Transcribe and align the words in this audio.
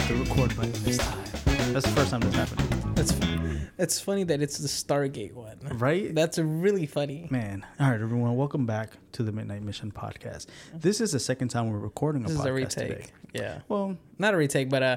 hit 0.00 0.08
the 0.16 0.24
record 0.24 0.56
button 0.56 0.72
this 0.84 0.98
time. 0.98 1.18
That's 1.72 1.86
the 1.86 1.92
first 1.92 2.10
time 2.10 2.20
that's 2.20 2.34
happened. 2.36 2.98
It's 2.98 3.12
it's 3.78 4.00
funny 4.00 4.24
that 4.24 4.40
it's 4.42 4.58
the 4.58 4.68
Stargate 4.68 5.32
one. 5.34 5.58
Right? 5.78 6.14
That's 6.14 6.38
really 6.38 6.86
funny. 6.86 7.26
Man. 7.30 7.64
All 7.80 7.90
right, 7.90 8.00
everyone. 8.00 8.36
Welcome 8.36 8.66
back 8.66 8.92
to 9.12 9.22
the 9.22 9.32
Midnight 9.32 9.62
Mission 9.62 9.90
podcast. 9.92 10.46
This 10.74 11.00
is 11.00 11.12
the 11.12 11.20
second 11.20 11.48
time 11.48 11.70
we're 11.70 11.78
recording 11.78 12.24
a 12.24 12.28
This 12.28 12.38
is 12.38 12.44
a 12.44 12.48
podcast 12.48 12.54
retake. 12.54 12.88
today. 12.88 13.06
Yeah, 13.34 13.60
Well, 13.68 13.96
not 14.18 14.34
a 14.34 14.36
retake, 14.36 14.70
but 14.70 14.82
uh, 14.82 14.96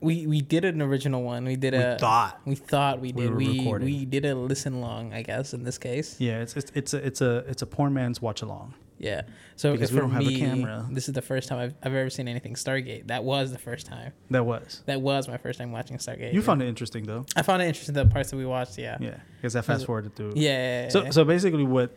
we 0.00 0.26
we 0.26 0.40
did 0.40 0.64
an 0.64 0.80
original 0.82 1.22
one. 1.22 1.44
We 1.44 1.56
did 1.56 1.74
we 1.74 1.78
a 1.80 1.98
thought. 1.98 2.40
we 2.44 2.54
thought 2.54 3.00
we 3.00 3.12
we 3.12 3.22
did 3.22 3.34
we 3.34 3.58
recording. 3.60 3.86
we 3.86 4.04
did 4.04 4.24
a 4.24 4.34
listen 4.34 4.80
long. 4.80 5.12
I 5.12 5.22
guess 5.22 5.52
in 5.54 5.62
this 5.64 5.78
case. 5.78 6.20
Yeah, 6.20 6.40
it's 6.42 6.56
it's 6.56 6.70
it's 6.74 6.94
a 6.94 7.06
it's 7.06 7.20
a 7.20 7.36
it's 7.48 7.62
a 7.62 7.66
poor 7.66 7.90
man's 7.90 8.20
watch 8.22 8.42
along. 8.42 8.74
Yeah. 8.98 9.22
So 9.56 9.72
Because 9.72 9.92
we 9.92 10.00
don't 10.00 10.10
have 10.10 10.26
a 10.26 10.38
camera. 10.38 10.86
This 10.90 11.08
is 11.08 11.14
the 11.14 11.22
first 11.22 11.48
time 11.48 11.58
I've, 11.58 11.74
I've 11.82 11.94
ever 11.94 12.10
seen 12.10 12.28
anything 12.28 12.54
Stargate. 12.54 13.08
That 13.08 13.24
was 13.24 13.52
the 13.52 13.58
first 13.58 13.86
time. 13.86 14.12
That 14.30 14.46
was. 14.46 14.82
That 14.86 15.00
was 15.00 15.28
my 15.28 15.36
first 15.36 15.58
time 15.58 15.72
watching 15.72 15.98
Stargate. 15.98 16.32
You 16.32 16.40
yeah. 16.40 16.46
found 16.46 16.62
it 16.62 16.68
interesting 16.68 17.04
though. 17.04 17.26
I 17.34 17.42
found 17.42 17.62
it 17.62 17.66
interesting 17.66 17.94
the 17.94 18.06
parts 18.06 18.30
that 18.30 18.36
we 18.36 18.46
watched. 18.46 18.78
Yeah. 18.78 18.96
Yeah, 19.00 19.18
because 19.36 19.56
I 19.56 19.60
fast 19.60 19.86
forwarded 19.86 20.14
through. 20.16 20.32
Yeah. 20.36 20.50
yeah, 20.50 20.82
yeah, 20.82 20.88
So 20.88 21.10
so 21.10 21.24
basically, 21.24 21.64
what 21.64 21.96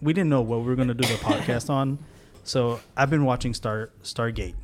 we 0.00 0.12
didn't 0.12 0.30
know 0.30 0.42
what 0.42 0.60
we 0.60 0.66
were 0.66 0.76
gonna 0.76 0.94
do 0.94 1.06
the 1.06 1.14
podcast 1.22 1.70
on. 1.70 1.98
So 2.44 2.80
I've 2.96 3.10
been 3.10 3.24
watching 3.24 3.54
Star 3.54 3.90
Stargate. 4.02 4.54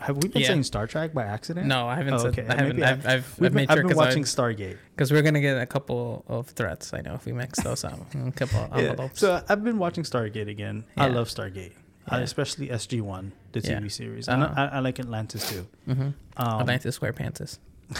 Have 0.00 0.16
we 0.22 0.28
been 0.28 0.42
Yeah. 0.42 0.48
saying 0.48 0.62
Star 0.64 0.86
Trek 0.86 1.12
by 1.14 1.24
accident? 1.24 1.66
no, 1.66 1.88
I 1.88 1.96
haven't. 1.96 2.14
Oh, 2.14 2.18
said. 2.18 2.38
I 2.48 2.54
haven't. 2.56 2.82
I've, 2.82 3.06
I've, 3.06 3.06
I've 3.06 3.38
been, 3.40 3.54
made 3.54 3.70
I've 3.70 3.74
sure 3.76 3.82
been 3.82 3.88
because 3.88 3.96
watching 4.06 4.24
Stargate. 4.24 4.78
because 4.94 5.10
we're 5.12 5.22
gonna 5.22 5.40
get 5.40 5.58
a 5.60 5.66
couple 5.66 6.24
of 6.28 6.48
threats. 6.48 6.92
I 6.94 7.00
know 7.00 7.14
if 7.14 7.26
we 7.26 7.32
mix 7.32 7.60
those 7.62 7.82
up, 7.84 7.98
a 8.14 8.30
couple 8.32 8.60
of 8.72 8.80
Yeah. 8.80 9.08
So 9.14 9.42
I've 9.48 9.64
been 9.64 9.78
watching 9.78 10.04
Stargate 10.04 10.48
again. 10.48 10.84
I 10.96 11.08
love 11.08 11.28
Stargate, 11.28 11.72
I 12.08 12.18
Yeah. 12.18 12.24
especially 12.24 12.68
SG 12.68 13.00
One, 13.00 13.32
the 13.52 13.60
Yeah. 13.60 13.80
TV 13.80 13.90
series. 13.90 14.28
And 14.28 14.42
Uh-huh. 14.44 14.68
I, 14.72 14.76
I 14.76 14.78
like 14.80 15.00
Atlantis 15.00 15.48
too. 15.50 15.66
mm-hmm. 15.88 16.02
Um, 16.36 16.60
Atlantis 16.60 16.98
SquarePants. 16.98 17.58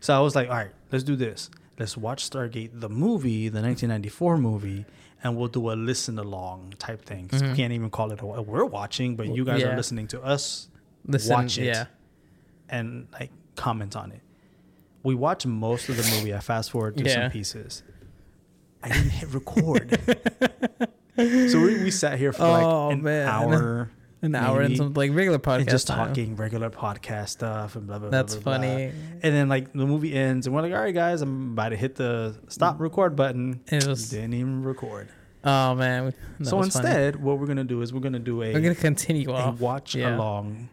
So 0.00 0.16
I 0.16 0.20
was 0.20 0.34
like, 0.34 0.48
all 0.48 0.56
right, 0.56 0.72
let's 0.92 1.04
do 1.04 1.14
this. 1.16 1.50
Let's 1.78 1.96
watch 1.96 2.28
Stargate, 2.28 2.70
the 2.80 2.88
movie, 2.88 3.48
the 3.48 3.60
1994 3.60 4.38
movie, 4.38 4.86
and 5.22 5.36
we'll 5.36 5.48
do 5.48 5.70
a 5.70 5.74
listen 5.74 6.18
along 6.18 6.74
type 6.78 7.04
thing. 7.04 7.28
Mhm. 7.28 7.50
We 7.50 7.56
can't 7.56 7.72
even 7.72 7.90
call 7.90 8.12
it 8.12 8.20
a 8.20 8.26
we're 8.26 8.64
watching, 8.64 9.16
but 9.16 9.28
you 9.28 9.44
guys 9.44 9.62
are 9.62 9.76
listening 9.76 10.06
to 10.08 10.22
us 10.22 10.68
Listen, 11.06 11.32
watch 11.34 11.58
it 11.58 11.64
Yeah. 11.64 11.86
and 12.68 13.06
like 13.12 13.30
comment 13.56 13.96
on 13.96 14.12
it. 14.12 14.20
We 15.02 15.14
watch 15.14 15.44
most 15.46 15.88
of 15.88 15.96
the 15.96 16.02
movie. 16.16 16.34
I 16.34 16.40
fast 16.40 16.70
forward 16.70 16.96
to 16.96 17.04
Yeah. 17.04 17.14
some 17.24 17.30
pieces. 17.30 17.82
I 18.82 18.88
didn't 18.88 19.10
hit 19.10 19.32
record. 19.34 19.98
so 21.16 21.60
we, 21.60 21.82
we 21.84 21.90
sat 21.90 22.18
here 22.18 22.32
for 22.32 22.42
like 22.46 22.62
Oh, 22.64 22.90
an 22.90 23.02
man. 23.02 23.28
hour 23.28 23.90
An 24.22 24.34
hour 24.34 24.60
and 24.60 24.68
maybe, 24.70 24.76
some 24.76 24.94
like 24.94 25.10
regular 25.14 25.38
podcast 25.38 25.58
and 25.60 25.68
just 25.68 25.86
talking 25.86 26.36
regular 26.36 26.70
podcast 26.70 27.28
stuff 27.28 27.76
and 27.76 27.86
blah 27.86 27.98
blah. 27.98 28.08
That's 28.08 28.34
blah, 28.36 28.56
blah, 28.58 28.66
blah. 28.66 28.74
funny. 28.76 28.84
And 29.22 29.34
then 29.34 29.48
like 29.50 29.72
the 29.72 29.86
movie 29.86 30.14
ends, 30.14 30.46
and 30.46 30.56
we're 30.56 30.62
like, 30.62 30.72
"All 30.72 30.80
right, 30.80 30.94
guys, 30.94 31.20
I'm 31.20 31.52
about 31.52 31.68
to 31.70 31.76
hit 31.76 31.96
the 31.96 32.34
stop 32.48 32.80
record 32.80 33.14
button." 33.16 33.60
It 33.66 33.86
was. 33.86 34.08
Didn't 34.08 34.32
even 34.34 34.62
record. 34.64 35.08
Oh 35.44 35.74
man. 35.74 36.14
that 36.38 36.46
so 36.46 36.56
was 36.56 36.72
funny. 36.72 36.86
instead, 36.88 37.16
what 37.22 37.38
we're 37.38 37.46
gonna 37.46 37.64
do 37.64 37.82
is 37.82 37.92
we're 37.92 38.00
gonna 38.00 38.18
do 38.18 38.42
a, 38.42 38.54
we're 38.54 38.60
gonna 38.62 38.74
continue 38.74 39.30
a 39.30 39.34
off. 39.34 39.60
watch 39.60 39.94
Yeah. 39.94 40.16
along. 40.16 40.70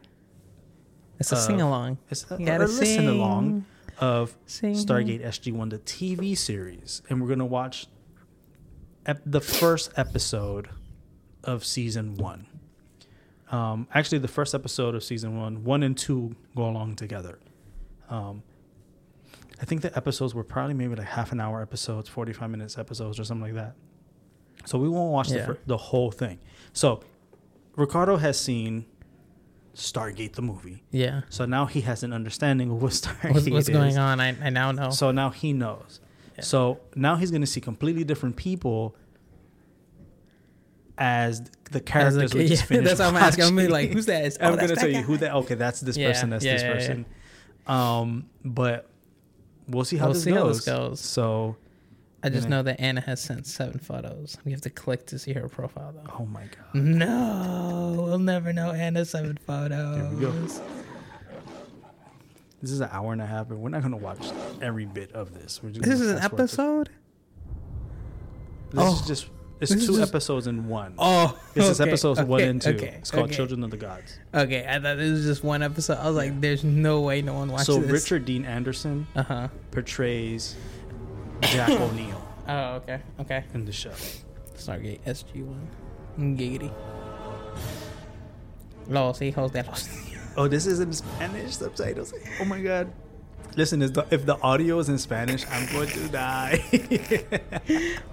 It's 1.22 1.32
a 1.32 1.36
uh, 1.36 1.40
sing 1.40 1.62
along. 1.62 2.00
It's 2.10 2.26
a, 2.32 2.36
a 2.36 2.58
listen 2.58 2.86
sing. 2.86 3.08
along 3.08 3.66
of 4.00 4.36
Sing. 4.48 4.74
Stargate 4.74 5.24
SG 5.24 5.54
One, 5.54 5.70
the 5.70 5.78
TV 5.78 6.36
series, 6.36 7.04
and 7.10 7.22
we're 7.22 7.28
gonna 7.28 7.46
watch 7.46 7.86
ep- 9.06 9.22
the 9.24 9.40
first 9.40 9.92
episode 9.96 10.70
of 11.44 11.64
season 11.64 12.16
one. 12.16 12.48
Um, 13.52 13.88
actually, 13.94 14.18
the 14.18 14.28
first 14.28 14.56
episode 14.56 14.96
of 14.96 15.04
season 15.04 15.38
one, 15.40 15.64
one 15.64 15.84
and 15.84 15.96
two 15.96 16.36
go 16.56 16.68
along 16.68 16.96
together. 16.96 17.38
Um, 18.10 18.42
I 19.62 19.66
think 19.66 19.82
the 19.82 19.96
episodes 19.96 20.34
were 20.34 20.44
probably 20.44 20.74
maybe 20.74 20.96
like 20.96 21.06
half 21.08 21.32
an 21.32 21.40
hour 21.40 21.62
episodes, 21.62 22.10
forty 22.10 22.34
five 22.34 22.50
minutes 22.50 22.80
episodes, 22.80 23.20
or 23.20 23.24
something 23.24 23.54
like 23.54 23.64
that. 23.64 23.76
So 24.66 24.80
we 24.80 24.90
won't 24.90 25.12
watch 25.12 25.30
the, 25.30 25.44
fir- 25.44 25.60
the 25.68 25.78
whole 25.78 26.10
thing. 26.10 26.40
So 26.74 27.02
Ricardo 27.76 28.18
has 28.18 28.40
seen 28.40 28.86
Stargate 29.76 30.34
the 30.34 30.42
movie. 30.42 30.84
Yeah. 30.92 31.22
So 31.30 31.46
now 31.46 31.66
he 31.66 31.82
has 31.82 32.04
an 32.04 32.14
understanding 32.14 32.70
of 32.72 32.82
what 32.82 32.92
Stargate 32.94 33.34
What's, 33.34 33.50
what's 33.50 33.70
is. 33.70 33.76
going 33.76 33.98
on? 33.98 34.20
I, 34.20 34.36
I 34.42 34.50
now 34.50 34.72
know. 34.72 34.90
So 34.90 35.12
now 35.12 35.30
he 35.30 35.54
knows. 35.54 36.00
Yeah. 36.36 36.44
So 36.44 36.80
now 36.96 37.16
he's 37.16 37.32
going 37.32 37.42
to 37.42 37.48
see 37.48 37.62
completely 37.62 38.04
different 38.04 38.36
people 38.36 38.96
as 40.98 41.42
the 41.72 41.80
As 41.80 41.84
characters 41.86 42.34
we 42.34 42.42
kid, 42.42 42.48
just 42.50 42.64
yeah, 42.64 42.68
finished 42.68 42.98
That's 42.98 43.00
what 43.00 43.08
I'm 43.08 43.16
asking. 43.16 43.46
I'm 43.46 43.56
gonna 43.56 43.68
be 43.68 43.72
like, 43.72 43.92
who's 43.92 44.06
that? 44.06 44.38
I'm 44.42 44.54
oh, 44.54 44.56
going 44.56 44.70
to 44.70 44.76
tell 44.76 44.86
that 44.86 44.92
you 44.96 45.02
who 45.02 45.14
guy. 45.14 45.28
that. 45.28 45.36
Okay, 45.36 45.56
that's 45.56 45.82
this 45.82 45.98
Yeah, 45.98 46.10
person. 46.10 46.30
That's 46.30 46.44
this 46.44 46.64
person. 46.64 47.06
Um, 47.66 48.30
but 48.44 48.88
we'll 49.68 49.86
see 49.86 49.98
how, 49.98 50.06
We'll 50.06 50.14
this, 50.14 50.24
see 50.24 50.32
how 50.32 50.48
this 50.48 50.62
goes. 50.62 51.00
So, 51.00 51.56
I 52.24 52.30
just 52.30 52.48
know 52.48 52.62
that 52.64 52.80
Anna 52.80 53.02
has 53.02 53.20
sent 53.20 53.48
seven 53.48 53.80
photos. 53.80 54.38
We 54.46 54.52
have 54.52 54.62
to 54.62 54.70
click 54.70 55.08
to 55.08 55.18
see 55.18 55.34
her 55.34 55.48
profile 55.50 55.94
though. 55.96 56.14
oh 56.20 56.26
my 56.26 56.44
god, 56.44 56.76
No, 56.84 57.96
we'll 57.98 58.20
never 58.20 58.54
know 58.54 58.72
Anna's 58.72 59.10
seven 59.10 59.38
photos. 59.46 60.14
we 60.14 60.22
go. 60.22 60.32
this 60.32 60.62
is 62.72 62.80
an 62.80 62.90
hour 62.92 63.12
and 63.14 63.22
a 63.22 63.26
half, 63.26 63.50
but 63.50 63.58
we're 63.58 63.70
not 63.70 63.82
going 63.82 63.92
to 63.92 63.98
watch 63.98 64.24
every 64.62 64.86
bit 64.86 65.12
of 65.14 65.34
this. 65.34 65.62
We're 65.64 65.72
just 65.72 65.84
This 65.84 66.00
is 66.00 66.12
an 66.12 66.18
fast 66.20 66.30
forward 66.30 66.38
through- 66.38 66.44
episode. 66.44 66.90
This 68.72 68.84
Oh. 68.84 68.94
is 69.02 69.08
just 69.08 69.28
it's 69.60 69.70
This 69.72 69.82
is 69.82 69.88
two 69.88 69.98
just- 69.98 70.10
episodes 70.12 70.48
in 70.48 70.68
one. 70.68 70.96
Oh, 70.98 71.38
This 71.54 71.70
is 71.70 71.80
okay, 71.80 71.88
episodes 71.90 72.20
one 72.22 72.42
okay, 72.42 72.50
and 72.50 72.60
two. 72.62 72.70
Okay, 72.72 72.96
it's 72.98 73.12
called. 73.12 73.32
Children 73.32 73.64
of 73.64 73.70
the 73.70 73.78
Gods. 73.78 74.18
Okay, 74.34 74.66
I 74.68 74.80
thought 74.80 74.98
it 74.98 75.12
was 75.12 75.24
just 75.24 75.44
one 75.44 75.62
episode. 75.62 76.00
I 76.00 76.08
was 76.08 76.16
like, 76.16 76.42
"There's 76.42 76.64
no 76.64 77.02
way 77.02 77.22
no 77.22 77.34
one 77.36 77.52
watches 77.52 77.68
So 77.68 77.80
this." 77.80 77.92
Richard 77.92 78.26
Dean 78.26 78.44
Anderson 78.44 79.06
Uh 79.16 79.22
huh. 79.24 79.48
portrays 79.70 80.56
Jack 81.42 81.70
O'Neill 81.70 82.22
Oh, 82.48 82.76
okay, 82.76 83.00
okay. 83.20 83.44
in 83.54 83.66
the 83.66 83.72
show. 83.72 83.92
Stargate 84.58 85.00
SG 85.06 85.46
One. 85.46 85.68
Giggity. 86.38 86.72
Los 88.88 89.20
hijos 89.20 89.52
de 89.52 89.64
los. 89.64 89.88
Oh, 90.38 90.48
this 90.48 90.66
is 90.66 90.80
in 90.80 90.92
Spanish 90.94 91.58
subtitles. 91.58 92.14
Oh 92.40 92.46
my 92.46 92.62
god. 92.62 92.92
Listen, 93.56 93.82
if 93.82 93.94
the, 93.94 94.06
if 94.12 94.26
the 94.26 94.38
audio 94.42 94.80
is 94.80 94.88
in 94.90 94.98
Spanish, 94.98 95.46
I'm 95.52 95.66
going 95.74 95.90
to 95.90 96.08
die. 96.10 96.64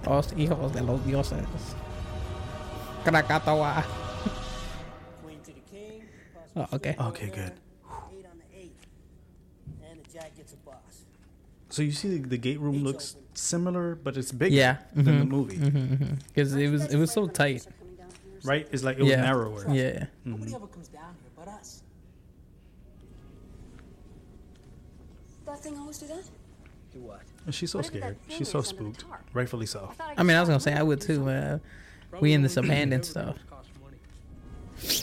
Los 0.05 0.27
hijos 0.33 0.73
de 0.73 0.83
los 0.83 0.99
dioses. 1.01 1.45
Krakatawa. 3.03 3.83
Queen 5.23 5.39
to 5.41 5.53
the 5.53 5.61
king. 5.71 6.03
Oh, 6.55 6.67
okay. 6.73 6.95
okay, 6.99 7.27
good. 7.27 7.53
Eight 8.11 8.25
on 8.29 8.37
the 8.37 8.57
eight. 8.59 8.75
And 9.89 10.03
the 10.03 10.11
jack 10.11 10.35
gets 10.35 10.53
a 10.53 10.57
boss. 10.57 11.05
So 11.69 11.81
you 11.81 11.91
see, 11.91 12.17
the, 12.17 12.27
the 12.29 12.37
gate 12.37 12.59
room 12.59 12.83
looks 12.83 13.15
similar, 13.33 13.95
but 13.95 14.17
it's 14.17 14.31
bigger 14.31 14.55
Yeah. 14.55 14.77
than 14.93 15.05
the 15.05 15.11
mhm, 15.11 15.27
movie, 15.29 15.57
mm-hmm, 15.57 15.93
mm-hmm. 15.93 16.13
Because 16.27 16.55
it 16.55 16.69
was 16.69 16.85
it 16.93 16.97
was 16.97 17.11
so 17.11 17.27
tight. 17.27 17.65
right? 18.43 18.67
It's 18.71 18.83
like 18.83 18.97
it 18.97 19.03
was 19.03 19.11
yeah. 19.11 19.21
narrower. 19.21 19.65
Yeah. 19.71 20.05
Nobody 20.25 20.45
mm-hmm. 20.47 20.55
ever 20.55 20.67
comes 20.67 20.87
down 20.87 21.15
here 21.21 21.31
but 21.35 21.47
us. 21.47 21.83
That 25.45 25.59
thing 25.59 25.77
always 25.77 25.97
do 25.97 26.07
that? 26.07 26.23
Do 26.93 26.99
what? 26.99 27.21
She's 27.51 27.71
so 27.71 27.81
scared. 27.81 28.17
She's 28.27 28.49
so 28.49 28.59
is 28.59 28.71
under 28.71 28.91
the 28.91 28.99
spooked. 28.99 29.05
Rightfully 29.33 29.65
so. 29.65 29.91
I 30.17 30.23
mean, 30.23 30.35
I 30.35 30.39
was 30.39 30.49
gonna 30.49 30.59
say 30.59 30.73
I 30.73 30.83
would 30.83 31.01
too. 31.01 31.21
Uh, 31.23 31.25
man. 31.25 31.61
we 32.19 32.33
in 32.33 32.41
this 32.41 32.57
abandoned 32.57 33.05
stuff. 33.05 33.37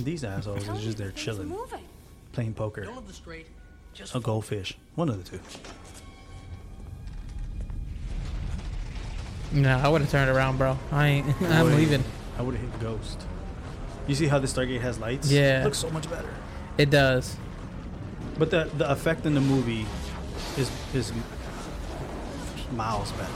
These 0.00 0.24
assholes 0.24 0.64
Tell 0.64 0.76
is 0.76 0.84
just 0.84 0.98
there 0.98 1.10
things 1.10 1.22
chilling, 1.22 1.54
playing 2.32 2.54
poker. 2.54 2.84
Don't 2.84 2.96
look 2.96 3.12
straight. 3.12 3.46
Just 3.92 4.14
A 4.14 4.20
goldfish. 4.20 4.76
One 4.94 5.08
of 5.08 5.22
the 5.22 5.38
two. 5.38 5.40
No, 9.52 9.76
I 9.76 9.88
would 9.88 10.00
have 10.00 10.10
turned 10.10 10.30
around, 10.30 10.58
bro. 10.58 10.78
I 10.90 11.06
ain't. 11.06 11.42
I'm 11.42 11.74
leaving. 11.76 12.04
I 12.38 12.42
would 12.42 12.54
have 12.54 12.62
hit 12.70 12.80
Ghost. 12.80 13.26
You 14.06 14.14
see 14.14 14.26
how 14.26 14.38
the 14.38 14.46
Stargate 14.46 14.80
has 14.80 14.98
lights? 14.98 15.30
Yeah. 15.30 15.62
It 15.62 15.64
looks 15.64 15.78
so 15.78 15.90
much 15.90 16.08
better. 16.10 16.28
It 16.78 16.90
does. 16.90 17.36
But 18.38 18.50
the 18.50 18.70
the 18.76 18.90
effect 18.90 19.24
in 19.24 19.34
the 19.34 19.40
movie 19.40 19.86
is 20.56 20.70
is 20.94 21.12
miles 22.72 23.12
better. 23.12 23.32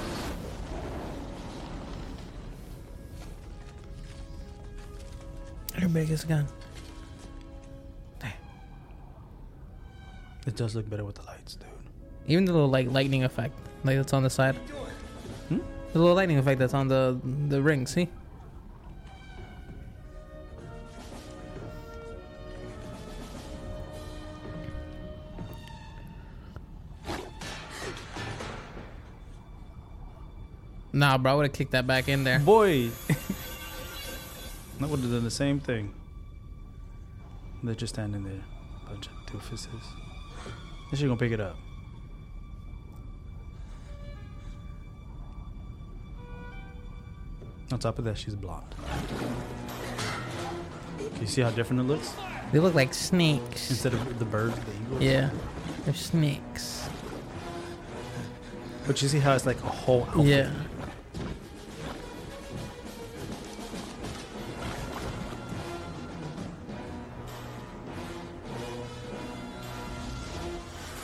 Your 5.78 5.88
biggest 5.88 6.28
gun. 6.28 6.46
Damn. 8.18 8.32
It 10.46 10.56
does 10.56 10.74
look 10.74 10.88
better 10.90 11.04
with 11.04 11.14
the 11.14 11.22
lights, 11.22 11.54
dude. 11.54 11.68
Even 12.26 12.44
the 12.44 12.52
little 12.52 12.68
like 12.68 12.90
lightning 12.90 13.24
effect, 13.24 13.54
like 13.84 13.96
that's 13.96 14.12
on 14.12 14.22
the 14.22 14.30
side. 14.30 14.56
The 15.92 15.98
little 15.98 16.14
lightning 16.14 16.38
effect 16.38 16.60
that's 16.60 16.74
on 16.74 16.88
the 16.88 17.18
the 17.48 17.60
ring. 17.60 17.86
See? 17.86 18.08
Nah, 30.92 31.18
bro, 31.18 31.32
I 31.32 31.34
would 31.36 31.46
have 31.46 31.52
kicked 31.52 31.70
that 31.72 31.86
back 31.86 32.08
in 32.08 32.24
there. 32.24 32.40
Boy, 32.40 32.90
that 34.78 34.88
would 34.88 35.00
have 35.00 35.10
done 35.10 35.24
the 35.24 35.30
same 35.30 35.60
thing. 35.60 35.94
They're 37.62 37.74
just 37.74 37.94
standing 37.94 38.24
there, 38.24 38.42
bunch 38.88 39.06
of 39.06 39.12
doofuses. 39.26 39.82
Then 40.90 40.98
she 40.98 41.04
gonna 41.04 41.16
pick 41.16 41.32
it 41.32 41.40
up. 41.40 41.56
On 47.72 47.78
top 47.78 47.98
of 47.98 48.04
that, 48.04 48.18
she's 48.18 48.34
blonde. 48.34 48.74
You 51.20 51.26
see 51.26 51.40
how 51.40 51.50
different 51.50 51.80
it 51.80 51.84
looks? 51.84 52.14
They 52.50 52.58
look 52.58 52.74
like 52.74 52.92
snakes. 52.92 53.70
Instead 53.70 53.94
of 53.94 54.18
the 54.18 54.24
birds, 54.24 54.58
the 54.58 54.72
eagles. 54.72 55.02
Yeah, 55.02 55.30
they're 55.84 55.94
snakes. 55.94 56.88
But 58.86 59.00
you 59.02 59.08
see 59.08 59.20
how 59.20 59.34
it's 59.34 59.46
like 59.46 59.62
a 59.62 59.68
whole 59.68 60.02
outfit. 60.06 60.26
Yeah. 60.26 60.50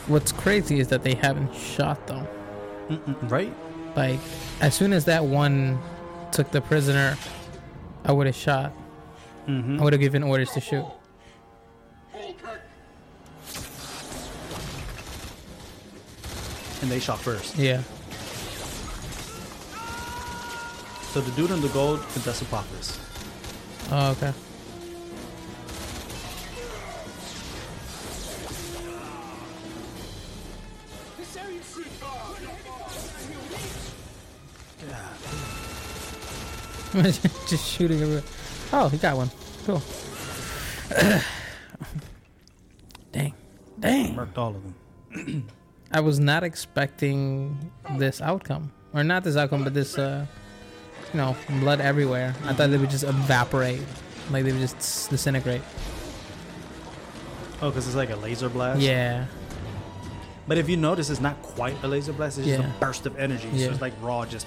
What's 0.08 0.32
crazy 0.32 0.80
is 0.80 0.88
that 0.88 1.04
they 1.04 1.14
haven't 1.14 1.54
shot 1.54 2.06
them. 2.08 2.26
Mm-mm, 2.88 3.30
right? 3.30 3.54
Like, 3.94 4.20
as 4.60 4.74
soon 4.74 4.92
as 4.92 5.04
that 5.04 5.24
one 5.24 5.78
took 6.32 6.50
the 6.50 6.60
prisoner, 6.60 7.16
I 8.04 8.12
would 8.12 8.26
have 8.26 8.36
shot. 8.36 8.72
Mm-hmm. 9.46 9.80
I 9.80 9.84
would 9.84 9.92
have 9.92 10.00
given 10.00 10.22
orders 10.22 10.50
to 10.52 10.60
shoot. 10.60 10.84
And 16.82 16.90
they 16.90 17.00
shot 17.00 17.18
first. 17.18 17.56
Yeah. 17.56 17.82
So 21.12 21.20
the 21.20 21.30
dude 21.32 21.50
in 21.50 21.60
the 21.60 21.68
gold, 21.68 22.00
that's 22.24 22.42
Apophis. 22.42 23.00
Oh, 23.90 24.10
okay. 24.10 24.32
Just 37.48 37.66
shooting 37.66 38.00
everywhere. 38.00 38.22
Oh, 38.72 38.88
he 38.88 38.96
got 38.96 39.16
one. 39.16 39.30
Cool. 39.66 39.82
Dang. 43.12 43.34
Dang. 43.78 44.14
Murked 44.14 44.38
all 44.38 44.54
of 44.56 44.62
them. 44.62 45.46
I 45.92 46.00
was 46.00 46.18
not 46.18 46.42
expecting 46.42 47.70
this 47.96 48.20
outcome. 48.20 48.72
Or 48.94 49.04
not 49.04 49.24
this 49.24 49.36
outcome, 49.36 49.64
but 49.64 49.74
this, 49.74 49.98
uh, 49.98 50.24
you 51.12 51.18
know, 51.18 51.36
blood 51.60 51.80
everywhere. 51.80 52.34
I 52.44 52.54
thought 52.54 52.70
they 52.70 52.78
would 52.78 52.90
just 52.90 53.04
evaporate. 53.04 53.82
Like 54.30 54.44
they 54.44 54.52
would 54.52 54.60
just 54.60 55.10
disintegrate. 55.10 55.62
Oh, 57.62 57.70
because 57.70 57.86
it's 57.86 57.96
like 57.96 58.10
a 58.10 58.16
laser 58.16 58.48
blast? 58.48 58.80
Yeah. 58.80 59.26
But 60.48 60.58
if 60.58 60.68
you 60.68 60.76
notice, 60.76 61.10
it's 61.10 61.20
not 61.20 61.40
quite 61.42 61.76
a 61.82 61.88
laser 61.88 62.12
blast. 62.12 62.38
It's 62.38 62.46
just 62.46 62.60
Yeah. 62.60 62.74
a 62.76 62.80
burst 62.80 63.06
of 63.06 63.18
energy. 63.18 63.48
Yeah. 63.52 63.66
So 63.66 63.72
it's 63.72 63.80
like 63.80 63.94
raw, 64.00 64.24
just. 64.24 64.46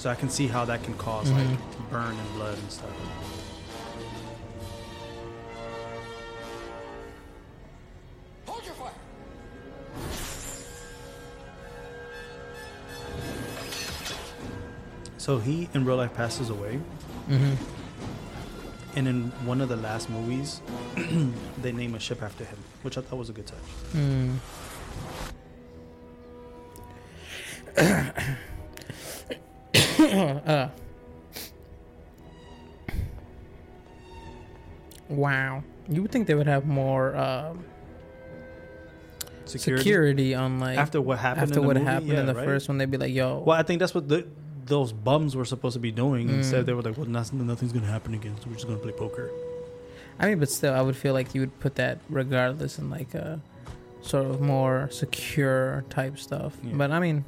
So 0.00 0.08
I 0.08 0.14
can 0.14 0.30
see 0.30 0.46
how 0.46 0.64
that 0.64 0.82
can 0.82 0.94
because 0.94 1.28
Mhm. 1.28 1.36
like 1.36 1.90
burn 1.90 2.16
and 2.16 2.32
blood 2.34 2.56
and 2.56 2.72
stuff. 2.72 2.88
Hold 8.46 8.64
your 8.64 8.74
fire. 8.74 8.92
So 15.18 15.38
he 15.38 15.68
in 15.74 15.84
real 15.84 15.96
life 15.96 16.14
passes 16.14 16.50
away, 16.50 16.80
hmm 17.28 17.54
and 18.96 19.06
in 19.06 19.30
one 19.46 19.60
of 19.60 19.68
the 19.68 19.76
last 19.76 20.10
movies, 20.10 20.60
they 21.62 21.70
name 21.70 21.94
a 21.94 22.00
ship 22.00 22.24
after 22.24 22.44
him, 22.44 22.58
which 22.82 22.98
I 22.98 23.02
thought 23.02 23.18
was 23.20 23.28
a 23.28 23.32
good 23.32 23.46
touch. 23.46 23.58
Mm. 23.92 24.34
Uh. 30.38 30.68
Wow. 35.08 35.62
You 35.88 36.02
would 36.02 36.12
think 36.12 36.26
they 36.26 36.34
would 36.34 36.46
have 36.46 36.66
more 36.66 37.16
um 37.16 37.64
Security. 39.44 39.82
security 39.82 40.34
on 40.34 40.60
like 40.60 40.78
After 40.78 41.00
what 41.00 41.18
happened 41.18 41.42
after 41.42 41.54
in 41.54 41.60
the 41.62 41.66
what 41.66 41.76
movie? 41.76 41.86
happened 41.86 42.08
Yeah, 42.12 42.20
in 42.20 42.26
the 42.26 42.34
right? 42.34 42.44
first 42.44 42.68
one. 42.68 42.78
They'd 42.78 42.90
be 42.90 42.98
like, 42.98 43.12
"Yo, 43.12 43.42
Well, 43.44 43.58
I 43.58 43.64
think 43.64 43.80
that's 43.80 43.92
what 43.94 44.08
the, 44.08 44.24
those 44.66 44.92
bums 44.92 45.34
were 45.34 45.44
supposed 45.44 45.74
to 45.74 45.80
be 45.80 45.90
doing. 45.90 46.28
Mm. 46.28 46.34
Instead, 46.34 46.66
they 46.66 46.72
were 46.72 46.82
like, 46.82 46.96
"Well, 46.96 47.06
nothing, 47.08 47.44
nothing's 47.44 47.72
gonna 47.72 47.86
happen 47.86 48.14
again. 48.14 48.36
So 48.40 48.44
we're 48.46 48.54
just 48.54 48.66
gonna 48.68 48.78
play 48.78 48.92
poker." 48.92 49.28
I 50.20 50.28
mean, 50.28 50.38
but 50.38 50.48
still, 50.50 50.72
I 50.72 50.82
would 50.82 50.94
feel 50.96 51.14
like 51.14 51.34
you 51.34 51.40
would 51.40 51.58
put 51.58 51.74
that 51.76 51.98
regardless 52.08 52.78
in 52.78 52.90
like 52.90 53.12
a 53.14 53.40
sort 54.02 54.26
of 54.26 54.40
more 54.40 54.88
secure 54.92 55.84
type 55.90 56.16
stuff. 56.18 56.56
Yeah. 56.62 56.74
But 56.76 56.92
I 56.92 57.00
mean, 57.00 57.24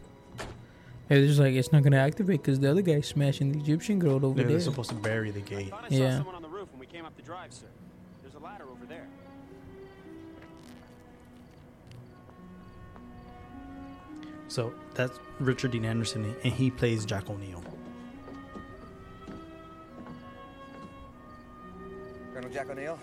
it's 1.19 1.29
just 1.29 1.41
like 1.41 1.55
it's 1.55 1.73
not 1.73 1.83
gonna 1.83 1.97
activate 1.97 2.43
because 2.43 2.61
the 2.61 2.71
other 2.71 2.83
guy's 2.83 3.07
smashing 3.09 3.53
the 3.53 3.59
Egyptian 3.59 3.99
girl 3.99 4.17
over 4.25 4.29
Yeah, 4.29 4.35
there. 4.35 4.47
they're 4.49 4.61
supposed 4.61 4.91
to 4.91 4.95
bury 4.97 5.31
the 5.31 5.41
gate. 5.41 5.71
thought 5.71 5.85
I 5.91 5.95
Yeah. 5.95 6.17
someone 6.19 6.35
on 6.37 6.43
the 6.43 6.49
roof 6.49 6.69
when 6.73 6.81
we 6.81 6.87
came 6.87 7.05
up 7.05 7.17
the 7.17 7.23
drive, 7.23 7.53
sir. 7.53 7.67
There's 8.23 8.35
a 8.35 8.39
ladder 8.39 8.65
over 8.71 8.87
there. 8.87 9.07
So 14.49 14.73
that's 14.95 15.19
Richard 15.41 15.71
Dean 15.71 15.85
Anderson, 15.85 16.35
and 16.45 16.53
he 16.53 16.71
plays 16.71 17.05
Jack 17.07 17.31
O'Neill. 17.31 17.63
Colonel 22.35 22.51
Jack 22.51 22.69
O'Neill, 22.71 22.99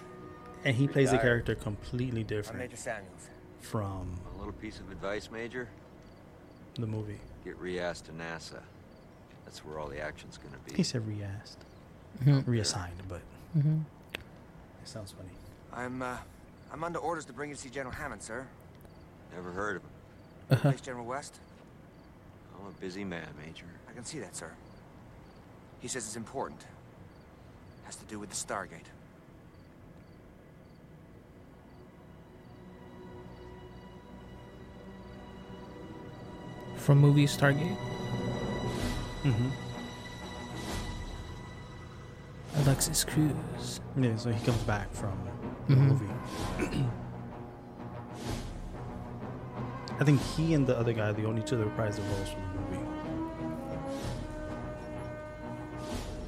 And 0.65 0.75
he 0.75 0.88
plays 0.88 1.12
the 1.12 1.17
character 1.17 1.55
completely 1.55 2.21
I'm 2.21 2.27
different 2.27 2.59
Major 2.59 2.75
Samuels. 2.77 3.29
from 3.62 4.19
A 4.35 4.38
little 4.38 4.53
piece 4.53 4.79
of 4.79 4.91
advice, 4.91 5.29
Major. 5.31 5.67
the 6.75 6.88
movie. 6.88 7.19
Get 7.45 7.57
re-asked 7.57 8.06
to 8.06 8.12
NASA. 8.12 8.62
That's 9.45 9.59
where 9.65 9.80
all 9.80 9.88
the 9.88 10.00
action's 10.00 10.38
gonna 10.38 10.57
be. 10.68 10.75
He 10.75 10.83
said 10.83 11.07
re-asked, 11.07 11.63
Mhm. 12.24 12.45
reassigned, 12.45 13.01
but 13.07 13.21
Mhm. 13.57 13.83
it 14.13 14.88
sounds 14.88 15.12
funny. 15.12 15.30
I'm, 15.74 16.01
uh, 16.01 16.18
I'm 16.71 16.83
under 16.83 17.00
orders 17.00 17.25
to 17.25 17.33
bring 17.33 17.50
you 17.50 17.56
to 17.56 17.62
see 17.62 17.69
General 17.69 17.94
Hammond, 17.95 18.21
sir. 18.21 18.47
Never 19.33 19.51
heard 19.51 19.77
of 19.77 19.83
him. 19.83 19.89
Uh-huh. 20.51 20.62
Place 20.62 20.81
General 20.81 21.06
West. 21.06 21.39
I'm 22.59 22.68
a 22.68 22.71
busy 22.71 23.03
man, 23.03 23.27
Major. 23.38 23.65
I 23.88 23.94
can 23.94 24.03
see 24.06 24.19
that, 24.19 24.36
sir. 24.36 24.51
He 25.80 25.88
says 25.88 26.06
it's 26.06 26.15
important. 26.15 26.65
Has 27.86 27.95
to 27.95 28.06
do 28.06 28.19
with 28.19 28.30
the 28.30 28.36
Stargate. 28.36 28.88
From 36.79 36.98
movie 37.00 37.25
Stargate, 37.27 37.75
hmm 39.24 39.50
Alexis 42.63 43.03
Cruz. 43.05 43.79
Yeah, 43.95 44.15
so 44.15 44.31
he 44.31 44.43
comes 44.45 44.62
back 44.63 44.91
from 44.91 45.17
the 45.67 45.75
Mhm. 45.75 45.88
movie. 45.88 46.86
I 50.00 50.03
think 50.03 50.19
he 50.21 50.53
and 50.55 50.65
the 50.65 50.77
other 50.77 50.93
guy, 50.93 51.12
the 51.12 51.25
only 51.25 51.41
two 51.43 51.57
that 51.57 51.67
reprised 51.67 51.95
the 51.98 52.01
roles 52.03 52.29
from 52.29 52.41
the 52.41 52.62
movie. 52.77 52.86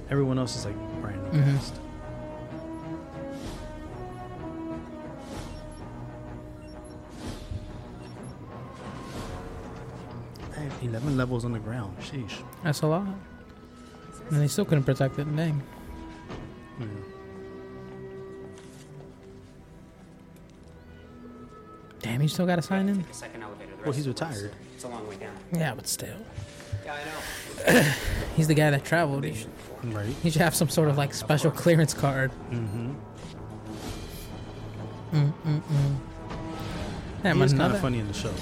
Everyone 0.10 0.38
else 0.38 0.56
is 0.58 0.66
like 0.66 0.76
brand 1.02 1.24
new 1.24 1.40
Mhm. 1.42 1.56
cast. 1.56 1.80
11 10.92 11.16
levels 11.16 11.46
on 11.46 11.54
the 11.54 11.60
ground. 11.60 11.98
Sheesh. 12.02 12.44
That's 12.64 12.82
a 12.82 12.88
lot. 12.88 13.08
And 14.30 14.42
they 14.42 14.48
still 14.50 14.66
couldn't 14.66 14.84
protect 14.84 15.18
it. 15.20 15.36
Dang. 15.36 15.62
Yeah. 16.80 16.86
Damn, 22.02 22.22
you 22.22 22.28
still 22.28 22.46
got 22.46 22.58
to 22.58 22.62
sign 22.62 22.90
in. 22.90 23.00
A 23.10 23.14
second 23.14 23.42
elevator. 23.42 23.72
Well, 23.84 23.94
he's 23.94 24.06
of 24.06 24.16
the 24.16 24.26
room, 24.26 24.32
retired. 24.34 24.52
It's 24.76 24.84
a 24.84 24.88
long 24.90 25.08
way 25.08 25.16
down. 25.16 25.34
Yeah, 25.54 25.74
but 25.76 25.88
still, 25.88 26.18
Yeah, 26.84 26.96
I 27.66 27.72
know. 27.74 27.82
he's 28.36 28.48
the 28.48 28.54
guy 28.54 28.70
that 28.72 28.84
traveled. 28.84 29.24
He 29.24 29.34
should, 29.34 29.50
Right? 29.94 30.08
he 30.22 30.30
should 30.30 30.42
have 30.42 30.56
some 30.56 30.70
sort 30.70 30.90
of 30.90 30.98
like 30.98 31.14
special 31.14 31.52
clearance 31.52 31.94
card. 31.94 32.32
Mm-hmm. 32.50 32.92
Mm 35.14 35.34
mm 35.46 35.62
mm. 35.62 35.96
Damn, 37.24 37.36
He 37.38 37.42
was 37.42 37.54
kind 37.54 37.74
of 37.74 37.80
funny 37.80 38.00
in 38.00 38.08
the 38.08 38.14
show. 38.14 38.34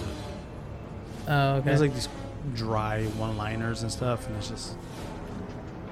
Oh, 1.27 1.55
okay. 1.55 1.65
There's 1.65 1.81
like 1.81 1.93
these 1.93 2.07
dry 2.55 3.03
one-liners 3.05 3.81
and 3.83 3.91
stuff, 3.91 4.27
and 4.27 4.35
it's 4.37 4.49
just 4.49 4.75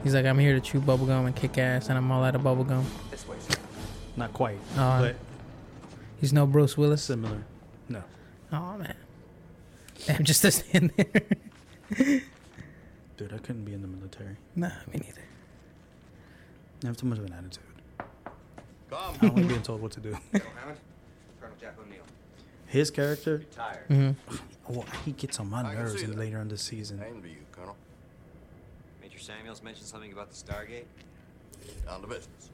He's 0.04 0.14
like, 0.14 0.26
I'm 0.26 0.38
here 0.40 0.54
to 0.54 0.62
chew 0.62 0.80
bubblegum 0.80 1.26
and 1.26 1.36
kick 1.36 1.58
ass, 1.58 1.90
and 1.90 1.98
I'm 1.98 2.10
all 2.12 2.24
out 2.24 2.36
of 2.36 2.42
bubblegum. 2.42 2.84
This 3.12 3.28
way, 3.28 3.36
sir. 3.40 3.56
not 4.16 4.32
quite, 4.34 4.60
Oh, 4.74 5.00
but 5.02 5.16
He's 6.22 6.34
no 6.34 6.46
Bruce 6.48 6.78
Willis. 6.78 7.04
similar. 7.04 7.44
No, 7.90 8.04
Oh 8.52 8.78
man. 8.78 8.96
I'm 10.10 10.24
just 10.24 10.42
to 10.44 10.52
stand 10.52 10.92
there. 10.96 12.22
dude, 13.18 13.34
I 13.34 13.38
couldn't 13.40 13.66
be 13.66 13.74
in 13.74 13.82
the 13.82 13.88
military. 13.88 14.38
nah, 14.56 14.70
me 14.92 15.00
neither. 15.06 15.22
I 16.84 16.88
have 16.88 16.98
too 16.98 17.08
much 17.08 17.18
of 17.18 17.26
an 17.26 17.34
attitude. 17.34 17.64
Come. 18.90 19.16
I 19.22 19.26
don't 19.26 19.36
like 19.36 19.48
being 19.48 19.62
told 19.64 19.82
what 19.82 19.92
to 19.94 20.00
do. 20.00 20.12
General 20.32 20.52
Hammond. 20.60 20.78
Colonel 21.42 21.56
Jack 21.60 21.76
O'Neill. 21.84 22.04
His 22.68 22.92
character, 22.92 23.44
Mm-hmm. 23.90 24.12
oh, 24.78 24.86
he 25.06 25.12
gets 25.14 25.40
on 25.40 25.50
my 25.50 25.62
nerves 25.74 26.00
see 26.00 26.04
in 26.06 26.18
later 26.18 26.40
in 26.40 26.48
the 26.50 26.58
season. 26.58 27.00
Same 27.00 27.22
to 27.22 27.30
you, 27.30 27.38
Colonel. 27.52 27.76
Major 29.02 29.20
Samuels 29.20 29.64
mentioned 29.64 29.88
something 29.88 30.12
about 30.12 30.30
the 30.30 30.36
Stargate. 30.36 30.84
Down 31.86 32.02
to 32.02 32.08
business. 32.08 32.50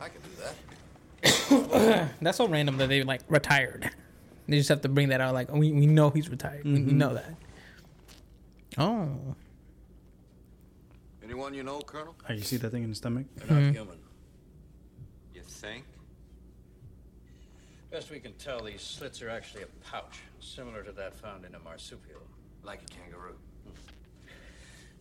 I 0.00 0.08
can 0.10 0.20
do 0.20 0.28
that. 0.42 2.10
That's 2.20 2.36
so 2.36 2.46
random 2.48 2.76
that 2.76 2.88
they 2.88 3.02
like 3.02 3.22
retired. 3.28 3.90
They 4.46 4.58
just 4.58 4.68
have 4.68 4.82
to 4.82 4.88
bring 4.88 5.08
that 5.08 5.20
out. 5.20 5.32
Like 5.34 5.50
we, 5.50 5.72
we 5.72 5.86
know 5.86 6.10
he's 6.10 6.28
retired. 6.28 6.64
We, 6.64 6.72
we 6.74 6.92
know 6.92 7.14
that. 7.14 7.34
Oh, 8.78 9.08
Anyone 11.24 11.54
you 11.54 11.62
know, 11.64 11.80
Colonel? 11.80 12.14
Oh, 12.28 12.32
you 12.32 12.42
see 12.42 12.56
that 12.58 12.70
thing 12.70 12.84
in 12.84 12.90
the 12.90 12.94
stomach? 12.94 13.26
They're 13.36 13.58
not 13.60 13.72
human. 13.74 13.96
You 15.34 15.40
think? 15.42 15.84
Best 17.96 18.10
we 18.10 18.20
can 18.20 18.34
tell, 18.34 18.62
these 18.62 18.82
slits 18.82 19.22
are 19.22 19.30
actually 19.30 19.62
a 19.62 19.90
pouch, 19.90 20.18
similar 20.38 20.82
to 20.82 20.92
that 20.92 21.14
found 21.14 21.46
in 21.46 21.54
a 21.54 21.58
marsupial. 21.60 22.20
Like 22.62 22.82
a 22.82 22.84
kangaroo. 22.84 23.38
Hmm. 23.64 23.70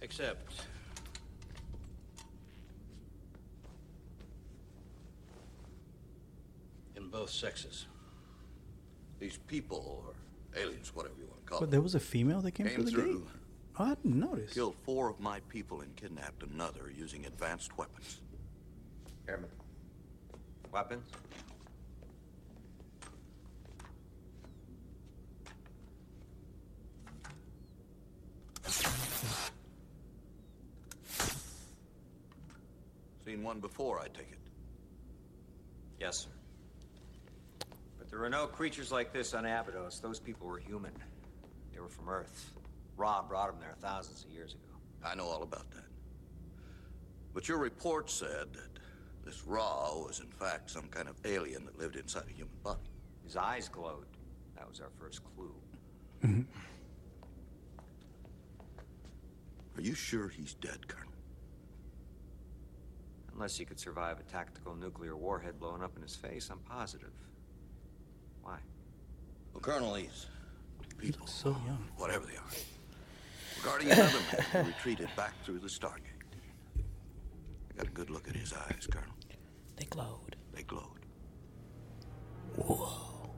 Except. 0.02 0.50
In 6.96 7.10
both 7.10 7.32
sexes. 7.32 7.88
These 9.20 9.40
people, 9.46 10.02
or 10.08 10.14
aliens, 10.58 10.96
whatever 10.96 11.16
you 11.20 11.26
want 11.26 11.46
to 11.46 11.50
call 11.50 11.60
them. 11.60 11.68
But 11.68 11.72
there 11.72 11.82
was 11.82 11.96
a 11.96 12.00
female 12.00 12.40
that 12.44 12.52
came, 12.52 12.68
came 12.68 12.76
through 12.76 12.86
the 12.86 12.92
through, 12.92 13.20
gate. 13.20 13.30
Oh, 13.78 13.84
I 13.84 13.96
didn't 13.96 14.20
notice. 14.22 14.54
killed 14.54 14.76
four 14.86 15.10
of 15.10 15.20
my 15.20 15.42
people, 15.50 15.82
and 15.82 15.94
kidnapped 15.98 16.44
another 16.44 16.94
using 16.98 17.26
advanced 17.26 17.78
weapons. 17.78 18.22
Airman. 19.28 19.50
Weapons? 20.72 21.04
Seen 33.26 33.42
one 33.42 33.60
before, 33.60 34.00
I 34.00 34.08
take 34.08 34.32
it. 34.32 34.40
Yes, 36.00 36.20
sir. 36.20 36.30
But 37.98 38.10
there 38.10 38.24
are 38.24 38.30
no 38.30 38.46
creatures 38.46 38.92
like 38.92 39.12
this 39.12 39.34
on 39.34 39.46
Abydos. 39.46 40.00
Those 40.00 40.20
people 40.20 40.48
were 40.48 40.60
human. 40.60 40.92
They 41.74 41.80
were 41.80 41.90
from 41.90 42.08
Earth. 42.08 42.52
Ra 42.98 43.24
brought 43.24 43.52
them 43.52 43.60
there 43.60 43.74
thousands 43.82 44.24
of 44.24 44.30
years 44.30 44.54
ago. 44.54 44.78
I 45.04 45.16
know 45.16 45.26
all 45.26 45.42
about 45.42 45.72
that. 45.72 45.86
But 47.34 47.48
your 47.48 47.58
report 47.58 48.12
said 48.12 48.54
that 48.54 48.80
this 49.26 49.44
Ra 49.46 49.92
was 49.96 50.20
in 50.20 50.30
fact 50.30 50.70
some 50.70 50.88
kind 50.90 51.10
of 51.10 51.16
alien 51.26 51.66
that 51.66 51.80
lived 51.80 51.96
inside 51.96 52.26
a 52.30 52.34
human 52.34 52.54
body. 52.64 52.80
His 53.24 53.36
eyes 53.36 53.68
glowed. 53.68 54.06
That 54.56 54.70
was 54.70 54.80
our 54.80 54.92
first 55.00 55.22
clue. 55.36 55.56
Mm-hmm. 56.24 56.42
Are 59.78 59.82
you 59.82 59.96
sure 59.96 60.30
he's 60.30 60.54
dead, 60.54 60.88
Colonel? 60.88 61.15
Unless 63.36 63.58
he 63.58 63.66
could 63.66 63.80
survive 63.80 64.20
a 64.20 64.24
tactical 64.24 64.76
nuclear 64.76 65.16
warhead 65.16 65.60
blowing 65.60 65.84
up 65.84 65.96
in 65.98 66.02
his 66.02 66.16
face, 66.16 66.50
I'm 66.50 66.60
positive. 66.60 67.12
Why? 68.42 68.58
Well, 69.54 69.62
Colonel, 69.62 69.94
these 69.94 70.28
people, 70.98 71.28
so 71.28 71.50
young. 71.66 71.86
whatever 71.98 72.26
they 72.26 72.38
are, 72.38 72.44
regarding 73.62 73.92
another 73.92 74.20
man 74.32 74.46
who 74.66 74.72
retreated 74.72 75.10
back 75.18 75.34
through 75.44 75.60
the 75.60 75.68
Stargate. 75.68 76.00
I 76.78 77.78
got 77.78 77.88
a 77.88 77.92
good 77.92 78.10
look 78.10 78.30
at 78.30 78.36
his 78.36 78.54
eyes, 78.54 78.88
Colonel. 78.90 79.10
they 79.76 79.86
glowed. 79.86 80.38
They 80.54 80.64
glowed. 80.64 81.00
Whoa. 82.56 83.30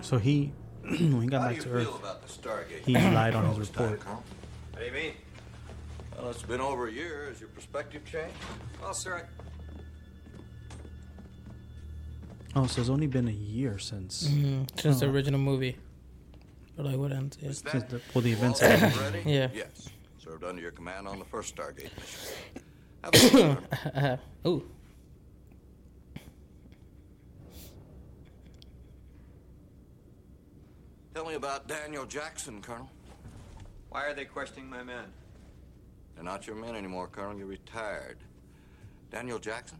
So 0.00 0.18
he, 0.18 0.52
when 0.82 1.22
he 1.22 1.28
got 1.28 1.42
How 1.42 1.48
do 1.48 1.54
back 1.54 1.56
you 1.56 1.62
to 1.62 1.68
feel 1.68 1.76
Earth, 1.94 2.00
about 2.00 2.26
the 2.26 2.32
Stargate? 2.32 2.84
he 2.84 2.94
lied 2.94 3.34
on 3.36 3.44
his 3.54 3.68
All 3.68 3.74
time, 3.74 3.92
report. 3.92 4.16
What 4.72 4.80
do 4.80 4.84
you 4.86 4.92
mean? 4.92 5.12
Well, 6.18 6.30
it's 6.30 6.42
been 6.42 6.60
over 6.60 6.88
a 6.88 6.92
year. 6.92 7.26
Has 7.28 7.40
your 7.40 7.48
perspective 7.50 8.04
changed? 8.04 8.34
Well, 8.80 8.94
sir, 8.94 9.26
Oh, 12.56 12.66
so 12.66 12.80
it's 12.80 12.90
only 12.90 13.06
been 13.06 13.28
a 13.28 13.30
year 13.30 13.78
since, 13.78 14.26
Mm, 14.26 14.66
since 14.80 15.00
the 15.00 15.06
Oh. 15.06 15.10
original 15.10 15.38
movie. 15.38 15.76
Or 16.76 16.84
like 16.84 16.96
what 16.96 17.12
ends? 17.12 17.38
Yeah. 17.40 17.50
Is 17.50 17.58
since 17.58 17.72
that 17.84 17.90
the, 17.90 18.00
well, 18.14 18.22
the 18.22 18.32
events. 18.32 18.62
ready? 18.62 19.22
Yeah. 19.30 19.48
Yes. 19.54 19.90
Served 20.18 20.42
under 20.44 20.60
your 20.60 20.72
command 20.72 21.06
on 21.06 21.18
the 21.18 21.24
first 21.26 21.54
Stargate 21.54 21.90
mission. 21.96 22.34
Have 23.04 23.14
a 23.14 23.58
Colonel. 23.92 24.18
Ooh. 24.46 24.68
Tell 31.14 31.26
me 31.26 31.34
about 31.34 31.66
Daniel 31.68 32.06
Jackson, 32.06 32.62
Colonel. 32.62 32.88
why 33.88 34.04
are 34.04 34.14
they 34.14 34.24
questioning 34.24 34.68
my 34.70 34.82
men? 34.82 35.04
They're 36.18 36.24
not 36.24 36.48
your 36.48 36.56
men 36.56 36.74
anymore, 36.74 37.06
Colonel. 37.06 37.38
You're 37.38 37.46
retired. 37.46 38.18
Daniel 39.08 39.38
Jackson? 39.38 39.78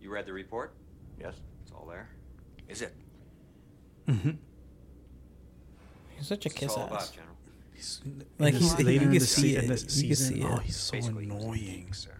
You 0.00 0.10
read 0.10 0.24
the 0.24 0.32
report? 0.32 0.72
Yes. 1.20 1.34
It's 1.62 1.70
all 1.70 1.84
there. 1.86 2.08
Is 2.66 2.80
it? 2.80 2.94
Mm-hmm. 4.08 4.30
He's 6.16 6.26
such 6.28 6.46
a 6.46 6.48
What's 6.48 6.58
kiss 6.58 6.72
it 6.72 6.78
all 6.78 6.84
ass. 6.84 6.90
about, 6.90 7.12
General? 7.14 7.36
He's, 7.74 8.00
Like, 8.38 8.54
he's- 8.54 8.72
the- 8.74 8.84
later 8.84 9.04
in 9.04 9.10
can 9.10 9.18
the, 9.18 9.26
see 9.26 9.54
it. 9.56 9.64
You 9.64 9.68
can 9.68 9.76
season. 9.76 10.36
see 10.36 10.42
Oh, 10.42 10.56
he's 10.56 10.76
so 10.76 10.92
Basically, 10.92 11.26
he 11.26 11.30
was 11.30 11.42
a 11.42 11.44
annoying. 11.46 11.60
geek, 11.84 11.94
sir. 11.94 12.16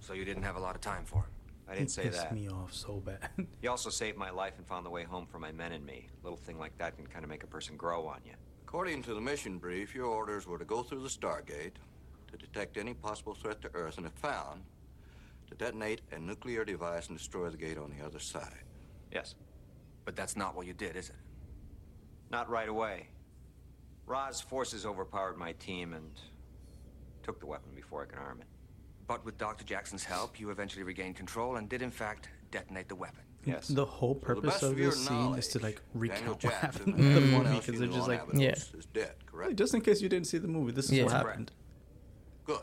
So 0.00 0.12
you 0.14 0.24
didn't 0.24 0.42
have 0.42 0.56
a 0.56 0.60
lot 0.60 0.74
of 0.74 0.80
time 0.80 1.04
for 1.04 1.18
him. 1.18 1.24
I 1.68 1.76
didn't 1.76 1.92
say 1.92 2.02
pissed 2.02 2.18
that. 2.18 2.34
me 2.34 2.48
off 2.48 2.74
so 2.74 2.94
bad. 2.96 3.30
He 3.60 3.68
also 3.68 3.90
saved 3.90 4.18
my 4.18 4.30
life 4.30 4.54
and 4.58 4.66
found 4.66 4.84
the 4.84 4.90
way 4.90 5.04
home 5.04 5.26
for 5.30 5.38
my 5.38 5.52
men 5.52 5.70
and 5.70 5.86
me. 5.86 6.08
A 6.20 6.24
Little 6.24 6.36
thing 6.36 6.58
like 6.58 6.76
that 6.78 6.96
can 6.96 7.06
kind 7.06 7.22
of 7.24 7.30
make 7.30 7.44
a 7.44 7.46
person 7.46 7.76
grow 7.76 8.08
on 8.08 8.18
you. 8.26 8.32
According 8.72 9.02
to 9.02 9.12
the 9.12 9.20
mission 9.20 9.58
brief, 9.58 9.94
your 9.94 10.06
orders 10.06 10.46
were 10.46 10.56
to 10.56 10.64
go 10.64 10.82
through 10.82 11.02
the 11.02 11.08
Stargate 11.10 11.74
to 12.30 12.38
detect 12.38 12.78
any 12.78 12.94
possible 12.94 13.34
threat 13.34 13.60
to 13.60 13.70
Earth, 13.74 13.98
and 13.98 14.06
if 14.06 14.12
found, 14.12 14.62
to 15.50 15.54
detonate 15.54 16.00
a 16.10 16.18
nuclear 16.18 16.64
device 16.64 17.08
and 17.08 17.18
destroy 17.18 17.50
the 17.50 17.56
gate 17.58 17.76
on 17.76 17.92
the 17.94 18.02
other 18.02 18.18
side. 18.18 18.64
Yes. 19.12 19.34
But 20.06 20.16
that's 20.16 20.36
not 20.36 20.56
what 20.56 20.66
you 20.66 20.72
did, 20.72 20.96
is 20.96 21.10
it? 21.10 21.16
Not 22.30 22.48
right 22.48 22.70
away. 22.70 23.08
Ra's 24.06 24.40
forces 24.40 24.86
overpowered 24.86 25.36
my 25.36 25.52
team 25.52 25.92
and 25.92 26.10
took 27.22 27.40
the 27.40 27.46
weapon 27.46 27.72
before 27.74 28.04
I 28.04 28.06
could 28.06 28.20
arm 28.20 28.40
it. 28.40 28.46
But 29.06 29.22
with 29.22 29.36
Dr. 29.36 29.64
Jackson's 29.64 30.02
help, 30.02 30.40
you 30.40 30.48
eventually 30.48 30.82
regained 30.82 31.16
control 31.16 31.56
and 31.56 31.68
did, 31.68 31.82
in 31.82 31.90
fact, 31.90 32.30
detonate 32.50 32.88
the 32.88 32.96
weapon. 32.96 33.24
Yes. 33.44 33.68
The 33.68 33.84
whole 33.84 34.14
To 34.14 34.20
the 34.20 34.26
purpose 34.26 34.62
of 34.62 34.70
of 34.72 34.76
this 34.78 35.06
scene 35.06 35.34
is 35.34 35.48
to 35.48 35.58
like 35.58 35.80
Daniel 35.92 36.00
recount 36.14 36.44
what 36.44 36.52
happened 36.54 36.94
and 36.94 37.00
in 37.04 37.10
the 37.14 37.20
everyone 37.20 37.44
movie 37.44 37.56
because 37.58 37.74
you 37.74 37.78
they're 37.80 37.88
just 37.96 38.08
like, 38.08 38.22
Yeah. 38.34 38.50
is 38.50 38.86
dead, 38.92 39.14
correct? 39.26 39.56
just 39.56 39.74
in 39.74 39.80
case 39.80 40.00
you 40.00 40.08
didn't 40.08 40.28
see 40.28 40.38
the 40.38 40.48
movie, 40.48 40.72
this 40.72 40.86
is 40.86 40.92
Yeah. 40.92 41.04
what 41.04 41.12
happened. 41.12 41.50
Good. 42.44 42.60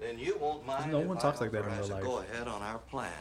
Then 0.00 0.18
you 0.18 0.36
won't 0.40 0.66
mind. 0.66 0.90
No 0.90 1.00
one 1.00 1.18
talks 1.18 1.40
like 1.40 1.52
that 1.52 1.64
in 1.66 1.78
real 1.78 1.86
life. 1.88 2.02
Go 2.02 2.18
ahead 2.18 2.48
on 2.48 2.62
our 2.62 2.78
plan. 2.78 3.12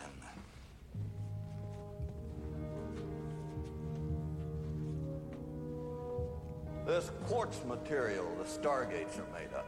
This 6.86 7.12
quartz 7.28 7.62
material 7.68 8.26
the 8.38 8.46
Stargates 8.46 9.20
are 9.20 9.32
made 9.34 9.54
of. 9.54 9.66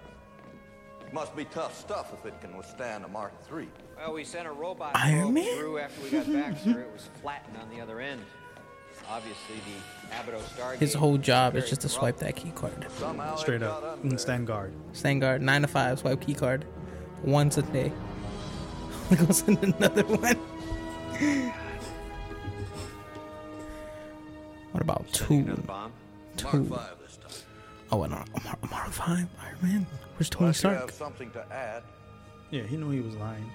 Must 1.13 1.35
be 1.35 1.43
tough 1.45 1.77
stuff 1.77 2.13
if 2.13 2.25
it 2.25 2.39
can 2.39 2.55
withstand 2.55 3.03
a 3.03 3.07
Mark 3.07 3.33
III. 3.53 3.67
Well, 3.97 4.13
we 4.13 4.23
sent 4.23 4.47
a 4.47 4.51
robot 4.51 4.91
Iron 4.95 5.21
probe 5.23 5.33
Man? 5.33 5.57
through 5.57 5.79
after 5.79 6.01
we 6.03 6.09
got 6.09 6.31
back, 6.31 6.57
sir. 6.63 6.79
It 6.81 6.91
was 6.93 7.09
flattened 7.21 7.57
on 7.57 7.69
the 7.69 7.81
other 7.81 7.99
end. 7.99 8.21
Obviously, 9.09 9.55
the 9.55 10.21
Abydos 10.21 10.43
Stargate. 10.55 10.77
His 10.77 10.93
whole 10.93 11.17
job 11.17 11.55
is 11.55 11.67
just 11.69 11.81
to 11.81 11.89
swipe 11.89 12.17
that 12.17 12.35
key 12.37 12.51
card. 12.51 12.85
Somehow 12.97 13.35
Straight 13.35 13.61
up 13.63 14.01
and 14.03 14.17
stand 14.19 14.47
guard. 14.47 14.73
Stand 14.93 15.19
guard, 15.21 15.41
nine 15.41 15.63
to 15.63 15.67
five, 15.67 15.99
swipe 15.99 16.21
key 16.21 16.33
card, 16.33 16.65
once 17.23 17.57
a 17.57 17.63
day. 17.63 17.91
Go 19.17 19.25
send 19.31 19.61
another 19.63 20.03
one. 20.05 20.37
what 24.71 24.81
about 24.81 25.05
Setting 25.11 25.43
two? 25.45 25.51
another 25.51 25.61
bomb? 25.63 25.91
Mark 26.43 26.53
Two. 26.53 26.79
V 27.91 27.99
this 27.99 27.99
time. 27.99 27.99
Oh, 27.99 28.03
and 28.03 28.11
Mark, 28.13 28.43
Mark, 28.43 28.71
Mark 28.71 28.91
Five, 28.91 29.27
Iron 29.43 29.57
Man. 29.61 29.87
Where's 30.17 30.29
Tony 30.29 30.45
Unless 30.45 30.55
you 30.63 30.69
Stark? 30.69 30.79
have 30.81 30.91
something 30.91 31.31
to 31.31 31.45
add. 31.53 31.83
Yeah, 32.49 32.63
he 32.63 32.77
knew 32.77 32.89
he 32.89 33.01
was 33.01 33.15
lying. 33.15 33.49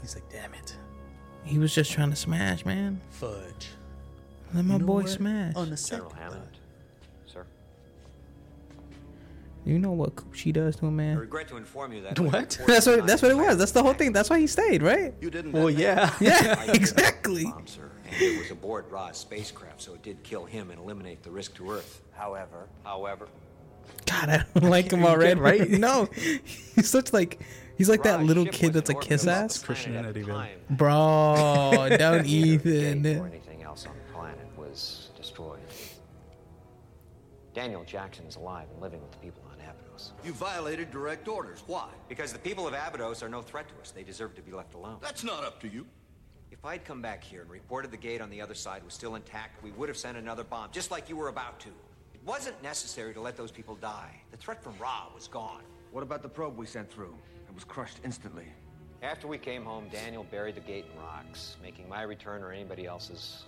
He's 0.00 0.14
like, 0.14 0.28
damn 0.30 0.54
it, 0.54 0.76
He 1.44 1.58
was 1.58 1.74
just 1.74 1.90
trying 1.92 2.10
to 2.10 2.16
smash, 2.16 2.64
man. 2.64 3.00
fudge. 3.10 3.68
Let 4.54 4.64
my 4.64 4.74
You 4.74 4.80
know 4.80 4.86
boy 4.86 5.00
what? 5.02 5.08
smash. 5.10 5.54
On 5.56 5.68
the 5.70 5.76
General 5.76 6.10
second 6.10 6.16
Hammond. 6.22 6.42
thought. 6.42 7.32
Sir. 7.32 7.46
You 9.66 9.78
know 9.78 9.90
what 9.92 10.14
Coochie 10.16 10.52
does 10.52 10.76
to 10.76 10.86
a 10.86 10.88
I 10.88 10.92
man? 10.92 11.18
regret 11.18 11.48
to 11.48 11.56
inform 11.56 11.92
you 11.92 12.02
that. 12.02 12.18
What? 12.20 12.58
That's 12.66 12.86
what. 12.86 13.06
That's 13.06 13.20
what 13.22 13.30
it 13.30 13.36
was. 13.36 13.58
That's 13.58 13.72
the 13.72 13.82
whole 13.82 13.92
thing. 13.92 14.12
That's 14.12 14.30
why 14.30 14.38
he 14.40 14.46
stayed, 14.46 14.82
right? 14.82 15.12
You 15.20 15.30
didn't. 15.30 15.52
Well, 15.52 15.66
detonate 15.68 15.84
yeah. 15.84 16.14
Yeah, 16.20 16.72
exactly. 16.72 17.44
Bomb, 17.44 17.66
sir, 17.66 17.90
and 18.12 18.22
it 18.22 18.38
was 18.38 18.50
aboard 18.50 18.86
Ra's 18.90 19.16
spacecraft, 19.16 19.82
so 19.82 19.94
it 19.94 20.02
did 20.02 20.22
kill 20.22 20.44
him 20.44 20.70
and 20.70 20.78
eliminate 20.80 21.22
the 21.22 21.30
risk 21.30 21.54
to 21.56 21.70
Earth. 21.70 22.02
However, 22.12 22.68
However, 22.84 23.28
God, 24.06 24.28
I 24.28 24.44
don't 24.54 24.70
like 24.70 24.90
him 24.92 25.00
You 25.00 25.06
already. 25.06 25.40
right? 25.40 25.70
no, 25.88 26.08
he's 26.14 26.88
such 26.88 27.12
like 27.12 27.40
He's 27.76 27.88
like 27.88 28.02
that 28.02 28.24
little 28.24 28.44
kid 28.44 28.72
that's 28.72 28.90
a 28.90 28.94
kiss 28.94 29.24
ass. 29.28 29.58
the 29.60 29.66
Christian 29.66 29.92
planet 29.92 30.08
at 30.08 30.14
the 30.14 30.20
Eddie, 30.22 30.28
man. 30.28 30.36
time. 30.48 30.58
Bro, 30.70 31.88
don't 31.96 32.24
Gate 32.24 32.66
or 32.66 32.68
even. 32.68 33.06
anything 33.06 33.62
else 33.62 33.86
on 33.86 33.94
the 33.94 34.12
planet 34.12 34.46
was 34.56 35.10
destroyed. 35.16 35.60
Daniel 37.54 37.84
Jackson 37.84 38.26
is 38.26 38.36
alive 38.36 38.66
and 38.72 38.82
living 38.82 39.00
with 39.00 39.12
the 39.12 39.18
people 39.18 39.42
on 39.50 39.58
Abydos. 39.60 40.12
You 40.24 40.32
violated 40.32 40.90
direct 40.90 41.28
orders. 41.28 41.62
Why? 41.66 41.88
Because 42.08 42.32
the 42.32 42.38
people 42.38 42.66
of 42.68 42.74
Abydos 42.74 43.22
are 43.22 43.28
no 43.28 43.42
threat 43.42 43.68
to 43.68 43.74
us. 43.80 43.90
They 43.90 44.02
deserve 44.02 44.34
to 44.36 44.42
be 44.42 44.52
left 44.52 44.74
alone. 44.74 44.98
That's 45.00 45.24
not 45.24 45.44
up 45.44 45.60
to 45.60 45.68
you. 45.68 45.86
If 46.50 46.64
I'd 46.64 46.84
come 46.84 47.02
back 47.02 47.22
here 47.22 47.42
and 47.42 47.50
reported 47.50 47.90
the 47.90 47.96
gate 47.96 48.20
on 48.20 48.30
the 48.30 48.40
other 48.40 48.54
side 48.54 48.82
was 48.84 48.94
still 48.94 49.14
intact, 49.16 49.62
we 49.62 49.70
would 49.72 49.88
have 49.88 49.98
sent 49.98 50.16
another 50.16 50.44
bomb, 50.44 50.70
just 50.72 50.90
like 50.90 51.08
you 51.08 51.16
were 51.16 51.28
about 51.28 51.60
to. 51.60 51.68
It 51.68 52.20
wasn't 52.24 52.60
necessary 52.62 53.12
to 53.14 53.20
let 53.20 53.36
those 53.36 53.50
people 53.50 53.74
die. 53.76 54.20
The 54.30 54.36
threat 54.38 54.62
from 54.62 54.74
Ra 54.78 55.06
was 55.14 55.28
gone. 55.28 55.62
What 55.92 56.02
about 56.02 56.22
the 56.22 56.28
probe 56.28 56.56
we 56.56 56.66
sent 56.66 56.90
through? 56.90 57.14
It 57.48 57.54
was 57.54 57.64
crushed 57.64 57.98
instantly. 58.04 58.46
After 59.02 59.28
we 59.28 59.38
came 59.38 59.64
home, 59.64 59.88
Daniel 59.92 60.24
buried 60.24 60.54
the 60.54 60.60
gate 60.60 60.86
in 60.92 61.00
rocks, 61.00 61.56
making 61.62 61.88
my 61.88 62.02
return 62.02 62.42
or 62.42 62.50
anybody 62.50 62.86
else's 62.86 63.44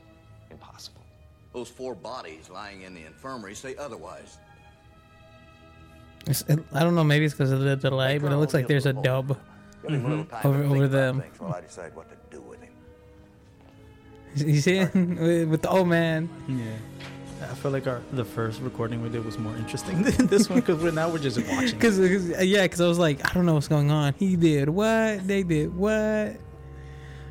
impossible. 0.50 1.02
Those 1.52 1.68
four 1.68 1.94
bodies 1.94 2.48
lying 2.48 2.82
in 2.82 2.94
the 2.94 3.04
infirmary 3.04 3.54
say 3.54 3.74
otherwise. 3.76 4.38
It's, 6.26 6.42
it, 6.42 6.60
I 6.72 6.80
don't 6.80 6.94
know. 6.94 7.02
Maybe 7.02 7.24
it's 7.24 7.34
because 7.34 7.50
of 7.50 7.60
the 7.60 7.76
delay, 7.76 8.18
but 8.18 8.30
it 8.30 8.36
looks 8.36 8.54
like 8.54 8.66
there's 8.66 8.86
a 8.86 8.92
dub 8.92 9.36
Give 9.82 9.92
him 9.92 10.04
a 10.04 10.08
little 10.08 10.24
time 10.24 10.40
over 10.44 10.62
to 10.62 10.68
over 10.68 10.84
about 10.84 10.90
the. 11.14 11.44
while 11.44 11.54
I 11.54 11.60
decide 11.60 11.94
what 11.94 12.08
to 12.10 12.16
do 12.30 12.42
with 12.42 12.49
him. 12.49 12.49
You 14.36 14.60
see 14.60 14.78
it 14.78 14.94
with 14.94 15.48
with 15.48 15.62
the 15.62 15.70
old 15.70 15.88
man. 15.88 16.28
Yeah. 16.48 16.64
I 17.42 17.54
feel 17.54 17.70
like 17.70 17.86
our 17.86 18.00
the 18.12 18.24
first 18.24 18.60
recording 18.60 19.02
we 19.02 19.08
did 19.08 19.24
was 19.24 19.38
more 19.38 19.56
interesting 19.56 20.02
than 20.04 20.26
this 20.26 20.48
one 20.48 20.60
because 20.60 20.82
we're 20.82 20.92
now 20.92 21.08
we're 21.10 21.18
just 21.18 21.38
watching. 21.48 21.78
Cause, 21.78 21.98
'cause- 21.98 22.32
uh, 22.38 22.42
yeah, 22.42 22.62
because 22.62 22.80
I 22.80 22.86
was 22.86 22.98
like, 22.98 23.28
I 23.28 23.32
don't 23.34 23.46
know 23.46 23.54
what's 23.54 23.68
going 23.68 23.90
on. 23.90 24.14
He 24.14 24.36
did 24.36 24.68
what? 24.68 25.26
They 25.26 25.42
did 25.42 25.74
what? 25.74 26.36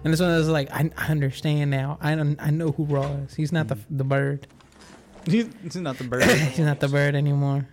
And 0.03 0.13
this 0.13 0.19
one 0.19 0.29
I 0.31 0.37
was 0.37 0.49
like, 0.49 0.71
I, 0.71 0.89
I 0.97 1.07
understand 1.07 1.71
now. 1.71 1.97
I 2.01 2.13
I 2.13 2.49
know 2.51 2.71
who 2.71 2.85
Ra 2.85 3.03
is. 3.27 3.35
He's 3.35 3.51
not 3.51 3.67
the 3.67 3.77
the 3.89 4.03
bird. 4.03 4.47
He's, 5.25 5.47
he's 5.61 5.75
not 5.75 5.97
the 5.97 6.05
bird. 6.05 6.23
He's 6.23 6.59
not 6.59 6.79
the 6.79 6.87
bird 6.87 7.13
anymore. 7.15 7.67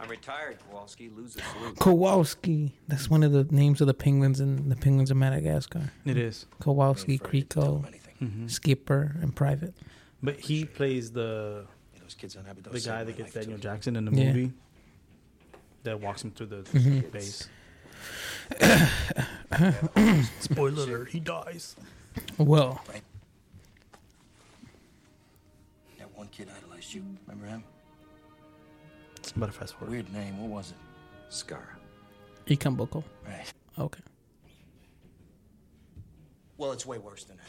I'm 0.00 0.08
retired, 0.08 0.58
Kowalski. 0.70 1.10
loses. 1.10 1.42
Kowalski. 1.80 2.72
That's 2.88 3.10
one 3.10 3.22
of 3.22 3.32
the 3.32 3.44
names 3.50 3.80
of 3.80 3.86
the 3.86 3.94
penguins 3.94 4.40
in 4.40 4.68
the 4.68 4.76
penguins 4.76 5.10
of 5.10 5.16
Madagascar. 5.16 5.90
it 6.04 6.16
is, 6.16 6.46
Kowalski, 6.60 7.18
Kriko, 7.18 7.84
Mhm. 8.20 8.50
Skipper, 8.50 9.16
and 9.20 9.34
Private. 9.36 9.74
but 10.22 10.40
he 10.40 10.64
plays 10.64 11.12
the 11.12 11.66
Those 12.00 12.14
kids 12.14 12.36
on 12.36 12.46
Abydos 12.46 12.72
the 12.84 12.88
guy 12.88 13.04
that 13.04 13.16
gets 13.16 13.32
Daniel 13.34 13.58
too. 13.58 13.62
Jackson 13.62 13.96
in 13.96 14.04
the 14.06 14.12
Yeah. 14.16 14.32
movie 14.32 14.52
that 15.82 16.00
walks 16.00 16.22
him 16.24 16.30
through 16.30 16.46
the 16.46 16.62
Mhm. 16.62 17.10
base. 17.12 17.48
Spoiler 20.40 20.82
alert: 20.84 21.08
He 21.10 21.20
dies. 21.20 21.76
Well, 22.38 22.80
That 25.98 26.14
one 26.16 26.28
kid 26.28 26.48
idolized 26.56 26.94
you. 26.94 27.04
Remember 27.26 27.46
him? 27.46 27.64
It's 29.16 29.32
about 29.32 29.46
to 29.46 29.52
fast 29.52 29.74
forward. 29.74 29.90
Weird 29.90 30.12
name. 30.12 30.38
What 30.40 30.48
was 30.50 30.70
it? 30.70 30.76
Skaara. 31.30 31.76
Ikamboko. 32.46 33.02
Right. 33.26 33.52
Okay. 33.78 34.00
Well, 36.56 36.72
it's 36.72 36.86
way 36.86 36.98
worse 36.98 37.24
than 37.24 37.36
that. 37.38 37.44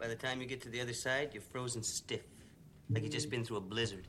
By 0.00 0.08
the 0.08 0.14
time 0.14 0.40
you 0.40 0.46
get 0.46 0.62
to 0.62 0.70
the 0.70 0.80
other 0.80 0.94
side, 0.94 1.30
you're 1.34 1.42
frozen 1.42 1.82
stiff. 1.82 2.22
Like 2.88 3.02
you've 3.02 3.12
just 3.12 3.30
been 3.30 3.44
through 3.44 3.58
a 3.58 3.60
blizzard. 3.60 4.06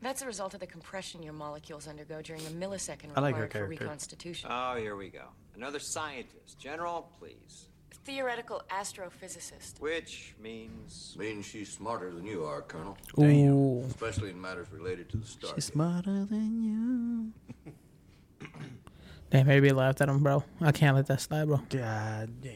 That's 0.00 0.22
a 0.22 0.26
result 0.26 0.54
of 0.54 0.60
the 0.60 0.66
compression 0.66 1.22
your 1.22 1.34
molecules 1.34 1.86
undergo 1.86 2.22
during 2.22 2.40
a 2.46 2.50
millisecond 2.50 3.10
I 3.14 3.20
like 3.20 3.36
her 3.36 3.42
required 3.42 3.50
for 3.50 3.58
character. 3.58 3.84
reconstitution. 3.84 4.48
Oh, 4.50 4.76
here 4.76 4.96
we 4.96 5.10
go. 5.10 5.24
Another 5.54 5.78
scientist. 5.78 6.58
General, 6.58 7.12
please. 7.18 7.66
Theoretical 8.06 8.62
astrophysicist. 8.70 9.78
Which 9.78 10.34
means. 10.42 11.14
Means 11.18 11.44
she's 11.44 11.70
smarter 11.70 12.10
than 12.10 12.24
you 12.24 12.44
are, 12.44 12.62
Colonel. 12.62 12.96
Ooh. 13.20 13.84
Especially 13.86 14.30
in 14.30 14.40
matters 14.40 14.68
related 14.72 15.10
to 15.10 15.18
the 15.18 15.26
star. 15.26 15.52
She's 15.54 15.66
smarter 15.66 16.24
than 16.24 17.34
you. 17.62 17.70
Damn, 19.30 19.46
maybe 19.46 19.70
laughed 19.70 20.00
at 20.00 20.08
him, 20.08 20.22
bro. 20.22 20.42
I 20.62 20.72
can't 20.72 20.96
let 20.96 21.06
that 21.08 21.20
slide, 21.20 21.44
bro. 21.46 21.60
you. 21.70 21.78
God 21.78 22.40
damn. 22.40 22.52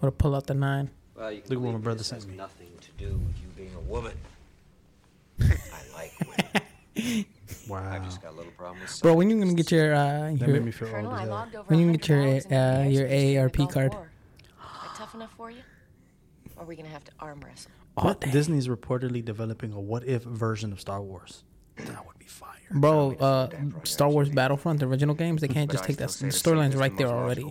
Would 0.00 0.08
have 0.08 0.18
pulled 0.18 0.34
out 0.34 0.46
the 0.48 0.54
nine. 0.54 0.90
Well, 1.20 1.30
you 1.32 1.42
can 1.42 1.50
Look 1.54 1.62
what 1.64 1.72
my 1.74 1.78
brother 1.78 1.98
this 1.98 2.06
sent 2.06 2.22
has 2.22 2.30
me. 2.30 2.34
nothing 2.38 2.68
to 2.80 2.90
do 2.92 3.10
with 3.10 3.36
you 3.42 3.48
being 3.54 3.74
a 3.74 3.80
woman. 3.80 4.12
I 5.40 5.46
like 5.94 6.12
women. 6.20 7.26
Wow. 7.68 7.90
I've 7.92 8.04
just 8.04 8.22
got 8.22 8.32
a 8.32 8.36
little 8.36 8.52
problem 8.52 8.80
with 8.80 9.02
Bro, 9.02 9.14
when 9.14 9.28
you 9.28 9.38
gonna 9.38 9.52
get 9.52 9.70
your 9.70 9.94
uh 9.94 10.30
That 10.32 10.40
your, 10.40 10.48
made 10.48 10.64
me 10.64 10.70
feel 10.70 10.88
Colonel, 10.88 11.10
old 11.10 11.14
I 11.18 11.22
as 11.22 11.28
hell. 11.28 11.36
logged 11.36 11.54
over 11.56 11.68
when 11.68 11.78
you 11.78 11.86
100 11.88 12.00
get 12.00 12.08
your 12.08 12.32
dogs 12.32 12.46
uh 12.46 12.82
the 12.84 12.90
your 12.90 13.04
airspace 13.04 13.08
during 13.10 13.34
the 13.34 13.36
AARP 13.36 13.56
Gulf 13.58 13.72
card? 13.74 13.92
War. 13.94 14.10
That 14.82 14.94
tough 14.96 15.14
enough 15.14 15.32
for 15.36 15.50
you? 15.50 15.60
Or 16.56 16.62
are 16.62 16.66
we 16.66 16.74
gonna 16.76 16.88
have 16.88 17.04
to 17.04 17.12
arm 17.20 17.40
wrestle? 17.44 17.70
What? 17.94 18.20
Disney's 18.20 18.68
reportedly 18.68 19.22
developing 19.22 19.72
a 19.74 19.80
what 19.80 20.06
if 20.06 20.22
version 20.22 20.72
of 20.72 20.80
Star 20.80 21.02
Wars. 21.02 21.44
That 21.76 22.06
would 22.06 22.18
be 22.18 22.24
fire. 22.24 22.48
Bro, 22.70 23.12
uh, 23.16 23.48
Star 23.84 24.08
Wars 24.08 24.30
Battlefront, 24.30 24.80
the 24.80 24.86
original 24.86 25.14
games, 25.14 25.40
they 25.42 25.48
can't 25.48 25.70
just 25.70 25.84
take 25.84 25.96
that. 25.98 26.08
The 26.10 26.28
storyline's 26.28 26.76
right 26.76 26.96
there 26.96 27.08
already. 27.08 27.44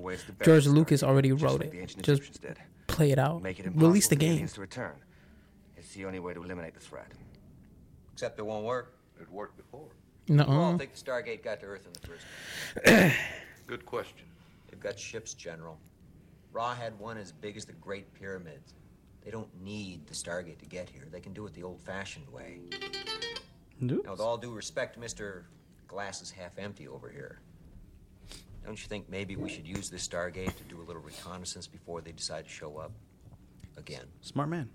George 0.43 0.65
Lucas 0.65 1.03
already 1.03 1.31
wrote 1.33 1.61
it. 1.61 1.95
Just 2.01 2.39
play 2.89 3.11
it 3.11 3.19
out. 3.19 3.41
Make 3.41 3.59
it 3.59 3.67
Release 3.75 4.07
the 4.07 4.15
game. 4.15 4.47
to 4.47 4.61
return. 4.61 4.95
It's 5.77 5.93
the 5.93 6.05
only 6.05 6.19
way 6.19 6.33
to 6.33 6.43
eliminate 6.43 6.73
the 6.73 6.79
threat. 6.79 7.11
Except 8.13 8.37
it 8.39 8.45
won't 8.45 8.65
work. 8.65 8.97
It 9.21 9.29
worked 9.31 9.57
before. 9.57 9.87
No. 10.27 10.45
You 10.45 10.51
all 10.53 10.77
think 10.77 10.93
the 10.93 11.03
Stargate 11.03 11.43
got 11.43 11.59
to 11.61 11.65
Earth 11.65 11.85
in 11.87 11.93
the 11.93 12.07
first 12.07 13.15
Good 13.67 13.85
question. 13.85 14.25
They've 14.69 14.79
got 14.79 14.99
ships, 14.99 15.33
General. 15.33 15.79
Ra 16.51 16.73
had 16.75 16.97
one 16.99 17.17
as 17.17 17.31
big 17.31 17.57
as 17.57 17.65
the 17.65 17.73
Great 17.73 18.13
Pyramids. 18.13 18.73
They 19.23 19.31
don't 19.31 19.49
need 19.61 20.07
the 20.07 20.13
Stargate 20.13 20.59
to 20.59 20.65
get 20.65 20.89
here. 20.89 21.07
They 21.11 21.19
can 21.19 21.33
do 21.33 21.45
it 21.45 21.53
the 21.53 21.63
old-fashioned 21.63 22.27
way. 22.31 22.59
Dude. 23.85 24.03
Now, 24.05 24.11
with 24.11 24.19
all 24.19 24.37
due 24.37 24.51
respect, 24.53 24.99
Mr. 24.99 25.43
Glass 25.87 26.21
is 26.21 26.31
half 26.31 26.57
empty 26.57 26.87
over 26.87 27.09
here. 27.09 27.39
Don't 28.69 28.79
you 28.79 28.87
think 28.87 29.09
maybe 29.09 29.35
we 29.35 29.49
should 29.49 29.65
use 29.65 29.89
this 29.89 30.07
Stargate 30.07 30.55
to 30.55 30.63
do 30.65 30.79
a 30.79 30.85
little 30.85 31.01
reconnaissance 31.01 31.65
before 31.65 32.01
they 32.01 32.11
decide 32.11 32.43
to 32.43 32.51
show 32.51 32.77
up? 32.77 32.91
Again. 33.77 34.03
Smart 34.21 34.47
man. 34.47 34.69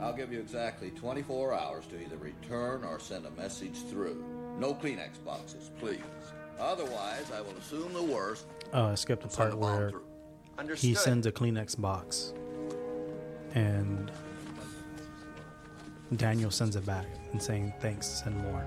I'll 0.00 0.16
give 0.16 0.32
you 0.32 0.40
exactly 0.40 0.90
24 0.90 1.52
hours 1.52 1.84
to 1.88 2.00
either 2.00 2.16
return 2.16 2.84
or 2.84 2.98
send 2.98 3.26
a 3.26 3.30
message 3.32 3.82
through. 3.90 4.24
No 4.58 4.72
Kleenex 4.72 5.22
boxes, 5.22 5.70
please. 5.78 6.00
Otherwise, 6.58 7.30
I 7.36 7.42
will 7.42 7.58
assume 7.58 7.92
the 7.92 8.02
worst. 8.02 8.46
Oh, 8.72 8.86
I 8.86 8.94
skipped 8.94 9.24
the 9.24 9.28
part 9.28 9.58
where 9.58 9.92
he 10.74 10.94
sends 10.94 11.26
a 11.26 11.32
Kleenex 11.32 11.78
box, 11.78 12.32
and 13.54 14.10
Daniel 16.16 16.50
sends 16.50 16.76
it 16.76 16.84
back 16.84 17.06
and 17.32 17.42
saying 17.42 17.72
thanks, 17.80 18.06
send 18.06 18.36
more. 18.42 18.64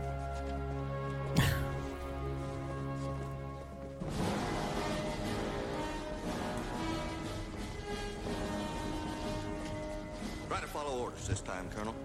Try 10.47 10.59
to 10.59 10.67
follow 10.67 10.99
orders 10.99 11.27
this 11.27 11.41
time, 11.41 11.69
Colonel. 11.75 11.95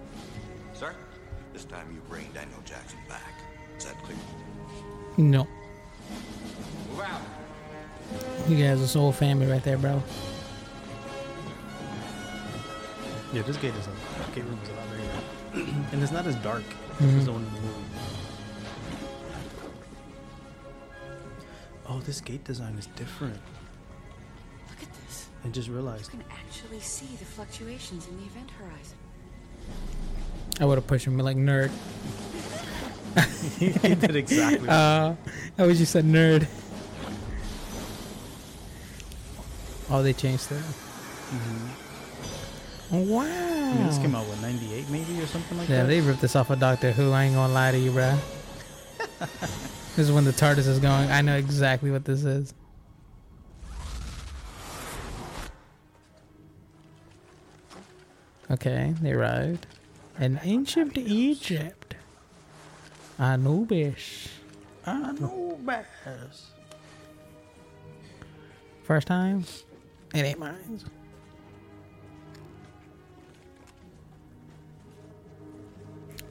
Sir? 0.73 0.93
This 1.53 1.65
time 1.65 1.91
you 1.93 2.01
bring 2.09 2.29
Daniel 2.33 2.59
Jackson 2.65 2.99
back. 3.07 3.33
Is 3.77 3.85
that 3.85 4.01
clear? 4.03 4.17
No. 5.17 5.47
Move 6.89 7.01
out. 7.01 7.21
You 8.47 8.57
guys 8.57 8.81
are 8.81 8.87
soul 8.87 9.11
family 9.11 9.45
right 9.45 9.63
there, 9.63 9.77
bro. 9.77 10.01
Yeah, 13.33 13.43
this 13.43 13.57
gate 13.57 13.73
is 13.75 13.87
a 13.87 13.91
gate 14.35 14.43
room 14.45 14.59
is 14.63 14.69
a 14.69 14.73
lot 14.73 14.87
bigger, 15.53 15.71
and 15.91 16.01
it's 16.01 16.11
not 16.11 16.25
as 16.25 16.35
dark 16.37 16.63
Mhm. 16.99 17.19
as 17.19 17.25
the 17.25 17.31
one 17.31 17.43
in 17.45 17.53
the 17.53 17.61
movie. 17.61 17.83
Oh, 21.87 21.99
this 22.01 22.21
gate 22.21 22.43
design 22.43 22.75
is 22.77 22.87
different. 22.95 23.39
Look 24.69 24.81
at 24.83 24.89
this. 25.07 25.27
I 25.45 25.47
just 25.49 25.69
realized. 25.69 26.11
You 26.13 26.19
can 26.19 26.27
actually 26.31 26.79
see 26.79 27.07
the 27.19 27.25
fluctuations 27.25 28.07
in 28.07 28.17
the 28.17 28.25
event 28.25 28.49
horizon. 28.59 28.97
I 30.59 30.65
would 30.65 30.75
have 30.77 30.87
pushed 30.87 31.05
him 31.05 31.17
like 31.17 31.37
nerd. 31.37 31.71
he 33.59 33.69
did 33.95 34.15
exactly. 34.15 34.67
Uh, 34.69 35.15
I 35.57 35.65
wish 35.67 35.79
you 35.79 35.85
said 35.85 36.05
nerd. 36.05 36.47
Oh, 39.91 40.03
they 40.03 40.13
changed 40.13 40.51
it. 40.51 40.61
Oh, 42.91 42.99
wow. 43.01 43.21
I 43.23 43.73
mean, 43.75 43.85
this 43.85 43.99
came 43.99 44.15
out 44.15 44.27
with 44.27 44.41
'98 44.41 44.89
maybe 44.89 45.21
or 45.21 45.27
something 45.27 45.57
like 45.57 45.69
Yeah, 45.69 45.75
that. 45.77 45.81
Yeah, 45.83 45.87
they 45.87 46.01
ripped 46.01 46.21
this 46.21 46.35
off 46.35 46.49
of 46.49 46.59
Doctor 46.59 46.91
Who. 46.91 47.11
I 47.11 47.25
ain't 47.25 47.35
gonna 47.35 47.53
lie 47.53 47.71
to 47.71 47.77
you, 47.77 47.91
bruh. 47.91 48.17
this 49.19 49.99
is 49.99 50.11
when 50.11 50.23
the 50.23 50.31
TARDIS 50.31 50.67
is 50.67 50.79
going. 50.79 51.11
I 51.11 51.21
know 51.21 51.35
exactly 51.37 51.91
what 51.91 52.05
this 52.05 52.23
is. 52.23 52.53
Okay, 58.51 58.95
they 59.01 59.11
arrived. 59.11 59.67
In 60.19 60.39
ancient 60.43 60.97
Egypt. 60.97 61.95
Anubis. 63.19 64.29
Anubis. 64.85 66.47
First 68.83 69.07
time? 69.07 69.45
It 70.15 70.21
ain't 70.25 70.39
mine. 70.39 70.79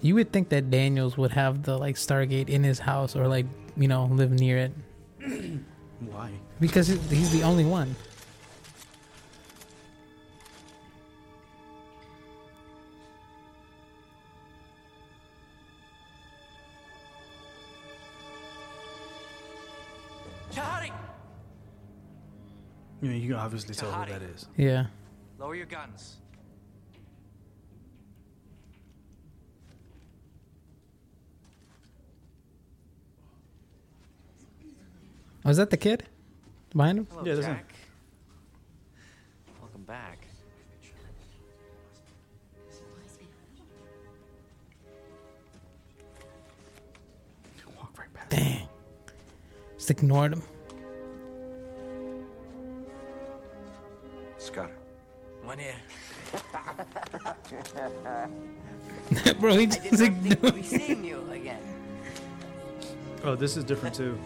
You 0.00 0.14
would 0.14 0.32
think 0.32 0.48
that 0.50 0.70
Daniels 0.70 1.16
would 1.18 1.32
have 1.32 1.64
the 1.64 1.76
like 1.76 1.96
Stargate 1.96 2.48
in 2.48 2.62
his 2.62 2.78
house 2.78 3.16
or 3.16 3.26
like, 3.26 3.46
you 3.76 3.88
know, 3.88 4.04
live 4.06 4.30
near 4.30 4.58
it. 4.58 4.72
Why? 6.00 6.30
Because 6.60 6.86
he's 6.86 7.32
the 7.32 7.42
only 7.42 7.64
one. 7.64 7.96
Tahari! 20.52 20.92
You 23.02 23.10
know, 23.10 23.16
you 23.16 23.28
can 23.28 23.36
obviously 23.36 23.74
tell 23.74 23.90
who 23.90 24.10
that 24.10 24.22
is. 24.22 24.46
Yeah. 24.56 24.86
Lower 25.38 25.54
your 25.56 25.66
guns. 25.66 26.18
Oh, 35.44 35.48
Was 35.48 35.56
that 35.58 35.70
the 35.70 35.76
kid? 35.76 36.04
Behind 36.74 36.98
him? 36.98 37.06
Hello, 37.10 37.24
Yeah, 37.24 37.34
that's 37.34 37.46
him. 37.46 37.56
Jack. 37.56 37.72
Welcome 39.60 39.82
back. 39.84 40.18
Walk 47.76 47.98
right 47.98 48.12
past. 48.14 48.30
Dang. 48.30 48.68
Just 49.76 49.90
ignored 49.90 50.32
him. 50.32 50.42
Scott. 54.38 54.70
One 55.42 55.58
here. 55.58 55.74
Bro, 59.40 59.56
he 59.56 59.66
just 59.66 60.00
ignored 60.00 60.54
be 60.54 60.62
seeing 60.62 61.04
you 61.04 61.24
again. 61.32 61.62
Oh, 63.24 63.34
this 63.34 63.56
is 63.56 63.64
different 63.64 63.94
too. 63.94 64.18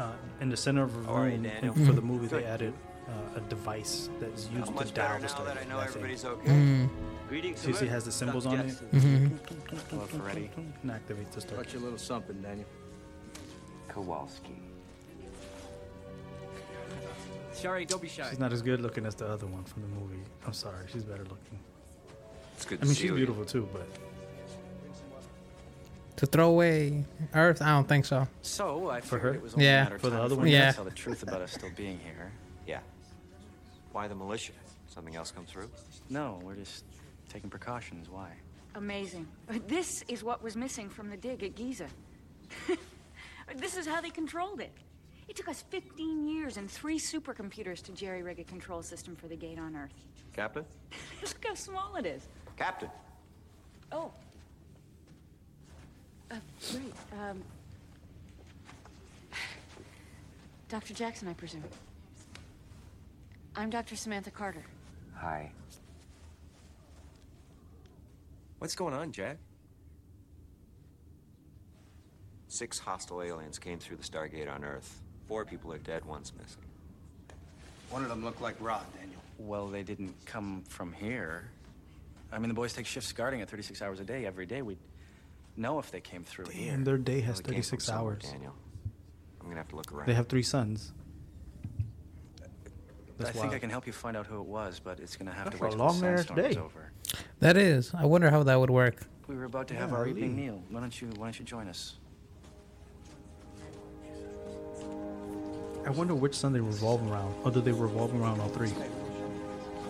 Uh, 0.00 0.12
in 0.40 0.48
the 0.48 0.56
center 0.56 0.82
of 0.82 0.92
the 1.04 1.08
All 1.10 1.18
right, 1.18 1.32
room 1.32 1.42
Daniel. 1.42 1.74
in- 1.76 1.86
for 1.86 1.92
the 1.92 2.00
movie, 2.12 2.26
they 2.26 2.44
added 2.44 2.72
uh, 3.08 3.38
a 3.38 3.40
device 3.50 4.08
that's 4.18 4.46
How 4.46 4.54
used 4.58 4.66
to 4.68 4.72
much 4.72 4.94
dial 4.94 5.20
better 5.20 5.28
the 5.28 5.34
now 5.38 5.44
that 5.44 5.56
I 5.58 5.60
Stargate. 5.64 5.68
know 5.68 5.76
that 5.78 5.88
everybody's 5.88 6.24
okay? 6.24 6.48
Mm. 6.50 6.88
Greetings, 7.28 7.60
See, 7.60 7.72
see, 7.72 7.78
sir. 7.80 7.86
has 7.86 8.04
the 8.06 8.12
symbols 8.12 8.46
on 8.46 8.60
it. 8.60 8.74
Hello, 9.90 10.06
Ferretti. 10.06 10.50
And 10.56 10.90
activates 10.90 11.32
the 11.32 11.40
Got 11.42 11.66
Stargate. 11.66 11.72
you 11.74 11.78
a 11.80 11.82
little 11.82 11.98
something, 11.98 12.40
Daniel. 12.40 12.66
Kowalski. 13.88 14.56
Sha're, 17.54 17.84
don't 17.84 18.00
be 18.00 18.08
shy. 18.08 18.26
She's 18.30 18.38
not 18.38 18.52
as 18.54 18.62
good 18.62 18.80
looking 18.80 19.04
as 19.04 19.14
the 19.16 19.26
other 19.28 19.46
one 19.46 19.64
from 19.64 19.82
the 19.82 19.88
movie. 19.88 20.22
I'm 20.46 20.52
sorry, 20.54 20.86
she's 20.90 21.04
better 21.04 21.24
looking. 21.24 21.58
It's 22.56 22.64
good 22.64 22.78
I 22.78 22.82
to 22.82 22.86
mean, 22.86 22.94
see 22.94 23.02
she's 23.02 23.10
you 23.10 23.16
beautiful 23.16 23.44
too, 23.44 23.68
but 23.72 23.86
To 26.20 26.26
throw 26.26 26.50
away 26.50 27.02
Earth? 27.32 27.62
I 27.62 27.70
don't 27.70 27.88
think 27.88 28.04
so. 28.04 28.28
So 28.42 28.90
I 28.90 29.00
For 29.00 29.18
her? 29.18 29.32
it 29.32 29.40
was 29.40 29.54
only 29.54 29.64
Yeah. 29.64 29.80
a 29.80 29.84
matter 29.84 29.94
of 29.94 30.00
For 30.02 30.10
the 30.10 30.20
other 30.20 30.36
one? 30.36 30.46
you 30.46 30.52
Yeah. 30.52 30.70
tell 30.72 30.84
the 30.84 30.90
truth 30.90 31.22
about 31.22 31.40
us 31.40 31.52
still 31.52 31.70
being 31.70 31.98
here. 31.98 32.30
Yeah. 32.66 32.80
Why 33.92 34.06
the 34.06 34.14
militia? 34.14 34.52
Something 34.86 35.16
else 35.16 35.30
come 35.30 35.46
through? 35.46 35.70
No, 36.10 36.38
we're 36.42 36.56
just 36.56 36.84
taking 37.30 37.48
precautions. 37.48 38.10
Why? 38.10 38.32
Amazing. 38.74 39.28
Uh, 39.48 39.60
this 39.66 40.02
is 40.08 40.22
what 40.22 40.42
was 40.42 40.56
missing 40.56 40.90
from 40.90 41.08
the 41.08 41.16
dig 41.16 41.42
at 41.42 41.54
Giza. 41.54 41.88
this 43.56 43.78
is 43.78 43.86
how 43.86 44.02
they 44.02 44.10
controlled 44.10 44.60
it. 44.60 44.72
It 45.26 45.36
took 45.36 45.48
us 45.48 45.62
15 45.70 46.28
years 46.28 46.58
and 46.58 46.70
three 46.70 46.98
supercomputers 46.98 47.82
to 47.84 47.92
jerry-rig 47.92 48.40
a 48.40 48.44
control 48.44 48.82
system 48.82 49.16
for 49.16 49.26
the 49.26 49.36
gate 49.36 49.58
on 49.58 49.74
Earth. 49.74 49.94
Captain? 50.34 50.66
Look 51.22 51.46
how 51.46 51.54
small 51.54 51.96
it 51.96 52.04
is. 52.04 52.28
Captain. 52.58 52.90
Oh. 53.90 54.12
Uh, 56.30 56.36
great. 56.72 56.92
Um, 57.12 57.42
Dr. 60.68 60.94
Jackson, 60.94 61.26
I 61.26 61.32
presume. 61.32 61.64
I'm 63.56 63.70
Dr. 63.70 63.96
Samantha 63.96 64.30
Carter. 64.30 64.62
Hi. 65.16 65.50
What's 68.58 68.76
going 68.76 68.94
on, 68.94 69.10
Jack? 69.10 69.38
Six 72.46 72.78
hostile 72.78 73.22
aliens 73.22 73.58
came 73.58 73.78
through 73.78 73.96
the 73.96 74.02
Stargate 74.02 74.52
on 74.52 74.64
Earth. 74.64 75.00
Four 75.26 75.44
people 75.44 75.72
are 75.72 75.78
dead, 75.78 76.04
one's 76.04 76.32
missing. 76.34 76.62
One 77.90 78.02
of 78.02 78.08
them 78.08 78.24
looked 78.24 78.40
like 78.40 78.54
Ra, 78.60 78.80
Daniel. 78.96 79.20
Well, 79.38 79.66
they 79.66 79.82
didn't 79.82 80.14
come 80.26 80.62
from 80.68 80.92
here. 80.92 81.48
I 82.32 82.38
mean, 82.38 82.48
the 82.48 82.54
boys 82.54 82.72
take 82.72 82.86
shifts 82.86 83.12
guarding 83.12 83.40
it 83.40 83.48
36 83.48 83.82
hours 83.82 83.98
a 83.98 84.04
day 84.04 84.26
every 84.26 84.46
day. 84.46 84.62
We'd 84.62 84.78
know 85.60 85.78
if 85.78 85.90
they 85.90 86.00
came 86.00 86.24
through 86.24 86.46
here. 86.46 86.72
and 86.72 86.86
their 86.86 86.98
day 86.98 87.20
has 87.20 87.36
Well, 87.36 87.42
came 87.42 87.44
from 87.44 87.52
36 87.54 87.84
somewhere, 87.84 88.14
hours. 88.14 88.22
Daniel. 88.22 88.54
I'm 89.40 89.46
gonna 89.46 89.56
have 89.58 89.68
to 89.68 89.76
look 89.76 89.92
around. 89.92 90.06
They 90.08 90.14
have 90.14 90.26
three 90.28 90.42
suns. 90.42 90.92
I 92.40 92.44
That's 93.18 93.30
think 93.32 93.44
I 93.44 93.48
wild. 93.48 93.60
can 93.60 93.70
help 93.70 93.86
you 93.86 93.92
find 93.92 94.16
out 94.16 94.26
who 94.26 94.40
it 94.40 94.46
was, 94.46 94.80
but 94.80 94.98
it's 94.98 95.16
gonna 95.16 95.30
have 95.32 95.44
That's 95.44 95.58
to 95.58 95.62
wait 95.62 95.68
a 95.68 95.76
till 95.76 95.78
the 95.78 95.84
long-ass 95.84 96.00
sandstorm 96.26 96.38
is 96.38 96.54
day. 96.56 96.60
over. 96.60 96.92
That 97.40 97.56
is. 97.56 97.92
I 97.94 98.06
wonder 98.06 98.30
how 98.30 98.42
that 98.42 98.58
would 98.58 98.70
work. 98.70 99.06
We 99.26 99.36
were 99.36 99.44
about 99.44 99.68
to 99.68 99.74
have 99.74 99.92
our 99.92 100.06
evening 100.08 100.34
meal. 100.34 100.62
Why 100.70 100.80
don't 100.80 101.00
you 101.00 101.08
Why 101.16 101.26
don't 101.26 101.38
you 101.38 101.44
join 101.44 101.68
us? 101.68 101.96
I 105.86 105.90
wonder 105.90 106.14
which 106.14 106.34
sun 106.34 106.52
they 106.52 106.60
revolve 106.60 107.02
around, 107.10 107.34
or 107.44 107.50
do 107.50 107.60
they 107.60 107.72
revolve 107.72 108.14
around 108.14 108.40
all 108.40 108.48
three? 108.48 108.72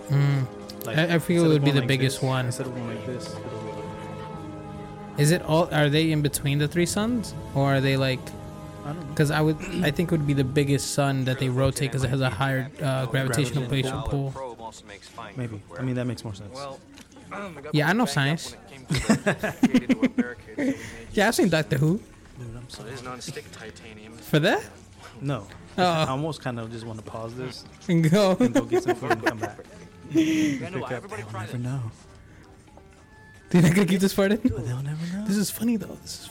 Mm. 0.09 0.47
I- 0.87 1.15
I 1.15 1.19
feel 1.19 1.45
it 1.45 1.47
instead 1.47 1.49
would 1.53 1.61
be 1.63 1.67
going 1.67 1.75
the 1.75 1.81
like 1.81 1.89
biggest 1.89 2.17
this- 2.21 2.23
one. 2.29 2.47
Instead 2.47 2.67
of 2.67 2.75
going 2.75 2.87
like 2.89 3.07
this, 3.07 3.29
it'll 3.35 3.43
go 3.43 3.70
Is 5.21 5.31
it 5.31 5.43
all? 5.43 5.73
Are 5.73 5.89
they 5.89 6.11
in 6.13 6.23
between 6.23 6.59
the 6.59 6.69
three 6.69 6.87
suns, 6.87 7.35
or 7.55 7.75
are 7.77 7.81
they 7.81 7.97
like? 7.97 8.21
I 8.85 8.93
don't 8.93 9.01
know. 9.01 9.07
Because 9.09 9.31
I 9.31 9.41
would, 9.41 9.57
I 9.83 9.91
think 9.91 10.11
it 10.11 10.13
would 10.13 10.27
be 10.27 10.33
the 10.33 10.45
biggest 10.45 10.93
sun 10.95 11.25
that 11.27 11.39
they 11.39 11.49
rotate 11.51 11.91
because 11.91 12.03
it 12.05 12.09
has 12.11 12.21
a 12.23 12.31
higher 12.31 12.71
uh, 12.83 13.07
gravitational 13.07 13.65
Gravitational 13.67 14.03
pull. 14.09 14.31
probe 14.33 14.61
also 14.61 14.85
makes 14.87 15.07
fine 15.09 15.35
Maybe. 15.37 15.61
I 15.79 15.83
mean, 15.83 15.95
that 15.97 16.07
makes 16.07 16.25
more 16.25 16.35
sense. 16.35 16.55
Well, 16.55 16.81
um, 17.33 17.55
I 17.59 17.61
got 17.61 17.75
Yeah, 17.75 17.89
I 17.91 17.93
know 17.93 18.07
science. 18.07 18.53
when 18.53 18.61
it 18.61 18.69
came 18.71 18.87
to 18.87 18.95
the 18.95 19.69
gate 19.69 19.83
into 19.91 20.01
a 20.01 20.09
barricade, 20.23 20.57
so 20.57 20.63
we 20.63 20.65
made 20.65 20.77
Yeah, 21.13 21.29
I've 21.29 21.35
seen 21.35 21.49
Doctor 21.51 21.77
Who. 21.77 22.01
Dude, 22.39 22.57
I'm 22.57 22.69
sorry. 22.71 22.89
it 22.91 22.95
is 22.95 23.03
non-stick 23.03 23.45
titanium. 23.53 24.15
For 24.15 24.39
that? 24.39 24.65
No. 25.21 25.47
Oh. 25.77 25.83
I 25.85 26.07
almost 26.09 26.41
kind 26.41 26.59
of 26.59 26.73
just 26.73 26.87
want 26.87 26.99
to 26.99 27.05
pause 27.05 27.35
this 27.35 27.65
And 27.89 28.11
go. 28.11 28.35
and 28.41 28.55
go 28.55 28.63
get 28.65 28.83
some 28.85 28.97
food 28.97 29.13
and 29.13 29.25
come 29.27 29.39
back. 29.39 29.59
Yeah, 30.11 30.71
no, 30.71 30.79
Pick 30.79 30.85
up. 30.85 30.93
everybody 30.93 31.23
They'll 31.23 31.33
never 31.61 31.77
it. 31.77 31.93
Know. 33.53 33.61
They're 33.61 33.63
not 33.71 33.75
gonna 33.77 33.87
keep 33.89 34.01
this 34.01 34.15
part 34.15 34.33
in. 34.33 34.41
They'll 34.43 34.83
never 34.83 35.17
know. 35.17 35.25
This 35.27 35.37
is 35.37 35.51
funny 35.51 35.77
though. 35.77 35.97
This 36.03 36.21
is 36.21 36.31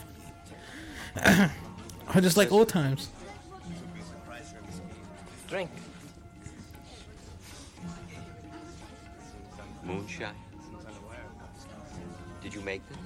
funny. 1.15 1.51
I 2.13 2.19
just 2.21 2.37
like 2.37 2.51
old 2.51 2.69
times. 2.69 3.09
Drink. 5.47 5.69
Moonshine? 9.83 10.35
Did 12.41 12.53
you 12.53 12.61
make 12.61 12.87
this? 12.87 12.97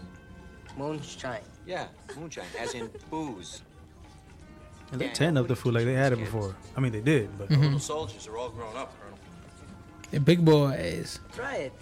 Moonshine. 0.77 1.41
Yeah, 1.65 1.87
moonshine, 2.17 2.45
as 2.59 2.73
in 2.73 2.89
booze. 3.09 3.61
And 4.91 4.99
they're 4.99 5.13
ten 5.13 5.37
of 5.37 5.47
the 5.47 5.55
food 5.55 5.73
like 5.75 5.85
they 5.85 5.93
had 5.93 6.13
it 6.13 6.19
before. 6.19 6.55
I 6.75 6.79
mean, 6.81 6.91
they 6.91 6.99
did, 7.01 7.35
but 7.37 7.49
Mhm. 7.49 7.61
Little 7.61 7.79
soldiers 7.79 8.27
are 8.27 8.37
all 8.37 8.49
grown 8.49 8.75
up, 8.75 8.93
Colonel. 8.99 9.17
They're 10.11 10.19
big 10.19 10.43
boys. 10.45 11.19
Try 11.33 11.55
it. 11.55 11.73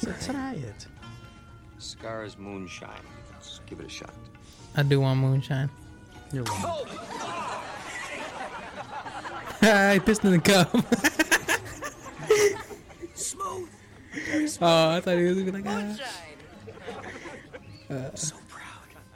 Try 0.00 0.54
it. 0.54 0.86
Skaara's 1.78 2.36
moonshine. 2.38 2.90
Let's 3.32 3.60
give 3.66 3.80
it 3.80 3.86
a 3.86 3.88
shot. 3.88 4.12
I 4.76 4.82
do 4.82 5.00
want 5.00 5.20
moonshine. 5.20 5.70
You're 6.32 6.44
wrong. 6.44 6.86
I 9.62 10.00
pissed 10.04 10.24
in 10.24 10.32
the 10.32 10.38
cup. 10.38 10.70
Smooth. 13.14 13.68
oh, 14.60 14.90
I 14.90 15.00
thought 15.00 15.16
he 15.16 15.24
was 15.24 15.38
gonna 15.38 15.52
be 15.52 15.62
like, 15.62 15.64
ah. 15.66 15.96
Uh, 17.94 18.10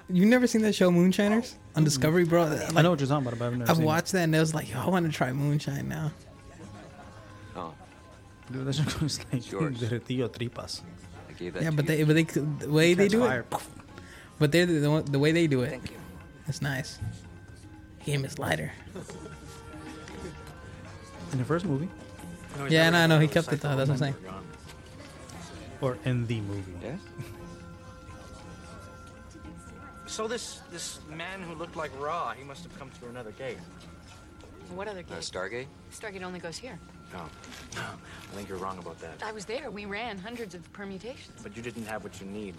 You 0.08 0.24
never 0.26 0.46
seen 0.46 0.62
that 0.62 0.74
show 0.74 0.90
Moonshiners 0.90 1.56
on 1.76 1.84
Discovery, 1.84 2.24
bro? 2.24 2.44
Like, 2.44 2.74
I 2.76 2.82
know 2.82 2.90
what 2.90 3.00
you're 3.00 3.08
talking 3.08 3.26
about, 3.26 3.38
but 3.38 3.46
I've 3.46 3.58
never 3.58 3.70
I've 3.70 3.76
seen 3.76 3.86
watched 3.86 4.12
that 4.12 4.22
and 4.24 4.34
I 4.34 4.40
was 4.40 4.54
like, 4.54 4.70
yo, 4.72 4.80
I 4.80 4.88
want 4.88 5.06
to 5.06 5.12
try 5.12 5.32
moonshine 5.32 5.88
now. 5.88 6.10
Dude, 8.52 8.66
that 8.66 8.74
shit 8.74 8.98
goes 9.00 9.20
like 9.32 9.50
yours. 9.50 9.78
tripas. 9.80 10.82
I 11.28 11.32
gave 11.34 11.54
that 11.54 11.62
Yeah, 11.62 11.70
but 11.70 11.86
they, 11.86 12.02
but 12.04 12.14
they, 12.16 12.24
the 12.24 12.68
way 12.70 12.94
they 12.94 13.08
do 13.08 13.20
fire. 13.20 13.40
it, 13.50 13.56
but 14.38 14.50
they're 14.52 14.66
the, 14.66 14.90
one- 14.90 15.04
the 15.04 15.18
way 15.18 15.32
they 15.32 15.46
do 15.46 15.62
it. 15.62 15.70
Thank 15.70 15.90
you. 15.90 15.96
It's 16.48 16.60
nice. 16.62 16.98
Game 18.04 18.24
is 18.24 18.38
lighter. 18.38 18.72
In 21.32 21.38
the 21.38 21.44
first 21.44 21.64
movie, 21.64 21.88
No, 22.58 22.64
Yeah, 22.66 22.90
never 22.90 22.96
no, 22.96 23.02
I 23.02 23.06
know, 23.06 23.18
he 23.20 23.28
kept 23.28 23.52
it, 23.52 23.60
though, 23.60 23.76
that's 23.76 23.88
what 23.88 24.02
I'm 24.02 24.14
saying. 24.14 24.14
Or 25.80 25.96
in 26.04 26.26
the 26.26 26.40
movie. 26.40 26.72
Yeah. 26.82 26.96
So 30.06 30.26
this 30.26 30.60
this 30.72 30.98
man 31.16 31.40
who 31.40 31.54
looked 31.54 31.76
like 31.76 31.92
Ra, 32.00 32.32
he 32.32 32.42
must 32.42 32.64
have 32.64 32.76
come 32.78 32.90
through 32.90 33.10
another 33.10 33.30
gate. 33.30 33.58
What 34.74 34.88
other 34.88 35.00
Uh, 35.00 35.14
gate? 35.14 35.18
Stargate? 35.22 35.66
Stargate 35.92 36.22
only 36.24 36.40
goes 36.40 36.58
here. 36.58 36.78
No, 37.12 37.24
no, 37.74 37.82
I 37.82 38.34
think 38.34 38.48
you're 38.48 38.58
wrong 38.58 38.78
about 38.78 38.98
that. 39.00 39.22
I 39.22 39.32
was 39.32 39.44
there. 39.44 39.70
We 39.70 39.84
ran 39.84 40.18
hundreds 40.18 40.54
of 40.54 40.72
permutations. 40.72 41.42
But 41.42 41.56
you 41.56 41.62
didn't 41.62 41.86
have 41.86 42.04
what 42.04 42.20
you 42.20 42.26
need. 42.26 42.54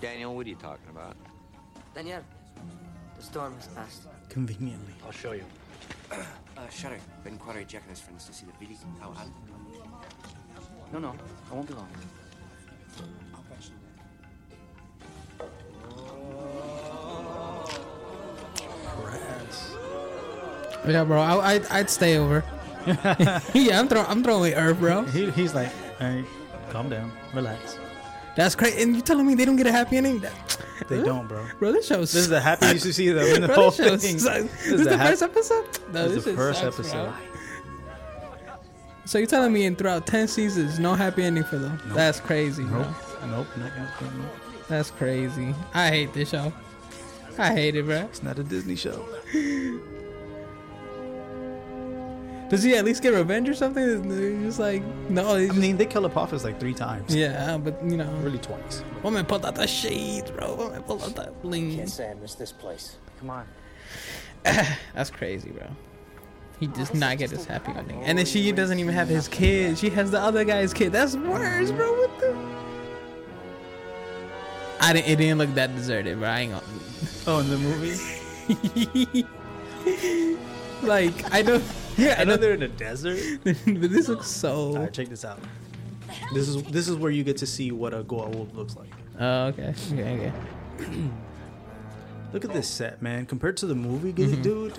Daniel, 0.00 0.34
what 0.34 0.46
are 0.46 0.48
you 0.48 0.54
talking 0.54 0.88
about? 0.90 1.16
Daniel, 1.94 2.22
the 3.16 3.22
storm 3.22 3.54
has 3.56 3.66
passed. 3.68 4.02
Conveniently. 4.28 4.94
I'll 5.04 5.12
show 5.12 5.32
you. 5.32 5.44
Uh, 6.10 6.16
Shutter, 6.70 6.98
been 7.24 7.36
quite 7.36 7.56
and 7.56 7.84
his 7.88 8.00
friends 8.00 8.24
to 8.26 8.32
see 8.32 8.46
the 8.46 8.52
video. 8.58 8.78
How, 9.00 9.12
how? 9.12 9.26
No, 10.92 10.98
no, 10.98 11.14
I 11.50 11.54
won't 11.54 11.68
be 11.68 11.74
long. 11.74 11.88
I'll 13.34 13.42
catch 13.42 13.66
you 13.66 13.74
then. 20.84 20.92
Yeah, 20.92 21.04
bro. 21.04 21.20
I, 21.20 21.54
I'd, 21.54 21.66
I'd 21.66 21.90
stay 21.90 22.16
over. 22.16 22.42
yeah, 23.54 23.78
I'm 23.80 23.88
throwing 23.88 24.06
I'm 24.06 24.22
throwing 24.22 24.54
Earth, 24.54 24.78
bro. 24.78 25.04
He, 25.04 25.30
he's 25.30 25.54
like, 25.54 25.70
right, 26.00 26.24
calm 26.70 26.88
down, 26.88 27.12
relax. 27.34 27.78
That's 28.36 28.54
crazy. 28.54 28.82
And 28.82 28.94
you 28.94 29.02
telling 29.02 29.26
me 29.26 29.34
they 29.34 29.44
don't 29.44 29.56
get 29.56 29.66
a 29.66 29.72
happy 29.72 29.96
ending? 29.96 30.22
They 30.88 31.02
don't, 31.02 31.26
bro. 31.26 31.44
Bro, 31.58 31.72
this 31.72 31.86
show's. 31.88 32.12
This 32.12 32.22
is 32.22 32.28
the 32.28 32.40
happiest 32.40 32.86
you 32.86 32.92
see 32.92 33.08
them 33.10 33.24
in 33.34 33.40
the 33.42 33.48
Bro, 33.48 33.56
whole 33.56 33.70
this 33.72 34.02
thing. 34.02 34.14
This 34.14 34.22
This 34.22 34.66
is 34.80 34.84
the 34.86 34.96
hap- 34.96 35.08
first 35.08 35.22
episode. 35.22 35.66
No, 35.92 36.08
This 36.08 36.18
is 36.18 36.24
the 36.24 36.34
first 36.34 36.60
sucks, 36.60 36.78
episode. 36.78 37.04
bro. 37.06 37.14
So 39.06 39.18
you're 39.18 39.26
telling 39.26 39.52
me 39.52 39.64
in 39.64 39.74
throughout 39.74 40.06
ten 40.06 40.28
seasons, 40.28 40.78
no 40.78 40.94
happy 40.94 41.24
ending 41.24 41.42
for 41.44 41.56
them? 41.58 41.80
Nope. 41.86 41.96
That's 41.96 42.20
crazy, 42.20 42.62
bro. 42.64 42.82
Nope, 42.82 42.94
nope, 43.26 43.46
nope, 43.58 43.72
nope, 44.00 44.12
nope. 44.18 44.26
That's 44.68 44.90
crazy. 44.92 45.54
I 45.74 45.88
hate 45.88 46.12
this 46.12 46.28
show. 46.30 46.52
I 47.38 47.52
hate 47.54 47.74
it, 47.74 47.86
bro. 47.86 47.96
It's 48.02 48.22
not 48.22 48.38
a 48.38 48.44
Disney 48.44 48.76
show. 48.76 49.04
Does 52.48 52.62
he 52.62 52.74
at 52.74 52.84
least 52.84 53.02
get 53.02 53.12
revenge 53.12 53.48
or 53.48 53.54
something? 53.54 54.08
They're 54.08 54.42
just 54.42 54.58
like 54.58 54.82
no. 55.10 55.36
I 55.36 55.48
mean, 55.48 55.76
they 55.76 55.84
kill 55.84 56.06
Apophis 56.06 56.44
like 56.44 56.58
three 56.58 56.72
times. 56.72 57.14
Yeah, 57.14 57.58
but 57.58 57.82
you 57.84 57.98
know, 57.98 58.10
really 58.22 58.38
twice. 58.38 58.82
Woman 59.02 59.26
pulled 59.26 59.44
out 59.44 59.54
the 59.54 59.66
shades, 59.66 60.30
bro. 60.30 60.54
Woman 60.54 60.82
pulled 60.82 61.02
out 61.02 61.14
that 61.16 61.42
bling. 61.42 61.76
Can't 61.76 61.90
say 61.90 62.10
I 62.10 62.14
miss 62.14 62.34
this 62.34 62.52
place. 62.52 62.96
Come 63.18 63.30
on. 63.30 63.46
That's 64.42 65.10
crazy, 65.10 65.50
bro. 65.50 65.66
He 66.58 66.68
oh, 66.68 66.70
does 66.70 66.94
not 66.94 67.18
get 67.18 67.30
his 67.30 67.44
happy 67.44 67.72
ending, 67.72 68.02
and 68.02 68.16
then 68.18 68.24
she 68.24 68.50
doesn't 68.52 68.78
even 68.78 68.94
have 68.94 69.08
his 69.08 69.28
kid. 69.28 69.78
She 69.78 69.90
has 69.90 70.10
the 70.10 70.20
other 70.20 70.44
guy's 70.44 70.72
kid. 70.72 70.90
That's 70.90 71.16
worse, 71.16 71.70
bro. 71.70 71.92
What 71.92 72.18
the? 72.18 72.34
I 74.80 74.94
didn't. 74.94 75.08
It 75.08 75.16
didn't 75.16 75.38
look 75.38 75.54
that 75.54 75.74
deserted, 75.76 76.18
bro. 76.18 76.28
I 76.28 76.40
ain't 76.40 76.52
gonna. 76.52 76.64
Oh, 77.26 77.40
in 77.40 77.50
the 77.50 77.58
movie. 77.58 79.26
like 80.82 81.32
I 81.32 81.42
don't. 81.42 81.64
Yeah, 81.98 82.14
I 82.16 82.22
know 82.22 82.36
they're 82.36 82.54
in 82.54 82.62
a 82.62 82.68
desert. 82.68 83.18
but 83.42 83.56
this 83.66 84.06
looks 84.06 84.28
so. 84.28 84.54
All 84.68 84.76
right, 84.78 84.92
check 84.92 85.08
this 85.08 85.24
out. 85.24 85.40
This 86.32 86.46
is 86.48 86.62
this 86.64 86.86
is 86.88 86.94
where 86.94 87.10
you 87.10 87.24
get 87.24 87.38
to 87.38 87.46
see 87.46 87.72
what 87.72 87.92
a 87.92 88.04
Goa'uld 88.04 88.54
looks 88.54 88.76
like. 88.76 88.92
Oh, 89.18 89.46
okay. 89.46 89.74
Okay, 89.92 90.30
okay. 90.30 90.32
Look 92.32 92.44
at 92.44 92.52
this 92.52 92.68
set, 92.68 93.02
man. 93.02 93.26
Compared 93.26 93.56
to 93.58 93.66
the 93.66 93.74
movie, 93.74 94.12
Mhm. 94.12 94.42
dude, 94.42 94.72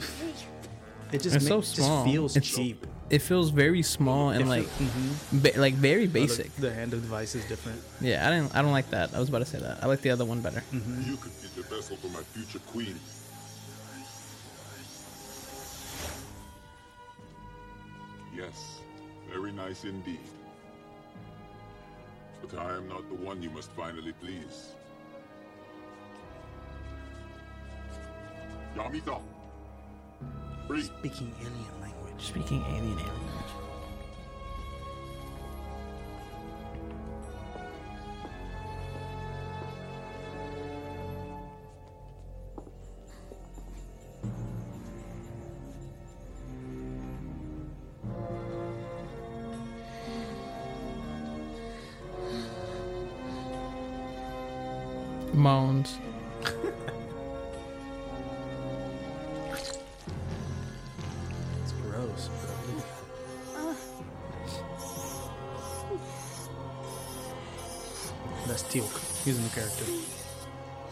it 1.12 1.22
just 1.22 1.36
it's 1.36 1.44
ma- 1.46 1.50
so 1.50 1.60
just 1.62 1.76
small. 1.76 2.06
feels 2.06 2.38
It's- 2.38 2.56
cheap. 2.56 2.88
It 3.10 3.20
feels 3.24 3.50
very 3.50 3.82
small 3.82 4.30
and 4.30 4.44
It 4.44 4.48
like, 4.48 4.68
feel- 4.68 4.88
mhm. 4.88 5.44
ba- 5.44 5.60
like 5.60 5.74
very 5.74 6.04
Oh, 6.04 6.06
the- 6.06 6.12
basic. 6.22 6.56
the, 6.58 6.72
hand 6.72 6.94
of 6.94 7.02
device 7.02 7.34
is 7.36 7.44
different. 7.46 7.82
Yeah, 8.00 8.26
I 8.26 8.30
didn't. 8.32 8.56
I 8.56 8.62
don't 8.62 8.72
like 8.72 8.92
that. 8.92 9.14
I 9.16 9.20
was 9.20 9.28
about 9.30 9.40
to 9.40 9.46
say 9.46 9.60
that. 9.60 9.84
I 9.84 9.88
like 9.88 10.02
the 10.02 10.12
other 10.12 10.24
one 10.26 10.40
better. 10.42 10.64
Mm-hmm. 10.72 11.10
You 11.10 11.18
could 11.18 11.32
be 11.42 11.48
the 11.62 11.64
vessel 11.76 11.98
for 11.98 12.08
my 12.10 12.22
future 12.22 12.60
queen. 12.68 12.96
Yes, 18.40 18.80
very 19.30 19.52
nice 19.52 19.84
indeed. 19.84 20.30
But 22.42 22.58
I 22.58 22.78
am 22.78 22.88
not 22.88 23.10
the 23.10 23.16
one 23.16 23.44
you 23.44 23.50
must 23.50 23.70
finally 23.72 24.14
please. 24.14 24.76
Yamita! 28.78 29.20
Free! 30.68 30.84
Speaking 30.84 31.34
alien 31.42 31.82
language. 31.82 32.14
Speaking 32.20 32.64
alien 32.70 32.96
language. 32.96 33.49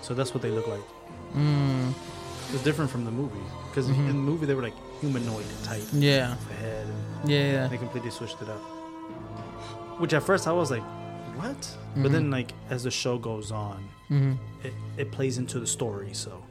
So 0.08 0.14
that's 0.14 0.34
what 0.34 0.42
they 0.42 0.52
look 0.52 0.68
like. 0.68 0.80
Mm. 1.36 1.94
It's 2.54 2.64
different 2.64 2.90
from 2.90 3.04
the 3.04 3.12
movie 3.12 3.44
because 3.70 3.88
Mhm. 3.90 3.98
in 4.00 4.08
the 4.08 4.14
movie 4.32 4.46
they 4.46 4.54
were 4.56 4.62
like 4.62 4.78
humanoid 5.02 5.46
type. 5.64 5.84
Yeah. 5.92 6.38
Head. 6.62 6.88
And 7.22 7.30
Yeah, 7.30 7.52
yeah. 7.52 7.68
They 7.68 7.78
completely 7.78 8.10
switched 8.12 8.42
it 8.42 8.48
up. 8.48 8.62
Which 10.00 10.14
at 10.14 10.24
first 10.24 10.48
I 10.48 10.54
was 10.54 10.72
like, 10.72 10.84
what? 11.36 11.60
Mhm. 11.96 12.04
But 12.04 12.12
then 12.14 12.32
like 12.32 12.54
as 12.70 12.84
the 12.84 12.92
show 12.92 13.18
goes 13.18 13.52
on, 13.52 13.84
Mhm. 14.10 14.38
it, 14.64 14.74
it 14.98 15.12
plays 15.12 15.38
into 15.38 15.60
the 15.60 15.68
story. 15.68 16.12
So 16.14 16.42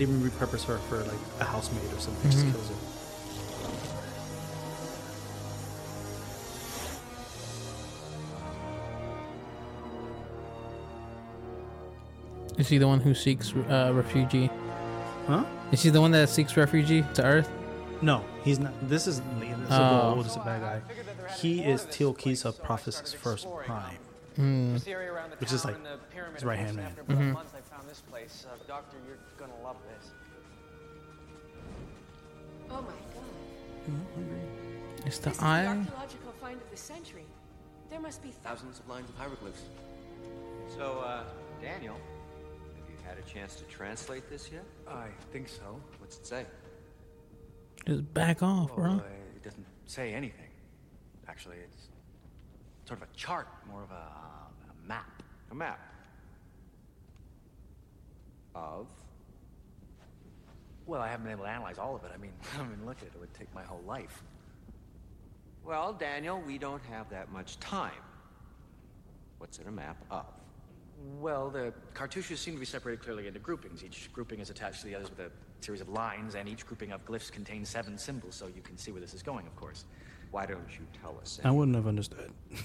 not 0.00 0.08
even 0.08 0.30
repurpose 0.30 0.64
her 0.64 0.78
for 0.78 0.98
like 0.98 1.18
a 1.40 1.44
housemaid 1.44 1.84
or 1.92 2.00
something. 2.00 2.30
Just 2.30 2.44
Mhm. 2.46 2.52
kills 2.52 2.68
her. 2.68 2.74
Is 12.58 12.68
he 12.68 12.78
the 12.78 12.86
one 12.86 13.00
who 13.00 13.14
seeks 13.14 13.52
uh, 13.54 13.90
refugee? 13.94 14.50
Huh? 15.26 15.44
Is 15.72 15.82
he 15.82 15.90
the 15.90 16.00
one 16.00 16.10
that 16.10 16.28
seeks 16.28 16.56
refugee 16.56 17.04
to 17.14 17.24
Earth? 17.24 17.50
No, 18.02 18.24
he's 18.44 18.58
not. 18.58 18.72
This 18.88 19.06
is. 19.06 19.20
This 19.20 19.48
is 19.50 19.70
Oh. 19.70 19.74
a 19.74 20.14
Goa'uld, 20.16 20.22
this 20.24 20.32
is 20.32 20.36
a 20.36 20.40
bad 20.44 20.60
guy. 20.60 21.34
He 21.34 21.62
is 21.62 21.82
Teal'c's 21.86 22.44
Apophis's 22.44 23.12
first 23.12 23.46
prime. 23.66 23.98
This 24.36 24.86
area 24.86 25.12
around 25.12 25.30
the 25.32 25.36
which 25.36 25.52
is 25.52 25.64
like 25.64 25.76
the 25.82 25.98
his 26.34 26.44
right 26.44 26.58
hand 26.58 26.76
man. 26.76 26.86
After 26.98 27.02
about 27.90 28.08
a 28.08 28.10
month, 28.10 28.22
I 28.22 28.28
found 28.30 28.30
this 28.30 28.38
place. 28.40 28.46
Uh, 28.46 28.56
doctor, 28.66 28.96
you're 29.06 29.18
gonna 29.38 29.62
love 29.62 29.76
this. 29.98 30.10
Oh 32.70 32.82
my 32.82 32.88
god. 32.88 33.24
It's 35.06 35.18
the 35.18 35.30
This 35.30 35.34
is 35.34 35.40
the 35.40 35.46
archaeological 35.46 36.32
find 36.40 36.60
of 36.60 36.70
the 36.70 36.76
century. 36.76 37.24
There 37.90 38.00
must 38.00 38.22
be 38.22 38.30
Thousands 38.30 38.78
of 38.78 38.88
lines 38.88 39.08
of 39.08 39.16
hieroglyphs. 39.16 39.62
So, 40.76 41.00
uh, 41.00 41.24
Daniel, 41.60 41.94
have 41.94 42.88
you 42.88 42.96
had 43.04 43.18
a 43.18 43.22
chance 43.22 43.56
to 43.56 43.64
translate 43.64 44.30
this 44.30 44.50
yet? 44.52 44.64
I 44.88 45.08
think 45.32 45.48
so. 45.48 45.80
What's 45.98 46.18
it 46.18 46.26
say? 46.26 46.46
Just 47.86 48.14
back 48.14 48.42
off, 48.42 48.74
bro. 48.74 48.84
Well, 48.84 49.00
uh, 49.00 49.36
it 49.36 49.42
doesn't 49.42 49.66
say 49.86 50.14
anything. 50.14 50.50
Actually, 51.28 51.56
it's 51.64 51.88
sort 52.86 53.02
of 53.02 53.08
a 53.08 53.16
chart, 53.16 53.48
more 53.68 53.82
of 53.82 53.90
a, 53.90 53.94
a 53.94 54.88
map. 54.88 55.22
A 55.50 55.54
map. 55.54 55.80
Of? 58.54 58.88
Well, 60.86 61.00
I 61.00 61.08
haven't 61.08 61.24
been 61.24 61.32
able 61.32 61.44
to 61.44 61.50
analyze 61.50 61.78
all 61.78 61.94
of 61.94 62.04
it. 62.04 62.10
I 62.14 62.18
mean, 62.18 62.32
I 62.58 62.62
mean, 62.62 62.84
look 62.84 62.96
at 62.98 63.04
it. 63.04 63.12
It 63.14 63.20
would 63.20 63.34
take 63.34 63.52
my 63.54 63.62
whole 63.62 63.82
life. 63.86 64.22
Well, 65.64 65.92
Daniel, 65.92 66.42
we 66.44 66.58
don't 66.58 66.82
have 66.90 67.08
that 67.10 67.30
much 67.30 67.60
time. 67.60 67.92
What's 69.38 69.58
it 69.58 69.66
a 69.66 69.70
map 69.70 69.96
of? 70.10 70.26
Well, 71.18 71.48
the 71.48 71.72
cartouches 71.94 72.40
seem 72.40 72.54
to 72.54 72.60
be 72.60 72.66
separated 72.66 73.02
clearly 73.02 73.26
into 73.26 73.38
groupings. 73.38 73.84
Each 73.84 74.10
grouping 74.12 74.40
is 74.40 74.50
attached 74.50 74.80
to 74.80 74.86
the 74.86 74.94
others 74.94 75.10
with 75.10 75.20
a 75.20 75.30
series 75.60 75.80
of 75.80 75.88
lines, 75.88 76.34
and 76.34 76.48
each 76.48 76.66
grouping 76.66 76.92
of 76.92 77.04
glyphs 77.06 77.30
contains 77.30 77.68
seven 77.68 77.96
symbols, 77.96 78.34
so 78.34 78.48
you 78.48 78.62
can 78.62 78.76
see 78.76 78.90
where 78.90 79.00
this 79.00 79.14
is 79.14 79.22
going, 79.22 79.46
of 79.46 79.56
course. 79.56 79.84
Why 80.30 80.46
don't 80.46 80.68
you 80.78 80.86
tell 81.00 81.16
us? 81.20 81.40
I 81.42 81.50
wouldn't 81.50 81.74
have 81.74 81.86
understood. 81.86 82.30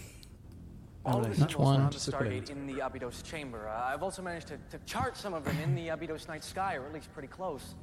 all 1.06 1.20
of 1.20 1.26
like, 1.26 1.34
the 1.34 1.40
not- 1.42 1.52
symbols 1.52 1.70
not 1.70 1.78
around 1.80 1.88
the 1.88 1.94
just 1.94 2.08
equivalent. 2.10 2.46
Stargate 2.46 2.50
in 2.52 2.68
the 2.68 2.80
Abydos 2.80 3.22
chamber. 3.22 3.68
Uh, 3.70 3.94
I've 3.94 4.04
also 4.04 4.22
managed 4.22 4.48
to, 4.48 4.58
to 4.72 4.80
chart 4.86 5.16
some 5.18 5.34
of 5.34 5.46
them 5.46 5.58
in 5.64 5.76
the 5.76 5.90
Abydos 5.90 6.28
night 6.28 6.44
sky, 6.44 6.76
or 6.76 6.86
at 6.86 6.94
least 6.94 7.12
pretty 7.14 7.28
close. 7.28 7.76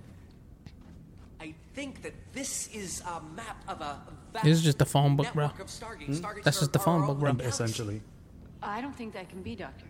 I 1.41 1.55
think 1.75 2.03
that 2.03 2.15
this 2.33 2.69
is 2.69 3.01
a 3.03 3.21
map 3.35 3.63
of 3.67 3.81
a 3.81 4.01
vast 4.33 4.45
This 4.45 4.59
is 4.59 4.65
just 4.65 4.81
a 4.81 4.85
phone 4.85 5.17
book, 5.17 5.33
bro. 5.33 5.47
network 5.47 5.61
of 5.63 5.67
Stargates. 5.69 6.19
Hmm? 6.25 6.41
That's 6.45 6.61
just 6.61 6.73
the 6.73 6.79
phone 6.79 7.07
book, 7.07 7.19
bro. 7.19 7.31
over 7.31 7.39
the 7.39 7.43
galaxy. 7.45 7.65
Essentially. 7.65 8.03
I 8.63 8.81
don't 8.81 8.95
think 8.95 9.13
that 9.15 9.29
can 9.29 9.43
be, 9.43 9.57
Doctor. 9.57 9.87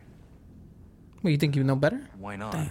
Well, 1.22 1.30
you 1.30 1.36
think 1.36 1.54
you 1.56 1.62
know 1.62 1.76
better? 1.76 2.08
Why 2.18 2.36
not? 2.36 2.52
Damn. 2.52 2.70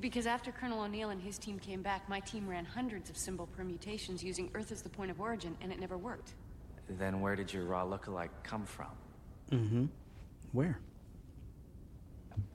Because 0.00 0.26
after 0.26 0.50
Colonel 0.52 0.82
O'Neill 0.82 1.10
and 1.10 1.22
his 1.22 1.38
team 1.38 1.58
came 1.58 1.80
back, 1.80 2.08
my 2.08 2.20
team 2.20 2.46
ran 2.48 2.64
hundreds 2.64 3.08
of 3.08 3.16
symbol 3.16 3.46
permutations 3.56 4.22
using 4.22 4.50
Earth 4.54 4.72
as 4.72 4.82
the 4.82 4.88
point 4.88 5.10
of 5.10 5.20
origin, 5.20 5.56
and 5.60 5.72
it 5.72 5.78
never 5.80 5.96
worked. 5.96 6.34
Then 6.98 7.20
where 7.20 7.36
did 7.36 7.52
your 7.52 7.64
Ra 7.64 7.84
lookalike 7.84 8.30
come 8.42 8.66
from? 8.66 8.88
Mm-hmm. 9.52 9.84
Where? 10.52 10.78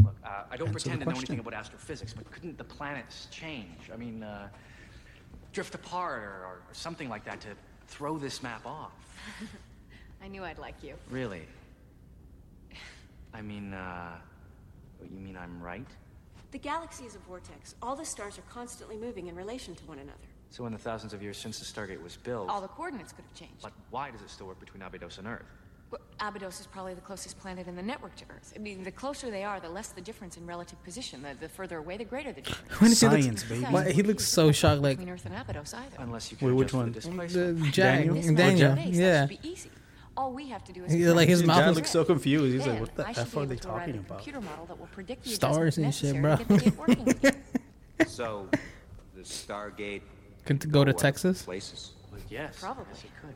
Look, 0.04 0.16
uh, 0.24 0.44
I 0.50 0.58
don't 0.58 0.70
Answer 0.70 0.80
pretend 0.80 1.02
to 1.02 1.06
know 1.10 1.16
anything 1.16 1.40
about 1.40 1.54
astrophysics, 1.54 2.14
but 2.14 2.30
couldn't 2.32 2.58
the 2.58 2.64
planets 2.64 3.28
change? 3.32 3.92
I 3.94 3.98
mean, 3.98 4.24
uh, 4.24 4.50
drift 5.54 5.76
apart 5.76 6.24
or, 6.24 6.46
or 6.46 6.60
something 6.72 7.10
like 7.10 7.24
that 7.26 7.42
to 7.42 7.50
throw 7.88 8.18
this 8.18 8.42
map 8.42 8.66
off? 8.66 8.92
I 10.24 10.28
knew 10.28 10.44
I'd 10.44 10.58
like 10.58 10.84
you. 10.84 10.96
Really? 11.10 11.44
I 13.34 13.42
mean, 13.42 13.74
uh, 13.74 14.16
you 15.12 15.20
mean 15.20 15.38
I'm 15.38 15.62
right? 15.62 15.86
The 16.52 16.58
galaxy 16.58 17.06
is 17.06 17.16
a 17.16 17.20
vortex. 17.20 17.76
All 17.82 17.96
the 17.96 18.06
stars 18.06 18.40
are 18.40 18.44
constantly 18.50 18.98
moving 18.98 19.28
in 19.28 19.36
relation 19.36 19.76
to 19.76 19.84
one 19.86 20.00
another. 20.00 20.18
So 20.50 20.66
in 20.66 20.72
the 20.72 20.80
thousands 20.80 21.14
of 21.14 21.22
years 21.22 21.38
since 21.38 21.60
the 21.60 21.66
Stargate 21.66 22.02
was 22.02 22.16
built, 22.18 22.50
All 22.50 22.62
the 22.62 22.70
coordinates 22.70 23.12
could 23.12 23.26
have 23.26 23.34
changed. 23.36 23.62
but 23.62 23.74
why 23.92 24.10
does 24.10 24.22
it 24.22 24.30
still 24.30 24.48
work 24.48 24.60
between 24.60 24.82
Abydos 24.82 25.18
and 25.20 25.28
Earth? 25.28 25.46
Well, 25.90 26.02
Abydos 26.20 26.60
is 26.60 26.68
probably 26.68 26.94
the 26.96 27.02
closest 27.02 27.40
planet 27.40 27.68
in 27.68 27.76
the 27.78 27.82
network 27.82 28.14
to 28.18 28.26
Earth. 28.30 28.52
I 28.56 28.60
mean, 28.60 28.84
the 28.84 28.92
closer 28.92 29.32
they 29.32 29.44
are, 29.46 29.60
the 29.62 29.70
less 29.70 29.88
the 29.90 30.02
difference 30.02 30.36
in 30.36 30.46
relative 30.46 30.84
position. 30.84 31.22
The, 31.22 31.34
the 31.40 31.48
further 31.48 31.78
away, 31.78 31.96
the 31.98 32.04
greater 32.04 32.34
the 32.34 32.42
difference. 32.42 32.72
When 32.82 32.92
he 32.92 33.08
looks- 33.08 33.24
Science, 33.24 33.44
baby. 33.46 33.64
Why- 33.66 33.92
he 33.92 34.04
looks 34.04 34.26
so 34.26 34.52
shocked, 34.52 34.82
like 34.82 34.98
Between 34.98 35.14
Earth 35.14 35.26
and 35.26 35.36
Abydos 35.36 35.74
either. 35.74 35.96
Unless 36.00 36.32
you 36.32 36.38
Wait, 36.42 36.48
can 36.50 36.56
which 36.58 36.68
adjust 36.70 36.76
one? 36.76 36.86
the 36.88 36.92
displacement. 37.00 37.74
Jack, 37.74 37.98
Daniel? 38.00 38.16
This 38.16 38.26
Daniel, 38.32 38.70
much 38.76 38.80
space, 38.82 38.98
that 38.98 39.02
yeah. 39.02 39.28
should 39.28 39.42
be 39.42 39.50
easy. 39.50 39.70
All 40.18 40.34
we 40.34 40.50
have 40.50 40.64
to 40.66 40.74
do 40.74 40.84
is 40.84 40.96
Yeah, 40.96 41.12
like 41.12 41.30
his 41.30 41.44
mouth 41.44 41.60
guy 41.60 41.70
is- 41.70 41.76
looks 41.78 41.92
so 41.92 42.04
confused. 42.04 42.54
He's 42.54 42.66
like, 42.68 42.80
"What 42.82 42.96
the 42.96 43.08
f 43.08 43.38
are 43.38 43.46
they 43.46 43.56
talking 43.56 43.96
a 43.96 44.00
about?" 44.00 44.26
model 44.44 44.66
that 44.66 44.78
will 44.80 44.88
predict 44.88 45.24
the 45.24 45.30
Stars 45.30 45.78
and 45.78 45.94
shit, 45.94 46.16
necessary 46.16 46.22
bro. 46.22 46.58
to 46.58 46.64
get 46.66 46.78
working 46.78 47.10
again. 47.10 47.44
So, 48.08 48.48
the 49.16 49.22
Stargate. 49.22 50.02
Can 50.46 50.58
t- 50.60 50.68
go 50.70 50.84
to 50.84 50.92
Texas? 50.94 51.44
Places. 51.44 51.92
Yes. 52.30 52.58
Probably. 52.60 52.86
Yes, 52.94 53.04
it 53.04 53.12
could. 53.22 53.36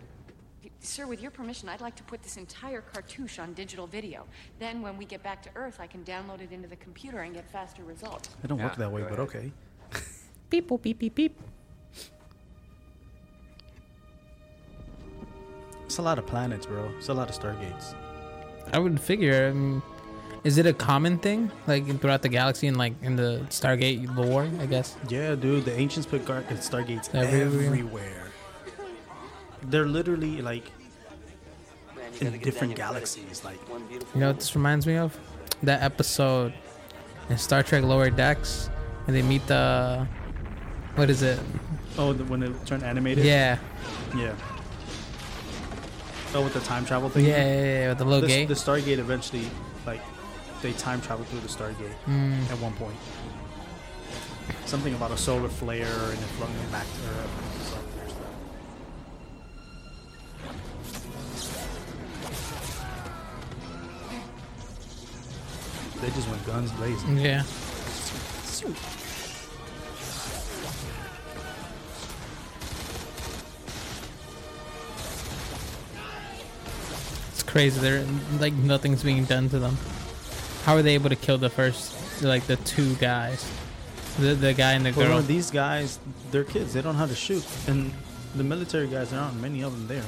Sir, 0.84 1.06
with 1.06 1.22
your 1.22 1.30
permission, 1.30 1.70
I'd 1.70 1.80
like 1.80 1.96
to 1.98 2.04
put 2.04 2.24
this 2.24 2.38
entire 2.38 2.82
cartouche 2.82 3.38
on 3.38 3.54
digital 3.54 3.86
video. 3.86 4.26
Then, 4.58 4.82
when 4.82 4.98
we 4.98 5.06
get 5.06 5.22
back 5.22 5.44
to 5.44 5.50
Earth, 5.56 5.78
I 5.80 5.86
can 5.86 6.04
download 6.04 6.42
it 6.42 6.52
into 6.52 6.68
the 6.68 6.76
computer 6.76 7.20
and 7.20 7.36
get 7.36 7.48
faster 7.52 7.84
results. 7.84 8.32
It 8.44 8.48
don't 8.48 8.60
work 8.62 8.76
that 8.78 8.92
way, 8.92 9.04
but 9.08 9.20
okay. 9.20 9.52
beep 10.50 10.68
boop, 10.68 10.82
beep 10.82 10.98
beep 10.98 11.14
beep. 11.14 11.40
It's 15.86 16.00
a 16.00 16.02
lot 16.02 16.18
of 16.18 16.26
planets, 16.26 16.66
bro. 16.66 16.90
It's 16.98 17.10
a 17.10 17.14
lot 17.14 17.30
of 17.30 17.38
stargates. 17.40 17.94
I 18.74 18.80
would 18.80 19.00
figure. 19.00 19.52
Um, 19.52 19.84
is 20.44 20.58
it 20.58 20.66
a 20.66 20.74
common 20.74 21.20
thing, 21.20 21.52
like 21.68 21.86
throughout 22.02 22.24
the 22.24 22.30
galaxy 22.30 22.66
and 22.66 22.76
like 22.76 22.94
in 23.04 23.16
the 23.16 23.46
Stargate 23.50 24.16
lore? 24.16 24.50
I 24.60 24.66
guess. 24.66 24.98
Yeah, 25.10 25.36
dude. 25.36 25.66
The 25.66 25.78
ancients 25.78 26.08
put 26.08 26.26
gar- 26.26 26.42
stargates 26.42 27.14
Everywhere. 27.14 27.66
everywhere. 27.68 28.21
They're 29.64 29.86
literally 29.86 30.42
like 30.42 30.64
Man, 31.96 32.34
in 32.34 32.40
different 32.40 32.76
galaxies. 32.76 33.44
Like 33.44 33.60
You 34.14 34.20
know 34.20 34.28
what 34.28 34.40
this 34.40 34.56
reminds 34.56 34.88
me 34.88 34.98
of? 34.98 35.18
That 35.64 35.82
episode 35.84 36.54
in 37.30 37.38
Star 37.38 37.62
Trek 37.64 37.84
Lower 37.84 38.10
Decks, 38.10 38.70
and 39.08 39.16
they 39.16 39.22
meet 39.22 39.46
the. 39.48 40.08
What 40.96 41.10
is 41.10 41.22
it? 41.24 41.40
oh, 41.98 42.14
the, 42.14 42.24
when 42.26 42.44
it 42.44 42.66
turned 42.66 42.84
animated. 42.84 43.24
Yeah, 43.26 43.58
Yeah. 44.16 44.34
Oh, 46.34 46.42
with 46.44 46.54
the 46.54 46.62
time 46.62 46.86
travel 46.86 47.10
thing. 47.10 47.26
yeah, 47.26 47.38
yeah, 47.38 47.64
yeah, 47.64 47.90
with 47.90 47.98
the 47.98 48.06
little 48.06 48.22
the, 48.22 48.28
gate. 48.28 48.48
The 48.48 48.54
Stargate 48.54 49.00
eventually, 49.00 49.44
like, 49.86 50.00
they 50.62 50.72
time 50.74 51.02
travel 51.02 51.26
through 51.26 51.42
the 51.42 51.50
Stargate 51.50 51.92
Mm. 52.08 52.50
at 52.50 52.58
one 52.60 52.72
point. 52.74 52.96
Something 54.66 54.94
about 54.96 55.12
a 55.12 55.18
solar 55.18 55.50
flare 55.50 55.84
and 55.86 56.14
it 56.14 56.32
flung 56.38 56.54
them 56.54 56.72
back 56.72 56.86
to 56.86 57.10
Earth. 57.20 57.51
They 66.02 66.10
just 66.10 66.28
went 66.30 66.44
guns 66.46 66.72
blazing. 66.72 67.18
Yeah. 67.18 67.44
It's 77.30 77.44
crazy. 77.44 77.80
They're 77.80 78.06
like 78.40 78.54
nothing's 78.54 79.04
being 79.04 79.26
done 79.26 79.50
to 79.50 79.60
them. 79.60 79.78
How 80.64 80.76
are 80.76 80.82
they 80.82 80.94
able 80.94 81.10
to 81.10 81.16
kill 81.16 81.38
the 81.38 81.50
first, 81.50 82.22
like 82.22 82.46
the 82.48 82.58
two 82.58 82.96
guys, 82.96 83.50
the 84.20 84.34
the 84.34 84.54
guy 84.54 84.74
and 84.74 84.86
the 84.86 84.92
girl? 84.92 85.10
no, 85.10 85.22
these 85.22 85.50
guys, 85.52 86.00
they're 86.32 86.44
kids. 86.44 86.74
They 86.74 86.82
don't 86.82 86.94
know 86.94 87.00
how 87.00 87.06
to 87.08 87.16
shoot. 87.16 87.46
And 87.68 87.92
the 88.36 88.44
military 88.44 88.88
guys, 88.88 89.12
there 89.12 89.20
aren't 89.20 89.40
many 89.40 89.62
of 89.64 89.72
them 89.72 89.88
there. 89.88 90.06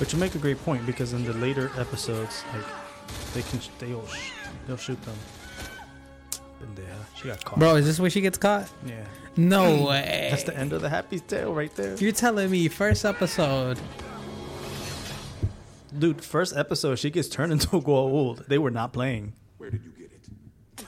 But 0.00 0.12
you 0.12 0.18
make 0.18 0.34
a 0.34 0.38
great 0.38 0.60
point 0.64 0.84
because 0.86 1.12
in 1.12 1.24
the 1.24 1.34
later 1.34 1.70
episodes, 1.78 2.42
like 2.54 2.64
they 3.34 3.42
can, 3.42 3.60
they'll, 3.78 4.06
sh- 4.08 4.32
they'll 4.66 4.76
shoot 4.76 5.00
them. 5.02 5.14
And 6.62 6.80
she 7.16 7.28
got 7.28 7.44
caught. 7.44 7.58
Bro, 7.58 7.76
is 7.76 7.86
this 7.86 8.00
where 8.00 8.08
she 8.10 8.22
gets 8.22 8.38
caught? 8.38 8.68
Yeah. 8.86 9.04
No 9.36 9.84
way. 9.84 10.28
That's 10.30 10.44
the 10.44 10.56
end 10.56 10.72
of 10.72 10.80
the 10.80 10.88
happy 10.88 11.20
tale 11.20 11.52
right 11.52 11.74
there. 11.76 11.96
You're 11.96 12.12
telling 12.12 12.50
me 12.50 12.68
first 12.68 13.04
episode. 13.04 13.78
Dude, 15.98 16.24
first 16.24 16.56
episode, 16.56 16.98
she 16.98 17.10
gets 17.10 17.28
turned 17.28 17.52
into 17.52 17.76
a 17.76 17.80
Goa'uld. 17.80 18.46
They 18.46 18.58
were 18.58 18.70
not 18.70 18.92
playing. 18.94 19.34
Where 19.58 19.70
did 19.70 19.82
you 19.84 19.90
get 19.90 20.12
it? 20.12 20.86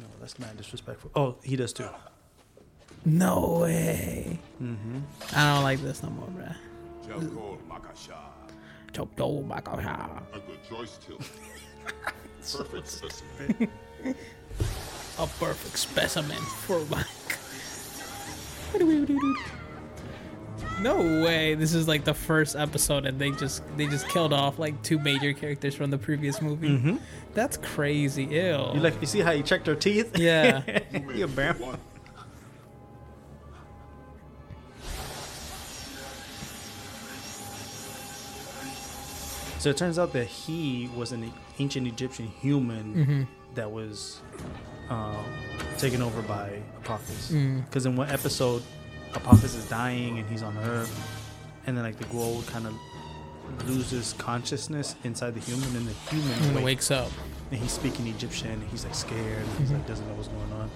No, 0.00 0.06
that's 0.20 0.38
mad 0.38 0.56
disrespectful. 0.56 1.10
Oh, 1.14 1.36
he 1.44 1.54
does 1.54 1.72
too. 1.72 1.88
No 3.04 3.60
way. 3.62 4.38
Mm-hmm. 4.60 4.98
I 5.36 5.54
don't 5.54 5.62
like 5.62 5.80
this 5.80 6.02
no 6.02 6.10
more, 6.10 6.28
bruh. 6.28 6.56
Chalcol 7.08 7.58
Makasha. 7.68 8.18
Chokdo 8.92 9.46
Makosha. 9.46 10.22
A 10.34 10.38
good 10.40 10.62
choice, 10.68 10.98
Till. 11.06 11.18
Perfect 12.58 12.88
specimen. 12.88 13.68
A 15.18 15.26
perfect 15.26 15.78
specimen 15.78 16.36
for 16.38 16.84
Mike. 16.86 17.06
No 20.80 20.96
way! 21.24 21.54
This 21.56 21.74
is 21.74 21.88
like 21.88 22.04
the 22.04 22.14
first 22.14 22.54
episode, 22.54 23.04
and 23.04 23.18
they 23.18 23.32
just 23.32 23.64
they 23.76 23.86
just 23.86 24.06
killed 24.08 24.32
off 24.32 24.60
like 24.60 24.80
two 24.84 25.00
major 25.00 25.32
characters 25.32 25.74
from 25.74 25.90
the 25.90 25.98
previous 25.98 26.40
movie. 26.40 26.68
Mhm. 26.78 27.00
That's 27.34 27.56
crazy. 27.56 28.24
Ew. 28.26 28.70
You 28.74 28.80
like 28.80 29.00
you 29.00 29.08
see 29.08 29.18
how 29.18 29.32
he 29.32 29.42
checked 29.42 29.66
her 29.66 29.74
teeth? 29.74 30.16
Yeah. 30.16 30.62
you 31.14 31.24
a 31.24 31.28
bear. 31.28 31.56
So 39.58 39.70
it 39.70 39.76
turns 39.76 39.98
out 39.98 40.12
that 40.12 40.26
he 40.26 40.88
was 40.96 41.12
an 41.12 41.32
ancient 41.58 41.86
Egyptian 41.86 42.28
human 42.40 42.94
Mhm. 42.94 43.54
that 43.54 43.70
was 43.70 44.20
um, 44.90 45.16
taken 45.76 46.00
over 46.00 46.22
by 46.22 46.62
Apophis. 46.82 47.30
Mm. 47.32 47.64
Because 47.66 47.84
in 47.84 47.94
one 47.96 48.08
episode, 48.08 48.62
Apophis 49.14 49.54
is 49.54 49.68
dying 49.68 50.18
and 50.18 50.26
he's 50.30 50.42
on 50.42 50.56
Earth, 50.58 50.90
and 51.66 51.76
then 51.76 51.84
like 51.84 51.98
the 51.98 52.04
Goa'uld 52.06 52.46
kind 52.46 52.66
of 52.66 52.72
loses 53.66 54.14
consciousness 54.18 54.94
inside 55.04 55.34
the 55.34 55.40
human, 55.40 55.74
and 55.76 55.86
the 55.86 55.92
human 56.10 56.32
And 56.44 56.54
wake- 56.56 56.64
wakes 56.64 56.90
up. 56.90 57.10
and 57.50 57.60
he's 57.60 57.72
speaking 57.72 58.06
Egyptian. 58.06 58.50
And 58.52 58.62
he's 58.70 58.84
like 58.84 58.94
scared. 58.94 59.42
And 59.42 59.58
he's 59.58 59.68
Mhm. 59.70 59.74
like 59.74 59.86
doesn't 59.86 60.06
know 60.08 60.14
what's 60.14 60.28
going 60.28 60.52
on. 60.52 60.70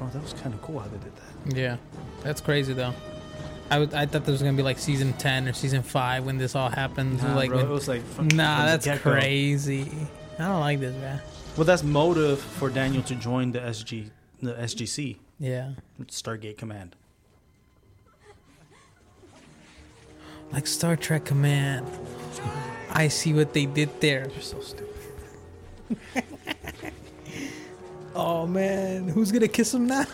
Oh, 0.00 0.08
that 0.12 0.22
was 0.22 0.32
kind 0.34 0.54
of 0.54 0.60
cool 0.62 0.78
how 0.80 0.86
they 0.88 0.98
did 0.98 1.12
that. 1.16 1.56
Yeah, 1.56 1.76
that's 2.22 2.40
crazy 2.40 2.72
though. 2.74 2.92
I 3.72 3.78
would 3.78 3.94
I 3.94 4.04
thought 4.04 4.26
there 4.26 4.32
was 4.32 4.42
gonna 4.42 4.54
be 4.54 4.62
like 4.62 4.78
season 4.78 5.14
ten 5.14 5.48
or 5.48 5.54
season 5.54 5.82
five 5.82 6.26
when 6.26 6.36
this 6.36 6.54
all 6.54 6.68
happened. 6.68 7.22
Nah, 7.22 7.34
like 7.34 7.48
bro, 7.48 7.56
when- 7.56 7.66
it 7.66 7.70
was 7.70 7.88
like 7.88 8.04
from- 8.04 8.28
nah, 8.28 8.56
from 8.58 8.66
that's 8.66 9.00
crazy. 9.00 9.90
I 10.38 10.44
don't 10.44 10.60
like 10.60 10.78
this, 10.78 10.94
man. 10.96 11.22
Well, 11.56 11.64
that's 11.64 11.82
motive 11.82 12.38
for 12.38 12.68
Daniel 12.68 13.02
to 13.04 13.14
join 13.14 13.52
the 13.52 13.60
SG, 13.60 14.10
the 14.42 14.52
SGC. 14.52 15.16
Yeah. 15.38 15.70
Stargate 16.02 16.58
Command. 16.58 16.96
Like 20.52 20.66
Star 20.66 20.94
Trek 20.94 21.24
Command. 21.24 21.86
I 22.90 23.08
see 23.08 23.32
what 23.32 23.54
they 23.54 23.64
did 23.64 24.02
there. 24.02 24.28
You're 24.34 24.42
so 24.42 24.60
stupid. 24.60 24.88
oh 28.14 28.46
man, 28.46 29.08
who's 29.08 29.32
gonna 29.32 29.48
kiss 29.48 29.72
him 29.72 29.86
now? 29.86 30.04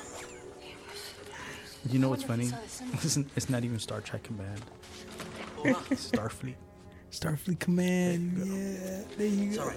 You 1.91 1.99
know 1.99 2.11
what's 2.11 2.23
funny? 2.23 2.51
It's, 2.95 3.17
it's 3.37 3.49
not 3.49 3.65
even 3.65 3.79
Star 3.79 4.01
Trek 4.01 4.23
Command. 4.23 4.61
Starfleet. 5.65 6.55
Starfleet 7.11 7.59
Command. 7.59 8.35
Yeah, 8.39 9.03
there 9.17 9.27
you 9.27 9.57
go. 9.57 9.71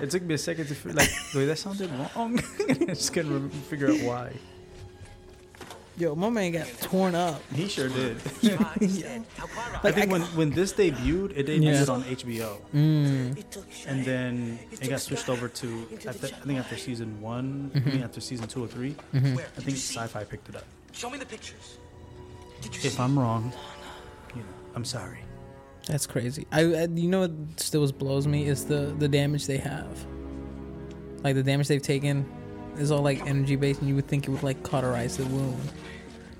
It 0.00 0.10
took 0.10 0.22
me 0.22 0.34
a 0.34 0.38
second 0.38 0.66
to 0.68 0.74
feel 0.74 0.92
like, 0.94 1.10
wait, 1.34 1.46
that 1.46 1.56
sounded 1.58 1.90
wrong. 2.14 2.38
I 2.68 2.74
just 2.94 3.12
couldn't 3.12 3.32
rem- 3.32 3.50
figure 3.50 3.90
out 3.90 4.00
why. 4.00 4.32
Yo, 5.96 6.14
my 6.14 6.28
man 6.28 6.52
got 6.52 6.68
torn 6.82 7.16
up. 7.16 7.42
He 7.52 7.66
sure 7.66 7.88
did. 7.88 8.18
Yeah. 8.40 8.72
I 9.82 9.90
think 9.90 10.08
I- 10.08 10.12
when, 10.12 10.20
when 10.38 10.50
this 10.50 10.72
debuted, 10.72 11.32
it 11.36 11.46
debuted 11.48 11.86
Yeah. 11.88 11.92
on 11.92 12.04
HBO. 12.04 12.58
Mm. 12.72 13.86
And 13.88 14.04
then 14.04 14.58
it 14.70 14.88
got 14.88 15.00
switched 15.00 15.28
over 15.28 15.48
to, 15.48 15.88
I, 15.92 16.12
th- 16.12 16.32
I 16.34 16.46
think 16.46 16.58
after 16.60 16.76
season 16.76 17.20
one, 17.20 17.72
I 17.74 17.78
Mhm. 17.80 17.90
think 17.90 18.04
after 18.04 18.20
season 18.20 18.46
two 18.46 18.62
or 18.62 18.68
3 18.68 18.94
Mhm. 19.14 19.38
I 19.38 19.60
think 19.60 19.76
sci 19.76 20.06
fi 20.06 20.22
picked 20.24 20.48
it 20.50 20.56
up. 20.56 20.64
Show 20.92 21.10
me 21.10 21.18
the 21.18 21.26
pictures. 21.26 21.78
If 22.62 22.98
I'm 23.00 23.18
wrong, 23.18 23.52
you 24.34 24.42
know, 24.42 24.48
I'm 24.74 24.84
sorry. 24.84 25.20
That's 25.86 26.06
crazy. 26.06 26.46
I, 26.52 26.60
I 26.60 26.82
you 26.84 27.08
know 27.08 27.20
what 27.20 27.32
still 27.56 27.90
blows 27.92 28.26
me 28.26 28.46
is 28.46 28.66
the 28.66 28.94
the 28.98 29.08
damage 29.08 29.46
they 29.46 29.56
have. 29.56 30.06
Like 31.24 31.34
the 31.34 31.42
damage 31.42 31.68
they've 31.68 31.82
taken 31.82 32.26
is 32.76 32.90
all 32.90 33.02
like 33.02 33.24
energy 33.26 33.56
based, 33.56 33.80
and 33.80 33.88
you 33.88 33.94
would 33.94 34.06
think 34.06 34.28
it 34.28 34.30
would 34.30 34.42
like 34.42 34.62
cauterize 34.62 35.16
the 35.16 35.24
wound, 35.26 35.72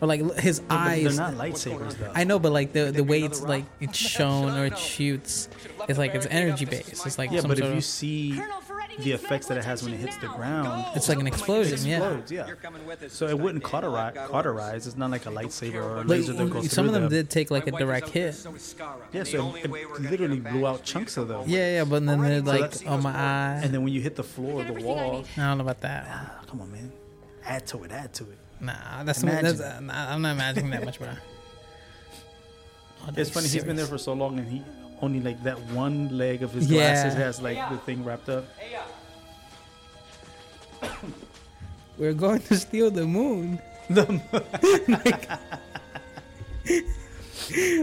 or 0.00 0.06
like 0.08 0.20
his 0.38 0.60
but 0.60 0.74
eyes. 0.74 1.16
they're 1.16 1.32
not 1.32 1.34
lightsabers, 1.34 1.96
though. 1.96 2.12
I 2.14 2.24
know, 2.24 2.38
but 2.38 2.52
like 2.52 2.72
the 2.72 2.92
the 2.92 3.04
way 3.04 3.22
it's 3.22 3.42
like 3.42 3.64
it's 3.80 3.98
shown 3.98 4.56
or 4.56 4.66
it 4.66 4.78
shoots, 4.78 5.48
it's 5.88 5.98
like 5.98 6.14
it's 6.14 6.26
energy 6.26 6.66
based. 6.66 7.06
It's 7.06 7.18
like 7.18 7.30
yeah, 7.30 7.40
some 7.40 7.48
but 7.48 7.58
sort 7.58 7.70
if 7.70 7.74
you 7.76 7.80
see 7.80 8.42
the 8.98 9.12
effects 9.12 9.46
that 9.46 9.56
it 9.56 9.64
has 9.64 9.82
when 9.82 9.92
it 9.94 9.98
hits 9.98 10.16
the 10.18 10.26
ground, 10.26 10.84
It's 10.96 11.08
like 11.08 11.18
an 11.20 11.26
explosion, 11.26 11.74
It 11.74 11.84
yeah. 11.86 11.96
explodes, 11.98 12.32
yeah. 12.32 13.08
So 13.08 13.26
it 13.28 13.38
wouldn't 13.38 13.62
cauterize. 13.62 14.16
Cauterize. 14.28 14.86
It's 14.86 14.96
not 14.96 15.10
like 15.10 15.26
a 15.26 15.30
lightsaber 15.30 15.74
or 15.76 15.92
a 15.92 15.96
But 15.98 16.06
laser 16.08 16.32
that 16.32 16.50
goes 16.50 16.62
through. 16.62 16.68
some 16.70 16.86
of 16.86 16.92
them 16.92 17.08
did 17.08 17.30
take 17.30 17.50
like 17.50 17.66
a 17.66 17.70
direct 17.72 18.08
hit. 18.10 18.34
Yeah, 19.12 19.22
so 19.24 19.54
it, 19.54 19.66
it 19.66 20.00
literally 20.00 20.40
blew 20.40 20.66
out 20.66 20.82
chunks 20.82 21.16
of 21.16 21.28
them. 21.28 21.44
Yeah, 21.46 21.74
yeah, 21.76 21.84
but 21.84 22.04
then 22.04 22.20
they're 22.20 22.40
like 22.42 22.60
that's- 22.60 22.84
on 22.86 23.02
my 23.02 23.10
eye. 23.14 23.60
And 23.62 23.72
then 23.72 23.82
when 23.84 23.92
you 23.92 24.00
hit 24.00 24.16
the 24.16 24.24
floor 24.24 24.62
or 24.62 24.64
the 24.64 24.72
wall, 24.82 25.24
I 25.36 25.40
don't 25.48 25.58
know 25.58 25.64
about 25.64 25.80
that. 25.82 26.06
Ah, 26.10 26.44
come 26.48 26.60
on, 26.60 26.72
man. 26.72 26.92
Add 27.44 27.66
to 27.68 27.84
it. 27.84 27.92
Add 27.92 28.12
to 28.14 28.24
it. 28.24 28.38
Nah, 28.60 29.04
that's, 29.04 29.22
Imagine. 29.22 29.44
that's 29.44 29.60
uh, 29.60 29.80
nah, 29.80 30.12
I'm 30.12 30.20
not 30.22 30.32
imagining 30.32 30.70
that 30.70 30.84
much, 30.84 30.98
bro. 30.98 31.08
Oh, 31.08 31.14
It's 33.08 33.16
that's 33.16 33.30
funny. 33.30 33.46
He's 33.48 33.62
been 33.64 33.76
there 33.76 33.86
for 33.86 33.98
so 33.98 34.12
long, 34.12 34.38
and 34.38 34.48
he 34.48 34.62
only 35.02 35.20
like 35.20 35.42
that 35.44 35.58
one 35.70 36.16
leg 36.16 36.42
of 36.42 36.52
his 36.52 36.68
Yeah. 36.70 36.92
glasses 36.92 37.14
has 37.14 37.40
like 37.40 37.58
the 37.70 37.78
thing 37.78 38.04
wrapped 38.04 38.28
up. 38.28 38.44
We're 41.98 42.12
going 42.14 42.40
to 42.42 42.56
steal 42.56 42.90
the 42.90 43.06
moon. 43.06 43.60
The 43.90 44.04
like, 45.04 45.28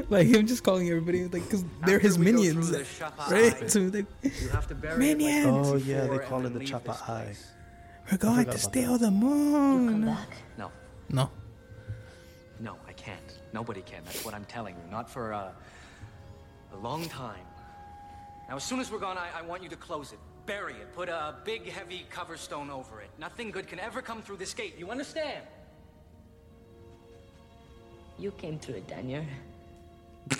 like 0.10 0.28
him 0.28 0.46
just 0.48 0.64
calling 0.64 0.88
everybody 0.90 1.24
like 1.24 1.44
because 1.44 1.66
they're 1.86 2.00
his 2.00 2.18
we 2.18 2.26
go 2.26 2.32
through 2.32 2.44
minions, 2.54 2.70
the 2.72 2.86
right? 3.32 3.64
Eye, 3.64 3.68
So 3.68 3.80
like, 3.82 4.06
You 4.24 4.50
have 4.50 4.68
to 4.68 4.76
bury 4.76 4.94
it 4.94 5.00
like 5.10 5.18
minions. 5.18 5.68
Oh 5.68 5.76
yeah, 5.76 6.06
they 6.08 6.20
call 6.20 6.46
it 6.46 6.54
the 6.54 6.60
leave 6.60 6.70
Choppa 6.70 7.10
Eye. 7.10 7.34
We're 8.12 8.18
going 8.20 8.36
to 8.46 8.52
about 8.52 8.60
steal 8.60 8.98
the 9.00 9.10
moon. 9.12 10.06
No, 10.58 10.72
No. 11.10 11.30
No, 12.60 12.78
I 12.88 12.94
can't. 12.94 13.40
Nobody 13.52 13.82
can. 13.82 14.02
That's 14.06 14.24
what 14.24 14.34
I'm 14.34 14.46
telling 14.46 14.76
you. 14.76 14.92
Not 14.92 15.10
for 15.10 15.34
uh, 15.34 15.52
a 16.76 16.80
long 16.82 17.08
time. 17.10 17.46
Now, 18.50 18.56
as 18.58 18.64
soon 18.64 18.80
as 18.80 18.92
we're 18.92 19.00
gone, 19.00 19.18
I, 19.18 19.30
I 19.40 19.42
want 19.42 19.64
you 19.64 19.70
to 19.70 19.76
close 19.76 20.12
it. 20.12 20.20
Bury 20.46 20.74
it. 20.74 20.94
Put 20.94 21.10
a 21.10 21.36
big, 21.44 21.68
heavy 21.68 22.06
cover 22.10 22.38
stone 22.38 22.70
over 22.70 23.02
it. 23.02 23.10
Nothing 23.18 23.50
good 23.52 23.68
can 23.68 23.80
ever 23.80 24.02
come 24.02 24.22
through 24.22 24.38
this 24.38 24.54
gate. 24.54 24.76
You 24.78 24.92
understand? 24.92 25.44
You 28.20 28.32
came 28.32 28.60
through 28.60 28.76
it, 28.76 28.88
Daniel. 28.88 29.26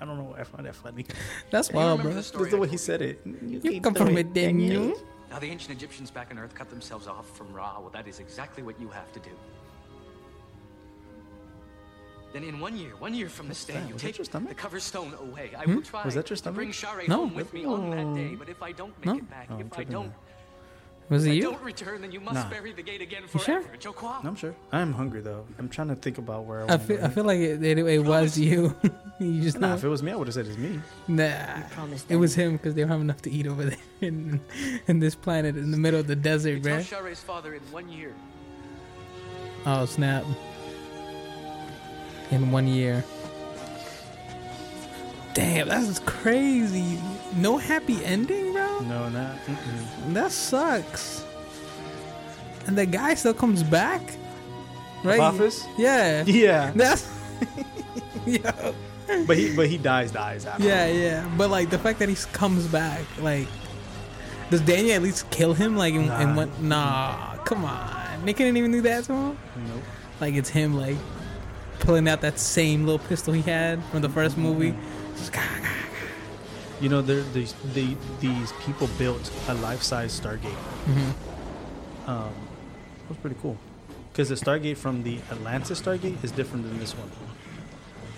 I 0.00 0.04
don't 0.04 0.16
know 0.18 0.24
why 0.24 0.40
I 0.40 0.44
find 0.44 0.66
that 0.66 0.74
funny. 0.74 1.06
That's 1.50 1.70
You 1.70 1.76
wild, 1.76 2.00
remember 2.00 2.10
bro. 2.10 2.16
the 2.16 2.22
story 2.22 2.44
Just 2.44 2.50
the 2.52 2.58
way 2.58 2.68
he 2.68 2.76
said 2.76 3.02
it. 3.02 3.20
You 3.24 3.80
come 3.80 3.94
from 3.94 4.16
it, 4.18 4.34
Daniel. 4.34 4.94
Now, 5.30 5.38
the 5.38 5.46
ancient 5.46 5.72
Egyptians 5.74 6.10
back 6.10 6.30
on 6.30 6.38
Earth 6.38 6.54
cut 6.54 6.68
themselves 6.68 7.06
off 7.06 7.34
from 7.36 7.52
Ra. 7.54 7.78
Well, 7.80 7.90
that 7.90 8.06
is 8.06 8.18
exactly 8.20 8.62
what 8.62 8.78
you 8.78 8.88
have 8.88 9.10
to 9.12 9.20
do. 9.20 9.30
Then, 12.32 12.44
in 12.44 12.60
one 12.60 12.76
year, 12.76 12.92
one 12.98 13.12
year 13.14 13.28
from 13.28 13.48
this 13.48 13.64
day, 13.64 13.74
that? 13.74 13.88
you 13.88 13.94
take 13.96 14.16
your 14.18 14.24
stomach? 14.24 14.48
the 14.48 14.54
cover 14.54 14.80
stone 14.80 15.12
away. 15.20 15.50
I 15.58 15.64
Hmm? 15.64 15.74
will 15.76 15.82
try 15.82 16.04
Was 16.04 16.14
that 16.14 16.30
your 16.30 16.36
to 16.38 16.50
bring 16.52 16.72
stomach? 16.72 16.98
Sha're 17.04 17.08
No. 17.08 17.16
home 17.18 17.34
with 17.34 17.52
me 17.52 17.64
on 17.66 17.90
that 17.90 18.14
day. 18.14 18.34
But 18.36 18.48
if 18.48 18.62
I 18.62 18.72
don't 18.72 18.96
make 18.98 19.06
No. 19.06 19.16
it 19.16 19.28
back, 19.30 19.48
Oh, 19.50 19.58
if 19.60 19.78
I 19.78 19.84
don't. 19.84 20.12
Was 21.10 21.24
if 21.26 21.28
it 21.28 21.32
I 21.32 21.34
you? 21.34 21.42
don't 21.42 21.62
return, 21.62 22.00
then 22.00 22.10
you 22.10 22.20
must 22.20 22.34
Nah. 22.44 22.48
bury 22.48 22.72
the 22.72 22.80
gate 22.82 23.02
again 23.02 23.22
You 23.24 23.38
sure? 23.38 23.60
forever. 23.60 23.76
Jokwa. 23.78 24.24
I'm 24.24 24.34
sure. 24.34 24.54
I 24.72 24.80
am 24.80 24.94
hungry 24.94 25.20
though. 25.20 25.44
I'm 25.58 25.68
trying 25.68 25.88
to 25.88 25.94
think 25.94 26.16
about 26.16 26.44
where 26.46 26.60
I, 26.60 26.62
I 26.62 26.66
want 26.68 26.82
feel 26.84 27.04
I 27.04 27.08
feel 27.10 27.24
like 27.24 27.38
it, 27.40 27.62
it, 27.62 27.76
it 27.78 27.98
was 28.04 28.38
you. 28.38 28.74
you 29.18 29.42
just 29.42 29.58
Nah, 29.60 29.68
know. 29.68 29.74
if 29.74 29.84
it 29.84 29.88
was 29.88 30.02
me, 30.02 30.12
I 30.12 30.16
would 30.16 30.28
have 30.28 30.34
said 30.34 30.46
it's 30.46 30.56
me. 30.56 30.80
Nah, 31.08 31.34
it 32.08 32.16
was 32.16 32.34
him 32.34 32.52
because 32.56 32.74
they 32.74 32.80
don't 32.80 32.90
have 32.90 33.00
enough 33.02 33.20
to 33.22 33.30
eat 33.30 33.46
over 33.46 33.64
there 33.66 33.76
in, 34.00 34.40
in 34.86 35.00
this 35.00 35.14
planet 35.14 35.54
in 35.56 35.70
the 35.70 35.76
middle 35.76 36.00
of 36.00 36.06
the 36.06 36.16
desert, 36.16 36.62
Tell 36.62 36.76
bro. 36.76 36.78
Sha're's 36.82 37.20
father 37.20 37.52
in 37.54 37.60
one 37.70 37.90
year. 37.90 38.14
Oh 39.66 39.84
snap! 39.84 40.24
In 42.32 42.50
one 42.50 42.66
year. 42.66 43.04
Damn, 45.34 45.68
that's 45.68 45.98
crazy. 46.00 46.98
No 47.36 47.56
happy 47.58 48.04
ending, 48.04 48.52
bro. 48.52 48.80
No, 48.80 49.08
not. 49.08 49.36
Mm-mm. 49.46 50.12
That 50.14 50.30
sucks. 50.32 51.24
And 52.66 52.76
the 52.76 52.86
guy 52.86 53.14
still 53.14 53.34
comes 53.34 53.62
back, 53.62 54.00
right? 55.04 55.18
Apophis? 55.18 55.66
Yeah. 55.78 56.24
Yeah. 56.26 56.72
That's. 56.74 57.08
yeah. 58.26 58.72
But 59.26 59.36
he, 59.36 59.54
but 59.56 59.68
he 59.68 59.78
dies, 59.78 60.12
dies 60.12 60.46
after. 60.46 60.62
Yeah, 60.64 60.86
yeah. 60.86 61.28
But 61.36 61.50
like 61.50 61.70
the 61.70 61.78
fact 61.78 61.98
that 61.98 62.08
he 62.08 62.14
comes 62.32 62.66
back, 62.66 63.00
like, 63.20 63.48
does 64.50 64.60
Daniel 64.60 64.94
at 64.96 65.02
least 65.02 65.28
kill 65.30 65.54
him? 65.54 65.76
Like, 65.76 65.94
in, 65.94 66.02
in 66.02 66.08
Nah. 66.08 66.34
one? 66.34 66.50
Nah, 66.60 67.36
come 67.44 67.64
on. 67.64 68.24
They 68.24 68.32
couldn't 68.32 68.56
even 68.56 68.70
do 68.70 68.80
that 68.82 69.04
to 69.04 69.12
him. 69.12 69.38
Nope. 69.56 69.82
Like 70.20 70.34
it's 70.34 70.48
him, 70.50 70.74
like 70.76 70.96
pulling 71.82 72.08
out 72.08 72.20
that 72.22 72.38
same 72.38 72.84
little 72.86 73.04
pistol 73.08 73.32
he 73.34 73.42
had 73.42 73.82
from 73.90 74.00
the 74.02 74.08
first 74.08 74.36
movie. 74.38 74.74
Just, 75.16 75.32
"Gah, 75.32 75.40
gah." 75.62 75.68
You 76.80 76.88
know, 76.88 77.02
there, 77.02 77.22
these 77.32 77.54
they, 77.74 77.96
these 78.20 78.52
people 78.64 78.88
built 78.98 79.30
a 79.48 79.54
life-size 79.54 80.18
Stargate. 80.18 80.62
Mhm. 80.86 81.12
Um, 82.08 82.32
it 83.04 83.08
was 83.08 83.18
pretty 83.18 83.36
cool 83.42 83.56
because 84.12 84.28
the 84.30 84.34
Stargate 84.34 84.76
from 84.76 85.02
the 85.04 85.18
Atlantis 85.30 85.80
Stargate 85.80 86.22
is 86.24 86.30
different 86.32 86.64
than 86.68 86.78
this 86.78 86.92
one. 86.92 87.10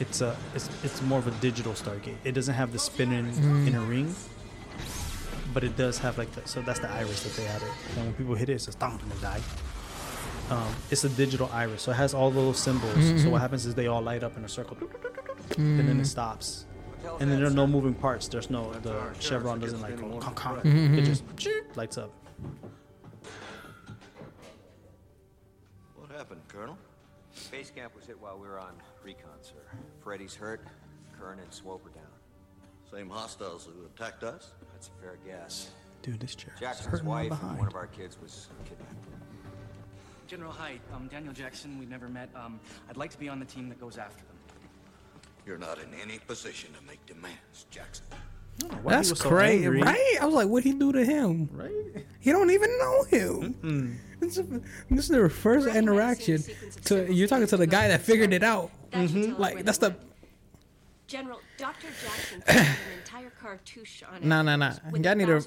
It's 0.01 0.21
a 0.21 0.37
it's, 0.55 0.69
it's 0.83 1.03
more 1.03 1.19
of 1.19 1.27
a 1.27 1.35
digital 1.43 1.73
Stargate. 1.73 2.17
It 2.25 2.33
doesn't 2.33 2.55
have 2.55 2.73
the 2.73 2.79
spinning 2.79 3.27
Mm. 3.33 3.67
inner 3.69 3.81
ring, 3.81 4.15
but 5.53 5.63
it 5.65 5.77
does 5.77 5.99
have 5.99 6.17
like 6.19 6.33
the 6.33 6.43
so 6.49 6.63
that's 6.63 6.81
the 6.81 6.91
iris 6.91 7.23
that 7.25 7.35
they 7.37 7.47
added. 7.47 7.69
And 7.97 8.07
when 8.07 8.15
people 8.15 8.35
hit 8.35 8.49
it, 8.49 8.55
it's 8.55 8.65
says 8.65 8.75
"Dong" 8.77 8.99
and 9.03 9.11
they 9.13 9.21
die. 9.21 9.41
Um, 10.51 10.75
it's 10.91 11.05
a 11.05 11.09
digital 11.09 11.49
iris, 11.53 11.83
so 11.83 11.91
it 11.93 11.95
has 11.95 12.13
all 12.15 12.31
those 12.31 12.59
symbols. 12.59 12.93
So 12.95 12.99
Mhm. 13.01 13.31
what 13.31 13.41
happens 13.41 13.65
is 13.67 13.75
they 13.75 13.87
all 13.87 14.03
light 14.03 14.23
up 14.23 14.37
in 14.37 14.45
a 14.45 14.49
circle, 14.49 14.77
and 15.57 15.79
then 15.79 15.89
it 15.99 16.03
Mm. 16.03 16.07
stops. 16.07 16.67
And 17.21 17.31
then 17.31 17.39
there 17.39 17.47
are 17.47 17.51
no 17.51 17.67
moving 17.67 17.95
parts. 17.95 18.29
There's 18.29 18.51
no 18.51 18.73
the 18.81 19.13
chevron 19.21 19.61
doesn't 19.61 19.81
like 19.81 19.99
go 19.99 20.19
conk, 20.19 20.37
conk. 20.37 20.63
Mhm. 20.65 20.99
It 20.99 21.03
just 21.03 21.23
lights 21.77 21.97
up. 21.99 22.11
What 25.97 26.11
happened, 26.11 26.41
Colonel? 26.49 26.79
Base 27.51 27.71
camp 27.71 27.95
was 27.97 28.05
hit 28.07 28.19
while 28.21 28.39
we 28.39 28.47
were 28.49 28.59
on 28.59 28.75
recon, 29.03 29.31
sir. 29.43 29.55
Ferretti's 30.05 30.35
hurt. 30.35 30.67
Kern 31.19 31.39
and 31.39 31.53
Swope 31.53 31.85
are 31.87 31.91
down. 31.91 32.05
Same 32.91 33.09
hostiles 33.11 33.67
who 33.67 33.85
attacked 33.87 34.23
us? 34.25 34.53
That's 34.73 34.89
a 34.89 35.01
fair 35.03 35.19
guess. 35.25 35.71
Dude, 36.03 36.21
this 36.21 36.35
chair 36.35 36.53
is 36.55 36.61
Jackson's 36.61 36.89
hurting 36.91 37.07
my 37.07 37.13
wife 37.23 37.31
and 37.33 37.41
behind. 37.41 37.59
one 37.59 37.69
of 37.69 37.75
our 37.75 37.87
kids 37.87 38.19
was 38.21 38.49
kidnapped. 38.65 39.14
General 40.35 40.51
Hyde, 40.51 40.81
um, 40.93 41.07
Daniel 41.07 41.33
Jackson, 41.33 41.79
we've 41.79 41.89
never 41.89 42.09
met. 42.09 42.29
Um, 42.35 42.59
I'd 42.91 42.97
like 42.97 43.13
to 43.13 43.19
be 43.21 43.29
on 43.29 43.39
the 43.39 43.45
team 43.45 43.69
that 43.69 43.81
goes 43.81 43.99
after 43.99 44.17
them. 44.25 44.37
You're 45.47 45.59
not 45.59 45.79
in 45.79 45.95
any 46.03 46.19
position 46.19 46.71
to 46.73 46.85
make 46.85 47.07
demands, 47.07 47.67
Jackson. 47.71 48.05
Why 48.83 48.95
he 48.95 48.97
That's 48.97 49.09
so 49.11 49.29
crazy, 49.29 49.65
angry. 49.67 49.83
right? 49.83 50.17
I 50.21 50.25
was 50.25 50.35
like, 50.35 50.49
what'd 50.49 50.65
he 50.65 50.77
do 50.77 50.91
to 50.91 51.05
him? 51.05 51.49
Right? 51.53 52.05
He 52.19 52.33
don't 52.33 52.51
even 52.51 52.77
know 52.79 53.05
him. 53.05 54.01
This, 54.19 54.39
is, 54.39 54.49
this 54.91 55.05
is 55.05 55.09
their 55.09 55.29
first 55.29 55.69
interaction. 55.69 56.43
To 56.87 57.13
you're 57.15 57.29
talking 57.29 57.47
to 57.47 57.57
the 57.57 57.69
guy 57.69 57.87
that 57.87 58.01
figured 58.01 58.33
it 58.33 58.43
out. 58.43 58.73
Like 58.93 59.65
that's 59.65 59.79
the 59.79 59.95
General, 61.07 61.39
Dr. 61.59 61.87
Jackson 62.03 62.43
printed 62.43 62.67
an 62.67 62.67
entire 62.67 63.04
cartouche 63.45 64.03
on 64.03 64.27
no 64.27 64.41
it 64.41 64.45
no 64.45 64.57
no. 64.57 64.73
with 64.91 65.05
Y'all 65.05 65.15
need 65.15 65.27
to 65.27 65.45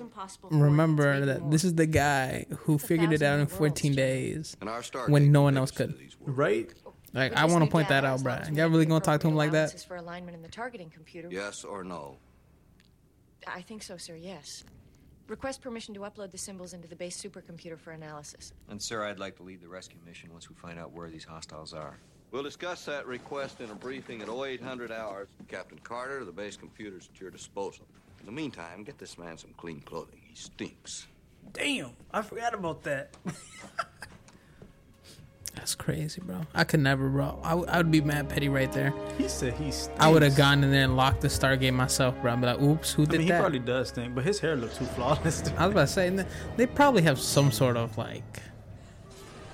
remember 0.52 1.26
that 1.26 1.41
maybe 1.41 1.52
this 1.52 1.64
is 1.64 1.76
the 1.76 1.86
guy 1.88 2.45
who 2.60 2.78
figured 2.78 3.12
it 3.12 3.22
out 3.22 3.39
in 3.39 3.48
14 3.48 3.95
days 3.95 4.56
And 4.62 4.70
our 4.70 4.82
Stargate 4.82 5.10
when 5.10 5.32
no 5.32 5.41
one 5.41 5.58
else 5.58 5.72
could. 5.72 5.95
Right? 6.22 6.72
Like 7.14 7.34
I 7.34 7.45
want 7.45 7.64
to 7.64 7.70
point 7.70 7.89
that 7.89 8.06
out, 8.06 8.16
as 8.16 8.24
bro. 8.24 8.34
long 8.34 8.41
as 8.41 8.52
we 8.52 8.58
Y'all 8.58 8.70
really 8.70 8.86
gonna 8.86 9.04
talk 9.04 9.22
to 9.22 9.28
him 9.28 9.36
like 9.36 9.52
that? 9.52 9.82
For 9.88 9.95
alignment 9.95 10.36
in 10.36 10.43
the 10.43 10.50
targeting 10.50 10.89
computer. 10.89 11.30
Yes 11.32 11.64
or 11.64 11.84
no? 11.84 12.18
I 13.48 13.62
think 13.62 13.82
so, 13.82 13.98
sir. 13.98 14.16
Yes. 14.16 14.64
Request 15.28 15.62
permission 15.62 15.93
to 15.95 16.02
upload 16.02 16.32
the 16.32 16.38
symbols 16.38 16.74
into 16.74 16.88
the 16.88 16.95
base 16.95 17.22
supercomputer 17.22 17.78
for 17.78 17.91
analysis. 17.91 18.54
And, 18.70 18.82
sir, 18.82 19.04
I'd 19.04 19.20
like 19.20 19.36
to 19.38 19.43
lead 19.43 19.62
the 19.62 19.68
rescue 19.68 20.00
mission 20.06 20.32
once 20.32 20.50
we 20.50 20.56
find 20.56 20.80
out 20.80 20.93
where 20.93 21.10
these 21.10 21.26
hostiles 21.26 21.74
are. 21.74 22.00
We'll 22.32 22.43
discuss 22.43 22.84
that 22.86 23.07
request 23.07 23.61
in 23.61 23.69
a 23.71 23.75
briefing 23.75 24.21
at 24.21 24.28
0800 24.30 24.91
hours. 24.91 25.28
Captain 25.47 25.80
Carter, 25.84 26.25
the 26.25 26.32
base 26.32 26.57
computer's 26.57 27.09
at 27.13 27.21
your 27.21 27.32
disposal. 27.32 27.86
In 28.19 28.25
the 28.25 28.32
meantime, 28.32 28.84
get 28.84 28.97
this 28.97 29.17
man 29.17 29.38
some 29.38 29.51
clean 29.57 29.80
clothing. 29.82 30.19
He 30.28 30.36
stinks. 30.36 31.07
Damn, 31.53 31.91
I 32.11 32.21
forgot 32.21 32.53
about 32.53 32.84
that. 32.84 33.15
That's 35.55 35.73
crazy, 35.73 36.21
bro. 36.21 36.41
I 36.53 36.65
could 36.65 36.82
never, 36.82 37.09
bro. 37.09 37.39
I, 37.43 37.49
w- 37.51 37.67
I 37.67 37.78
would 37.78 37.89
be 37.89 38.01
mad 38.01 38.30
petty 38.30 38.47
right 38.47 38.71
there. 38.71 38.93
He 39.17 39.28
said 39.28 39.53
he 39.53 39.71
stinks. 39.71 39.99
I 39.99 40.07
would 40.11 40.21
have 40.21 40.36
gone 40.36 40.63
in 40.63 40.69
there 40.69 40.84
and 40.84 40.95
locked 40.95 41.21
the 41.21 41.30
Stargate 41.30 41.73
myself, 41.73 42.13
bro. 42.21 42.34
I'd 42.34 42.41
be 42.41 42.47
like, 42.47 42.61
oops, 42.61 42.93
who 42.93 43.03
I 43.03 43.05
did 43.05 43.11
mean, 43.13 43.21
he 43.21 43.28
that? 43.30 43.39
probably 43.39 43.59
does 43.59 43.89
think, 43.89 44.13
but 44.13 44.23
his 44.23 44.39
hair 44.39 44.55
looks 44.55 44.78
too 44.78 44.86
flawless. 44.86 45.41
I 45.57 45.65
was 45.65 45.71
about 45.71 45.82
to 45.82 45.88
say, 45.88 46.07
and 46.07 46.19
they- 46.19 46.25
they 46.57 46.65
probably 46.67 47.01
have 47.03 47.19
some 47.19 47.51
sort 47.51 47.75
of 47.75 47.97
like, 47.97 48.41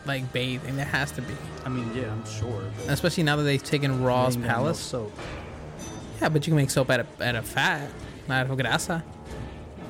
like 0.06 0.32
bathing. 0.34 0.76
There 0.76 0.86
has 0.86 1.12
to 1.14 1.22
be. 1.22 1.34
I 1.66 1.70
mean, 1.70 1.90
yeah, 1.96 2.12
I'm 2.12 2.26
sure. 2.26 2.64
Especially 2.88 3.24
now 3.24 3.36
that 3.38 3.44
they've 3.44 3.64
taken 3.64 4.04
Ra's 4.04 4.36
Ain't 4.36 4.46
got 4.46 4.50
no 4.50 4.56
palace. 4.56 4.80
soap. 4.80 5.12
Yeah, 6.22 6.30
but 6.30 6.46
you 6.46 6.52
can 6.52 6.58
make 6.58 6.70
soap 6.70 6.90
out 6.90 7.02
of 7.02 7.22
out 7.22 7.36
of 7.36 7.46
fat, 7.46 7.90
not 8.28 8.46
out 8.46 8.52
of 8.52 8.58
grasa. 8.58 9.02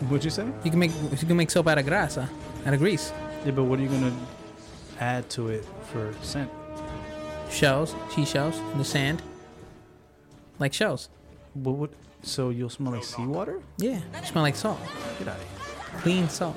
What'd 0.10 0.26
you 0.26 0.32
say? 0.32 0.46
You 0.64 0.70
can 0.72 0.80
make 0.80 0.92
you 1.12 1.28
can 1.28 1.38
make 1.38 1.52
soap 1.52 1.68
out 1.68 1.78
of 1.78 1.86
grasa, 1.86 2.28
out 2.66 2.74
of 2.74 2.80
grease. 2.80 3.12
Yeah, 3.46 3.52
but 3.52 3.64
what 3.64 3.80
are 3.80 3.82
you 3.84 3.90
gonna 3.90 4.16
add 5.00 5.30
to 5.32 5.50
it 5.50 5.66
for 5.92 6.14
scent? 6.22 6.50
Shells, 7.50 7.96
seashells 8.10 8.58
in 8.58 8.78
the 8.80 8.84
sand, 8.86 9.22
like 10.60 10.74
shells. 10.74 11.10
What? 11.54 11.92
So 12.24 12.50
you'll 12.50 12.70
smell 12.70 12.94
like 12.94 13.04
seawater? 13.04 13.62
Yeah, 13.78 14.00
smell 14.24 14.44
like 14.44 14.56
salt. 14.56 14.80
Get 15.20 15.28
out 15.28 15.36
of 15.38 15.42
here. 15.44 16.00
Clean 16.02 16.30
salt. 16.30 16.56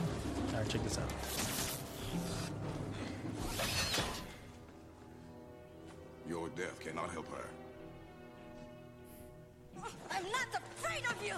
All 0.53 0.61
right, 0.61 0.69
check 0.69 0.83
this 0.85 0.97
out. 0.99 1.11
Your 6.29 6.49
death 6.51 6.81
cannot 6.81 7.11
help 7.11 7.29
her. 7.29 7.45
I'm 10.11 10.25
not 10.25 10.49
afraid 10.55 11.05
of 11.09 11.25
you! 11.25 11.35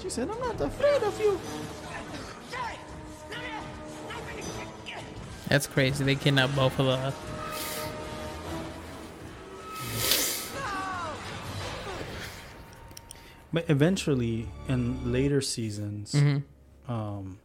She 0.00 0.10
said, 0.10 0.30
"I'm 0.30 0.40
not 0.40 0.60
afraid 0.60 1.02
of 1.02 1.20
you." 1.20 1.40
That's 5.48 5.66
crazy. 5.66 6.04
They 6.04 6.14
kidnapped 6.14 6.54
both 6.54 6.78
of 6.78 6.86
the. 6.86 7.29
But 13.52 13.68
eventually, 13.68 14.48
in 14.68 15.12
later 15.12 15.40
seasons, 15.40 16.12
Mhm. 16.12 16.44
um, 16.88 17.38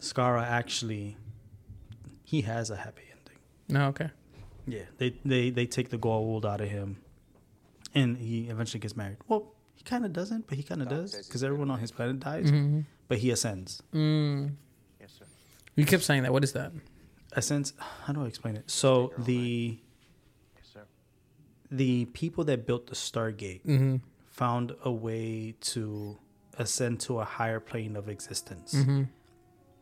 Skaara 0.00 0.42
actually 0.42 1.16
he 2.22 2.42
has 2.42 2.70
a 2.70 2.76
happy 2.76 3.02
ending. 3.10 3.38
No, 3.68 3.88
okay. 3.88 4.10
Yeah, 4.66 4.82
they 4.98 5.10
they 5.24 5.50
they 5.50 5.66
take 5.66 5.90
the 5.90 5.98
Goa'uld 5.98 6.44
out 6.44 6.60
of 6.60 6.68
him, 6.68 6.98
and 7.94 8.16
he 8.18 8.48
eventually 8.48 8.80
gets 8.80 8.96
married. 8.96 9.18
Well, 9.28 9.54
he 9.74 9.84
kind 9.84 10.04
of 10.04 10.12
doesn't, 10.12 10.46
but 10.46 10.56
he 10.56 10.62
kind 10.62 10.82
of 10.82 10.88
does 10.88 11.14
because 11.26 11.42
everyone 11.44 11.70
on 11.70 11.78
his 11.80 11.90
planet 11.90 12.20
dies, 12.20 12.50
Mhm. 12.50 12.84
but 13.08 13.18
he 13.18 13.30
ascends. 13.30 13.82
Mm. 13.92 14.56
Yes, 15.00 15.12
sir. 15.18 15.24
You 15.76 15.84
kept 15.86 16.02
saying 16.02 16.22
that. 16.24 16.32
What 16.32 16.44
is 16.44 16.52
that? 16.52 16.72
Ascends. 17.32 17.72
How 17.78 18.12
do 18.12 18.22
I 18.22 18.26
explain 18.26 18.56
it? 18.56 18.70
So 18.70 19.12
the 19.18 19.78
Yes, 20.56 20.66
sir. 20.72 20.84
the 21.70 22.04
people 22.06 22.44
that 22.44 22.66
built 22.66 22.86
the 22.86 22.94
Stargate 22.94 23.64
Mhm. 23.64 24.00
Found 24.34 24.74
a 24.82 24.90
way 24.92 25.54
to 25.60 26.18
ascend 26.58 27.00
to 27.00 27.20
a 27.20 27.24
higher 27.24 27.60
plane 27.60 27.96
of 27.96 28.08
existence, 28.08 28.74
Mhm. 28.74 29.08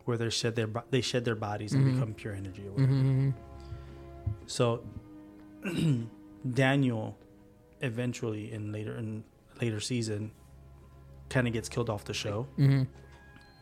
where 0.04 0.16
they 0.18 0.30
shed 0.30 0.54
their 0.56 0.68
they 0.90 1.00
shed 1.00 1.24
their 1.24 1.34
bodies 1.34 1.72
and 1.72 1.82
Mhm. 1.84 1.92
become 1.94 2.14
pure 2.14 2.34
energy. 2.34 2.66
Or 2.68 2.72
whatever. 2.72 2.92
Mhm. 2.92 3.34
So 4.46 4.84
Daniel 6.54 7.16
eventually 7.80 8.52
in 8.52 8.72
later 8.72 8.96
in 8.96 9.24
later 9.60 9.80
season 9.80 10.30
kind 11.28 11.46
of 11.46 11.52
gets 11.52 11.68
killed 11.68 11.88
off 11.90 12.04
the 12.04 12.14
show. 12.14 12.46
Mhm. 12.58 12.86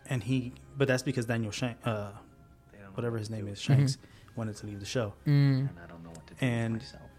And 0.07 0.23
he 0.25 0.53
but 0.77 0.89
that's 0.89 1.03
because 1.03 1.27
Daniel 1.27 1.53
Shank 1.53 1.79
uh 1.87 2.13
whatever 2.95 3.17
his 3.19 3.31
name 3.31 3.47
is 3.49 3.61
Shanks 3.61 3.99
wanted 4.37 4.57
to 4.57 4.67
leave 4.67 4.81
the 4.81 4.87
show. 4.87 5.15
Mm. 5.27 5.69
And 5.71 5.79
I 5.83 5.87
don't 5.87 6.03
know 6.03 6.11
what 6.11 6.27
to 6.27 6.35
do 6.35 6.45
And 6.45 6.75
myself. 6.79 7.11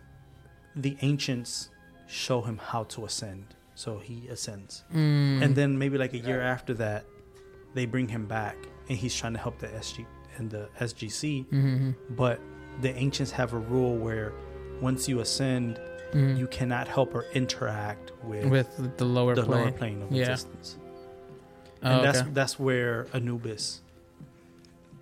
the 0.76 0.98
ancients 1.02 1.70
show 2.08 2.42
him 2.42 2.58
how 2.58 2.84
to 2.86 3.06
ascend. 3.06 3.56
So 3.82 3.98
he 3.98 4.28
ascends. 4.30 4.84
Mm. 4.94 5.42
And 5.42 5.56
then 5.56 5.76
maybe 5.76 5.98
like 5.98 6.14
a 6.14 6.20
year 6.20 6.40
after 6.40 6.76
that 6.76 7.04
they 7.74 7.88
bring 7.88 8.08
him 8.08 8.28
back 8.28 8.56
and 8.88 8.96
he's 8.96 9.16
trying 9.16 9.34
to 9.34 9.40
help 9.40 9.58
the 9.58 9.70
SG 9.70 10.06
and 10.38 10.52
the 10.52 10.70
SGC. 10.80 11.46
Mhm. 11.52 11.96
But 12.12 12.40
the 12.82 12.94
ancients 12.96 13.32
have 13.32 13.54
a 13.54 13.58
rule 13.58 13.96
where 13.98 14.34
once 14.82 15.10
you 15.10 15.20
ascend, 15.22 15.80
Mhm. 16.14 16.38
you 16.38 16.46
cannot 16.48 16.88
help 16.88 17.16
or 17.16 17.24
interact 17.34 18.12
with 18.24 18.46
With 18.52 18.98
the 18.98 19.06
lower 19.06 19.34
the 19.34 19.46
lower 19.46 19.72
plane. 19.72 19.74
plane 19.80 20.02
of 20.04 20.12
Yeah. 20.12 20.22
existence. 20.30 20.78
Oh, 21.82 21.90
and 21.90 22.06
that's 22.06 22.20
okay. 22.22 22.30
that's 22.34 22.60
where 22.60 23.08
Anubis 23.16 23.82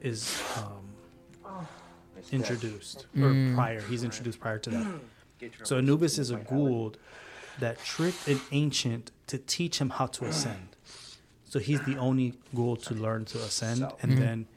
is 0.01 0.41
um, 0.55 1.67
introduced 2.32 3.07
or 3.17 3.32
Mm. 3.34 3.55
prior. 3.55 3.82
He's 3.82 4.05
introduced 4.05 4.39
prior 4.39 4.59
to 4.59 4.69
that. 4.69 4.88
So 5.63 5.77
Anubis 5.80 6.17
is 6.17 6.32
a 6.32 6.38
Goa'uld 6.38 6.95
that 7.60 7.84
tricked 7.84 8.28
an 8.28 8.39
ancient 8.51 9.12
to 9.28 9.38
teach 9.38 9.80
him 9.80 9.89
how 9.91 10.07
to 10.07 10.26
ascend. 10.26 10.76
So 11.45 11.60
he's 11.60 11.82
the 11.82 11.97
only 11.97 12.34
Goa'uld 12.55 12.84
to 12.84 12.93
learn 12.93 13.26
to 13.26 13.39
ascend, 13.39 13.84
and 14.01 14.12
Mhm. 14.14 14.18
then 14.20 14.47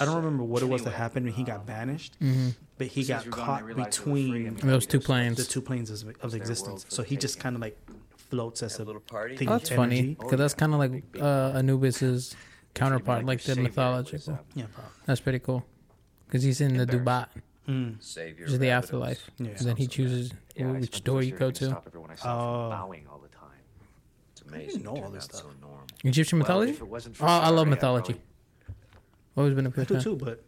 I 0.00 0.04
don't 0.04 0.16
remember 0.16 0.44
what 0.44 0.62
it 0.62 0.66
was 0.66 0.82
that 0.84 0.92
happened 0.92 1.24
when 1.26 1.34
he 1.34 1.44
got 1.44 1.66
banished, 1.66 2.16
Mhm. 2.20 2.54
but 2.78 2.88
he 2.88 3.04
got 3.04 3.26
as 3.26 3.32
gone, 3.34 3.44
caught 3.46 3.60
they 3.60 3.66
realize 3.66 3.96
they 3.96 4.10
were 4.10 4.16
free 4.16 4.48
between 4.50 4.70
Those 4.70 4.86
two 4.86 5.00
planes. 5.00 5.36
the 5.38 5.44
two 5.44 5.62
planes 5.62 5.90
of, 5.90 6.14
of 6.20 6.34
existence. 6.34 6.84
So 6.88 7.02
he 7.02 7.16
just 7.16 7.40
kind 7.40 7.56
of 7.56 7.62
like 7.62 7.76
floats 8.16 8.62
as 8.62 8.78
a 8.78 8.84
little 8.84 9.00
party? 9.00 9.36
thing 9.36 9.48
Oh, 9.48 9.54
of 9.54 9.60
that's 9.62 9.70
funny 9.74 10.14
because 10.14 10.38
that's 10.38 10.54
kind 10.54 10.72
of 10.74 10.78
like 10.78 11.02
uh, 11.20 11.52
Anubis's 11.56 12.36
counterpart, 12.74 13.24
like 13.24 13.40
the 13.42 13.48
savior 13.54 13.62
mythology. 13.64 14.16
uh, 14.28 14.36
Yeah, 14.54 14.66
probably. 14.72 14.92
That's 15.06 15.20
pretty 15.20 15.38
cool 15.40 15.64
because 16.26 16.42
he's 16.42 16.60
in 16.60 16.76
the 16.76 16.86
Duat, 16.86 17.30
Mm. 17.68 18.02
Savior 18.02 18.44
which 18.44 18.54
is 18.54 18.58
the 18.58 18.68
of 18.70 18.84
afterlife. 18.84 19.30
Yeah. 19.38 19.48
And 19.50 19.58
then 19.58 19.76
he 19.76 19.86
chooses 19.86 20.32
Yeah, 20.56 20.68
I 20.68 20.72
which 20.72 20.86
spent 20.86 21.04
door 21.04 21.20
the 21.20 21.26
you 21.26 21.32
go 21.36 21.50
to. 21.52 21.64
Stop 21.66 21.84
everyone 21.86 22.10
I 22.10 22.14
saw 22.16 22.28
Oh. 22.66 22.70
from 22.70 22.78
bowing 22.78 23.06
all 23.10 23.18
the 23.18 23.28
time. 23.28 23.48
It's 24.32 24.42
amazing. 24.42 24.82
know 24.82 24.96
all 24.96 25.10
this 25.10 25.24
stuff. 25.24 25.42
So 25.42 25.50
normal. 25.60 25.86
Egyptian 26.02 26.38
mythology. 26.38 26.72
if 26.72 26.80
it 26.80 26.88
wasn't 26.88 27.16
Oh, 27.20 27.26
I 27.26 27.28
love 27.28 27.42
Sorry, 27.44 27.60
I'd 27.60 27.68
mythology. 27.70 28.12
probably- 28.14 28.22
Always 29.36 29.54
been 29.54 29.66
a 29.66 29.68
I 29.70 29.72
big 29.72 29.86
do 29.88 29.94
fan. 29.94 30.02
too, 30.02 30.16
but 30.16 30.44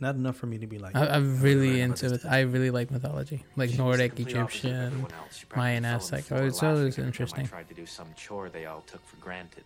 not 0.00 0.14
enough 0.14 0.36
for 0.36 0.46
me 0.46 0.58
to 0.58 0.66
be 0.66 0.78
like. 0.78 0.94
I, 0.96 1.08
I'm 1.08 1.40
really 1.40 1.80
into 1.80 2.14
it. 2.14 2.24
I 2.24 2.40
really 2.40 2.70
like 2.70 2.90
mythology, 2.90 3.44
like 3.56 3.70
She 3.70 3.76
Nordic, 3.76 4.14
complete 4.16 4.36
opposite 4.36 4.68
of 4.68 4.72
Egyptian, 4.72 4.86
everyone 4.86 5.10
else. 5.12 5.36
She 5.36 5.44
practically 5.46 5.56
Mayan, 5.60 5.82
fell 5.82 5.92
on 5.92 5.98
the 5.98 6.16
Aztec. 6.16 6.24
Oh, 6.32 6.46
it's 6.46 6.62
always 6.62 6.98
interesting. 6.98 7.44
I 7.44 7.48
tried 7.48 7.68
to 7.68 7.74
do 7.74 7.84
some 7.86 8.06
chore 8.16 8.48
they 8.48 8.64
all 8.66 8.82
took 8.82 9.04
for 9.06 9.16
granted, 9.16 9.64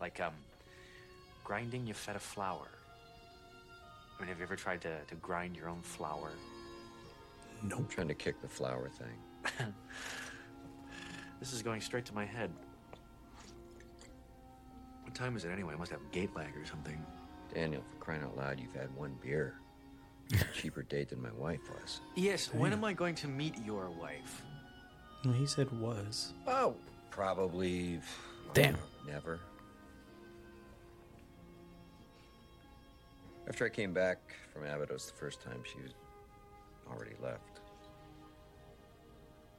like 0.00 0.20
um, 0.20 0.32
grinding 1.42 1.86
your 1.86 1.94
feta 1.96 2.18
flour. 2.18 2.68
I 4.24 4.26
mean, 4.26 4.30
have 4.30 4.38
you 4.38 4.44
ever 4.44 4.56
tried 4.56 4.80
to, 4.80 5.04
to 5.04 5.14
grind 5.16 5.54
your 5.54 5.68
own 5.68 5.82
flour? 5.82 6.30
No. 7.62 7.76
I'm 7.76 7.86
trying 7.88 8.08
to 8.08 8.14
kick 8.14 8.40
the 8.40 8.48
flour 8.48 8.88
thing. 8.88 9.74
This 11.40 11.52
is 11.52 11.62
going 11.62 11.82
straight 11.82 12.06
to 12.06 12.14
my 12.14 12.24
head. 12.24 12.50
What 15.02 15.14
time 15.14 15.36
is 15.36 15.44
it 15.44 15.50
anyway? 15.50 15.74
I 15.74 15.76
must 15.76 15.90
have 15.90 16.00
gate 16.10 16.34
lag 16.34 16.56
or 16.56 16.64
something. 16.64 16.98
Daniel, 17.52 17.82
for 17.82 18.02
crying 18.02 18.22
out 18.22 18.34
loud, 18.34 18.58
you've 18.58 18.72
had 18.72 18.88
one 18.96 19.14
beer. 19.20 19.56
Cheaper 20.54 20.84
date 20.84 21.10
than 21.10 21.20
my 21.20 21.32
wife 21.32 21.60
was. 21.68 22.00
Yes, 22.14 22.46
when 22.54 22.72
am 22.72 22.82
I 22.82 22.94
going 22.94 23.14
to 23.16 23.28
meet 23.28 23.58
your 23.62 23.90
wife? 23.90 24.42
No, 25.22 25.32
he 25.32 25.44
said 25.44 25.70
was. 25.78 26.32
Oh, 26.46 26.76
probably. 27.10 28.00
Damn. 28.54 28.78
Never. 29.06 29.40
After 33.48 33.66
I 33.66 33.68
came 33.68 33.92
back 33.92 34.18
from 34.52 34.64
Abydos 34.64 35.06
the 35.06 35.16
first 35.16 35.40
time, 35.40 35.62
she 35.64 35.80
was 35.82 35.92
already 36.90 37.14
left. 37.22 37.60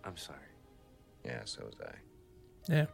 I'm 0.03 0.17
sorry. 0.17 0.39
Yeah, 1.23 1.41
so 1.45 1.63
was 1.65 1.75
I. 1.81 2.73
Yeah. 2.73 2.85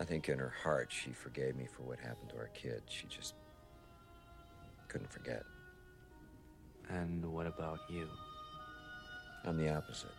I 0.00 0.04
think 0.04 0.28
in 0.28 0.38
her 0.38 0.54
heart 0.62 0.88
she 0.90 1.10
forgave 1.10 1.56
me 1.56 1.66
for 1.66 1.82
what 1.82 1.98
happened 1.98 2.30
to 2.30 2.36
our 2.36 2.50
kid. 2.54 2.82
She 2.88 3.06
just 3.08 3.34
couldn't 4.88 5.10
forget. 5.12 5.42
And 6.88 7.24
what 7.32 7.46
about 7.46 7.80
you? 7.90 8.08
I'm 9.44 9.56
the 9.56 9.74
opposite. 9.74 10.14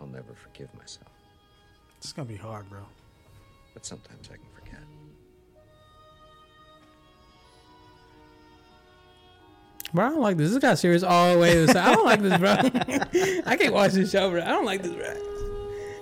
I'll 0.00 0.06
never 0.06 0.34
forgive 0.34 0.72
myself. 0.74 1.12
It's 1.98 2.12
gonna 2.12 2.28
be 2.28 2.36
hard, 2.36 2.68
bro. 2.68 2.80
But 3.74 3.86
sometimes 3.86 4.28
I 4.32 4.36
can 4.36 4.46
forget. 4.54 4.81
Bro, 9.94 10.06
I 10.06 10.08
don't 10.10 10.20
like 10.20 10.36
this. 10.38 10.50
This 10.50 10.58
got 10.58 10.78
serious 10.78 11.02
all 11.02 11.34
the 11.34 11.38
way. 11.38 11.54
to 11.54 11.66
the. 11.66 11.78
I 11.78 11.94
don't 11.94 12.04
like 12.06 12.22
this, 12.22 12.38
bro. 12.38 12.50
I 13.46 13.56
can't 13.56 13.74
watch 13.74 13.92
this 13.92 14.10
show, 14.10 14.30
bro. 14.30 14.40
I 14.40 14.48
don't 14.48 14.64
like 14.64 14.82
this, 14.82 14.92
bro. 14.92 15.28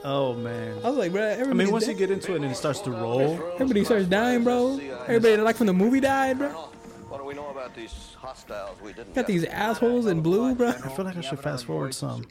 Oh 0.02 0.34
man. 0.34 0.78
I 0.84 0.88
was 0.88 0.98
like, 0.98 1.12
bro. 1.12 1.22
I 1.22 1.52
mean, 1.52 1.70
once 1.70 1.86
you 1.86 1.94
get 1.94 2.10
into 2.10 2.32
it 2.34 2.42
and 2.42 2.50
it 2.50 2.56
starts 2.56 2.80
to 2.82 2.90
roll, 2.90 3.38
everybody 3.54 3.84
starts 3.84 4.06
dying, 4.06 4.44
bro. 4.44 4.78
Everybody 5.06 5.36
like 5.38 5.56
from 5.56 5.66
the 5.66 5.72
movie 5.72 6.00
died, 6.00 6.38
bro. 6.38 6.48
What 6.50 7.18
do 7.18 7.24
we 7.24 7.34
know 7.34 7.50
about 7.50 7.74
these 7.74 8.14
hostiles 8.16 8.80
we 8.80 8.92
didn't 8.92 9.14
Got 9.14 9.26
these 9.26 9.44
assholes 9.44 10.06
in 10.06 10.20
blue, 10.20 10.54
bro. 10.54 10.68
I 10.68 10.72
feel 10.72 11.04
like 11.04 11.16
I 11.16 11.22
should 11.22 11.40
fast 11.40 11.64
forward 11.64 11.92
some. 11.92 12.24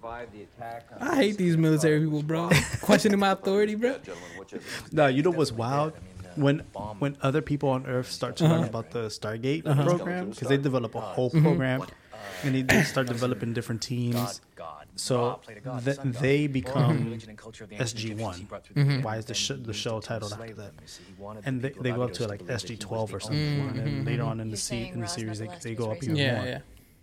I 1.01 1.15
hate 1.15 1.37
these 1.37 1.57
military 1.57 1.99
people, 1.99 2.23
bro. 2.23 2.49
Questioning 2.81 3.19
my 3.19 3.31
authority, 3.31 3.75
bro. 3.75 3.97
No, 4.93 5.07
you 5.07 5.21
know 5.21 5.31
what's 5.31 5.51
wild? 5.51 5.93
When 6.35 6.59
when 6.99 7.17
other 7.21 7.41
people 7.41 7.69
on 7.69 7.85
Earth 7.85 8.11
start 8.11 8.35
to 8.37 8.43
learn 8.43 8.59
Uh-huh. 8.59 8.67
about 8.69 8.91
the 8.91 9.07
Stargate 9.09 9.65
Uh-huh. 9.65 9.83
program, 9.83 10.29
because 10.29 10.47
they 10.47 10.57
develop 10.57 10.95
a 10.95 11.01
whole 11.01 11.31
Mhm. 11.31 11.41
program, 11.43 11.81
and 12.43 12.55
they, 12.55 12.61
they 12.61 12.83
start 12.83 13.07
developing 13.07 13.53
different 13.53 13.81
teams. 13.81 14.41
So 14.95 15.39
th- 15.85 15.97
they 16.21 16.47
become 16.47 17.19
SG 17.79 18.13
One. 18.15 18.47
Mhm. 18.75 19.03
Why 19.03 19.17
is 19.17 19.25
the 19.25 19.33
sh- 19.33 19.61
the 19.69 19.73
show 19.73 19.99
titled 20.01 20.33
after 20.33 20.53
that? 20.55 20.71
And 21.45 21.61
they, 21.61 21.71
they 21.81 21.91
go 21.91 22.01
up 22.03 22.13
to 22.13 22.27
like 22.27 22.41
SG 22.47 22.77
Twelve 22.79 23.13
or 23.13 23.19
something, 23.19 23.61
and 23.69 23.75
then 23.79 23.87
Mhm. 23.87 24.05
later 24.05 24.23
on 24.23 24.39
in 24.39 24.49
the 24.51 24.57
se- 24.57 24.89
in 24.93 24.99
the 24.99 25.07
series 25.07 25.39
they, 25.39 25.49
they 25.61 25.73
go 25.75 25.91
up 25.91 26.03
even 26.03 26.15
Yeah, 26.17 26.35
more. 26.37 26.45
yeah. 26.45 26.59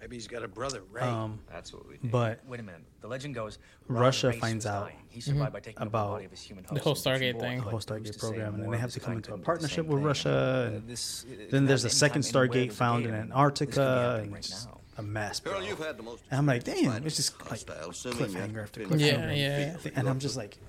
Maybe 0.06 0.14
he's 0.18 0.28
got 0.28 0.44
a 0.44 0.48
brother, 0.48 0.82
Ray. 0.92 1.02
Um, 1.02 1.40
That's 1.52 1.72
what 1.72 1.88
we 1.88 1.96
But 2.00 2.38
Wait 2.46 2.60
a 2.60 2.62
minute. 2.62 2.82
The 3.00 3.08
legend 3.08 3.34
goes 3.34 3.58
Russia 3.88 4.28
Race 4.28 4.38
finds 4.38 4.64
out. 4.64 4.92
He 5.08 5.20
survived 5.20 5.52
by 5.52 5.58
taking 5.58 5.78
over 5.78 5.84
the 5.86 5.88
about 5.88 6.10
body 6.12 6.24
of 6.26 6.30
his 6.30 6.42
human 6.42 6.64
The 6.72 6.78
whole 6.78 6.94
Stargate 6.94 7.32
more 7.32 7.42
thing. 7.42 7.56
the 7.58 7.64
whole 7.70 7.80
Stargate 7.80 8.16
program, 8.16 8.54
and 8.54 8.62
then 8.62 8.70
they 8.70 8.78
have 8.78 8.92
to 8.92 9.00
come 9.00 9.14
into 9.14 9.30
a 9.30 9.32
could 9.32 9.38
be 9.38 9.40
the 9.40 9.46
partnership 9.46 9.86
with 9.86 9.98
thing? 9.98 10.04
Russia. 10.06 10.68
Uh, 10.72 10.76
And 10.76 10.88
this- 10.88 11.26
then 11.50 11.66
there's 11.66 11.84
a 11.84 11.90
second 11.90 12.22
Stargate 12.22 12.72
found 12.72 13.04
in 13.04 13.14
Antarctica. 13.16 13.66
this 13.66 13.74
could 13.74 13.82
be 13.82 13.88
happening 13.88 14.24
and 14.26 14.32
right 14.34 14.38
it's 14.44 14.66
a 14.98 15.02
mess, 15.02 15.40
bro. 15.40 15.58
You've 15.58 15.78
had 15.80 15.96
the 15.96 16.04
most 16.04 16.22
And 16.30 16.38
I'm 16.38 16.46
like, 16.46 16.62
damn, 16.62 16.76
exciting 16.76 17.06
it's 17.08 17.16
just 17.16 17.40
like 17.40 17.48
hostile, 17.48 17.90
assuming 17.90 18.18
you 18.20 18.26
cliffhanger 18.26 18.54
have 18.54 18.56
after 18.58 18.80
been 18.86 18.88
cliffhanger. 18.90 19.00
Yeah, 19.00 19.32
yeah, 19.32 19.76
yeah. 19.82 19.90
And 19.96 20.08
I'm 20.08 20.20
just 20.20 20.36
like, 20.36 20.56
We 20.60 20.66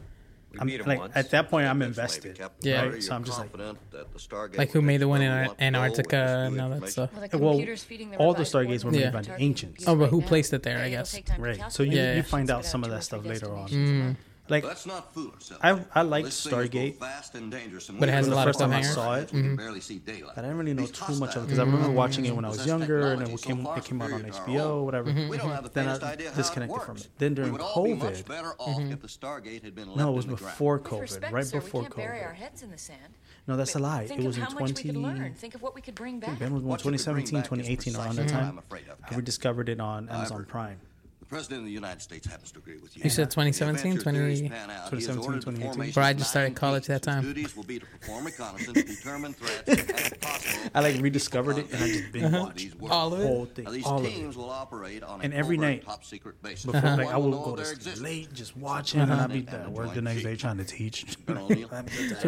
I'm 0.59 0.67
like 0.85 0.99
once. 0.99 1.13
at 1.15 1.31
that 1.31 1.49
point 1.49 1.67
I'm 1.67 1.81
invested. 1.81 2.39
Yeah. 2.61 2.85
Right? 2.85 3.03
So 3.03 3.15
I'm 3.15 3.23
just 3.23 3.39
like, 3.39 3.51
confident 3.51 3.91
that 3.91 4.11
the 4.13 4.19
Stargate 4.19 4.57
Like 4.57 4.71
who 4.71 4.81
made 4.81 4.97
the 4.97 5.07
one 5.07 5.21
in 5.21 5.29
take 5.29 5.31
you 5.31 5.35
where 5.35 5.37
Ar- 5.37 5.43
we 5.43 5.47
want 5.47 5.57
to 5.59 5.63
go 5.63 6.17
Antarctica 6.17 6.17
and 6.47 6.61
all 6.61 6.69
that 6.79 6.89
stuff. 6.89 7.09
Well, 7.13 7.27
the 7.27 7.37
well, 7.37 7.51
computer's 7.53 7.83
feeding 7.83 8.11
the 8.11 8.17
all 8.17 8.33
the 8.33 8.43
Stargates 8.43 8.83
were 8.83 8.91
made 8.91 9.01
Yeah. 9.01 9.11
by 9.11 9.21
the 9.21 9.41
ancients. 9.41 9.87
Oh, 9.87 9.95
but 9.95 10.09
who 10.09 10.21
placed 10.21 10.53
it 10.53 10.63
there? 10.63 10.79
I 10.79 10.89
guess. 10.89 11.11
take 11.11 11.25
time 11.25 11.41
Right. 11.41 11.71
So 11.71 11.83
you, 11.83 11.97
Yeah. 11.97 12.15
you 12.15 12.23
find 12.23 12.49
out 12.49 12.65
some 12.65 12.83
of 12.83 12.89
that 12.89 13.03
stuff 13.03 13.25
later 13.25 13.53
on. 13.55 13.69
Mm. 13.69 14.15
Like 14.49 14.63
Let's 14.63 14.85
not 14.85 15.13
fool 15.13 15.31
ourselves. 15.31 15.63
I 15.63 15.83
I 15.93 16.01
liked 16.03 16.25
This 16.25 16.43
thing 16.43 16.53
is 16.53 16.57
both 16.57 16.71
Stargate. 16.71 16.99
vast 16.99 17.35
and 17.35 17.51
dangerous, 17.51 17.89
and 17.89 17.99
But 17.99 18.09
it 18.09 18.13
has 18.13 18.27
know 18.27 18.27
a 18.27 18.29
the 18.31 18.35
lot 18.37 18.47
of 18.47 18.55
first 18.55 18.59
time 18.59 18.71
I 18.73 18.81
saw 18.81 19.15
it, 19.15 19.31
we 19.33 19.41
Mhm. 19.41 19.57
barely 19.57 19.81
see 19.81 19.97
daylight. 19.99 20.35
But 20.35 20.45
I 20.45 20.47
didn't 20.47 20.57
really 20.59 20.73
know 20.73 20.81
These 20.83 20.91
too 20.91 21.01
much 21.01 21.09
of 21.09 21.11
it 21.11 21.19
hostiles 21.21 21.45
because 21.47 21.59
I 21.59 21.63
remember 21.63 21.91
watching 21.91 22.25
it 22.25 22.35
when 22.35 22.45
I 22.45 22.49
was 22.49 22.65
younger 22.65 22.99
and 23.11 23.21
it 23.21 23.25
technology 23.25 23.37
so 23.43 23.49
it 23.49 23.85
came 23.85 24.01
out 24.01 24.11
on 24.13 24.19
superior 24.19 24.31
to 24.31 24.37
our 24.39 24.43
HBO 24.47 24.63
own. 24.63 24.71
or 24.79 24.85
whatever. 24.85 25.09
Mhm. 25.11 25.29
We 25.29 25.37
don't 25.37 25.49
have 25.51 25.63
the 25.63 25.69
Then 25.69 25.85
faintest 25.85 26.03
I 26.03 26.11
idea 26.13 26.31
disconnected 26.35 26.81
from 26.81 26.97
it. 26.97 27.07
Then 27.17 27.33
during 27.33 27.51
would 27.51 27.61
all 27.61 27.83
be 27.83 27.93
much 27.93 28.13
COVID, 28.13 28.27
better 28.27 28.53
off 28.59 28.81
if 28.81 29.01
the 29.01 29.07
Stargate 29.07 29.63
had 29.63 29.75
been 29.75 29.87
left 29.87 29.97
no, 29.97 30.11
it 30.11 30.15
was 30.15 30.25
in 30.25 30.31
the 30.31 30.37
ground. 30.37 30.53
before 30.53 30.79
COVID, 30.79 31.31
right 31.31 31.51
before 31.51 31.81
we 31.81 31.85
can't 31.87 31.95
bury 31.97 32.23
our 32.23 32.31
COVID. 32.31 32.35
heads 32.35 32.63
in 32.63 32.71
the 32.71 32.77
sand. 32.77 33.13
No, 33.47 33.55
that's 33.55 33.75
a 33.75 33.79
lie. 33.79 34.07
Think 34.07 34.21
It 34.21 34.27
was 34.27 34.35
in 34.37 34.43
how 34.43 34.49
much 34.51 34.75
we 34.75 34.83
could 34.83 34.95
20. 34.95 35.29
Think 35.35 35.55
of 35.55 35.61
what 35.61 35.73
we 35.73 35.81
could 35.81 35.95
bring 35.95 36.19
back. 36.19 36.37
Ben 36.39 36.53
was 36.53 36.63
born 36.63 36.69
What 36.69 36.79
you 36.83 36.91
could 36.91 37.05
bring 37.05 37.23
2017, 37.25 37.43
2018 37.43 37.95
around 37.95 38.15
that 38.17 38.27
time. 38.27 38.49
I'm 38.49 38.57
afraid 38.57 38.83
of, 38.87 38.95
I 38.97 39.01
Captain. 39.01 39.17
rediscovered 39.17 39.69
it 39.69 39.79
on 39.79 40.09
Amazon 40.09 40.45
Prime. 40.45 40.79
The 41.27 41.35
President 41.35 41.59
of 41.59 41.65
the 41.65 41.71
United 41.73 42.01
States 42.01 42.25
happens 42.25 42.53
to 42.53 42.59
agree 42.59 42.77
with 42.77 42.95
you. 42.95 43.03
You 43.03 43.09
said 43.09 43.29
2017, 43.29 43.97
If 43.97 44.03
20 44.03 44.47
pan 44.47 44.69
out, 44.71 44.87
he 44.89 44.95
has 44.95 45.07
2017, 45.07 45.41
2018. 45.41 45.61
formation 45.73 45.93
Bro, 45.93 46.03
I 46.05 46.13
just 46.13 46.29
started 46.29 46.55
college 46.55 46.85
teams 46.87 47.01
that 47.01 47.01
time. 47.11 47.21
duties 47.23 47.53
will 47.53 47.65
be 47.65 47.79
to 47.79 47.85
perform 47.85 48.25
reconnaissance, 48.27 48.81
determine 48.83 49.33
threats, 49.33 49.67
and 49.67 50.21
possible, 50.21 50.69
I 50.73 50.79
like 50.79 51.01
rediscovered 51.01 51.57
it 51.57 51.69
and 51.73 51.83
I 51.83 51.87
just 51.87 52.11
binge 52.13 52.25
Uh-huh. 52.27 52.39
watched 52.45 52.57
these 52.59 52.71
the 52.71 52.77
works. 52.77 52.93
All 52.93 53.13
of 53.13 53.19
it? 53.19 53.23
whole 53.27 53.45
thing, 53.45 53.65
Now, 53.65 53.71
these 53.71 53.85
all 53.85 53.99
of 53.99 54.05
teams 54.05 54.35
it. 54.37 54.39
will 54.39 54.49
operate 54.49 55.03
on 55.03 55.19
a 55.19 55.23
And 55.25 55.33
every 55.33 55.57
night 55.57 55.83
top 55.85 56.05
secret 56.05 56.41
basis. 56.41 56.63
Before, 56.65 56.79
Uh-huh. 56.79 56.95
like 56.95 57.07
I 57.13 57.17
One 57.17 57.31
would 57.31 57.43
go 57.43 57.55
to 57.57 57.65
sleep 57.65 58.01
late 58.01 58.33
just 58.33 58.55
watching, 58.55 59.01
and 59.01 59.11
I'd 59.11 59.29
be 59.29 59.45
Uh-huh. 59.45 59.57
at 59.57 59.71
work 59.73 59.93
the 59.95 60.01
next 60.01 60.23
day 60.23 60.37
trying 60.37 60.57
to 60.59 60.63
teach. 60.63 61.05
So 61.27 61.33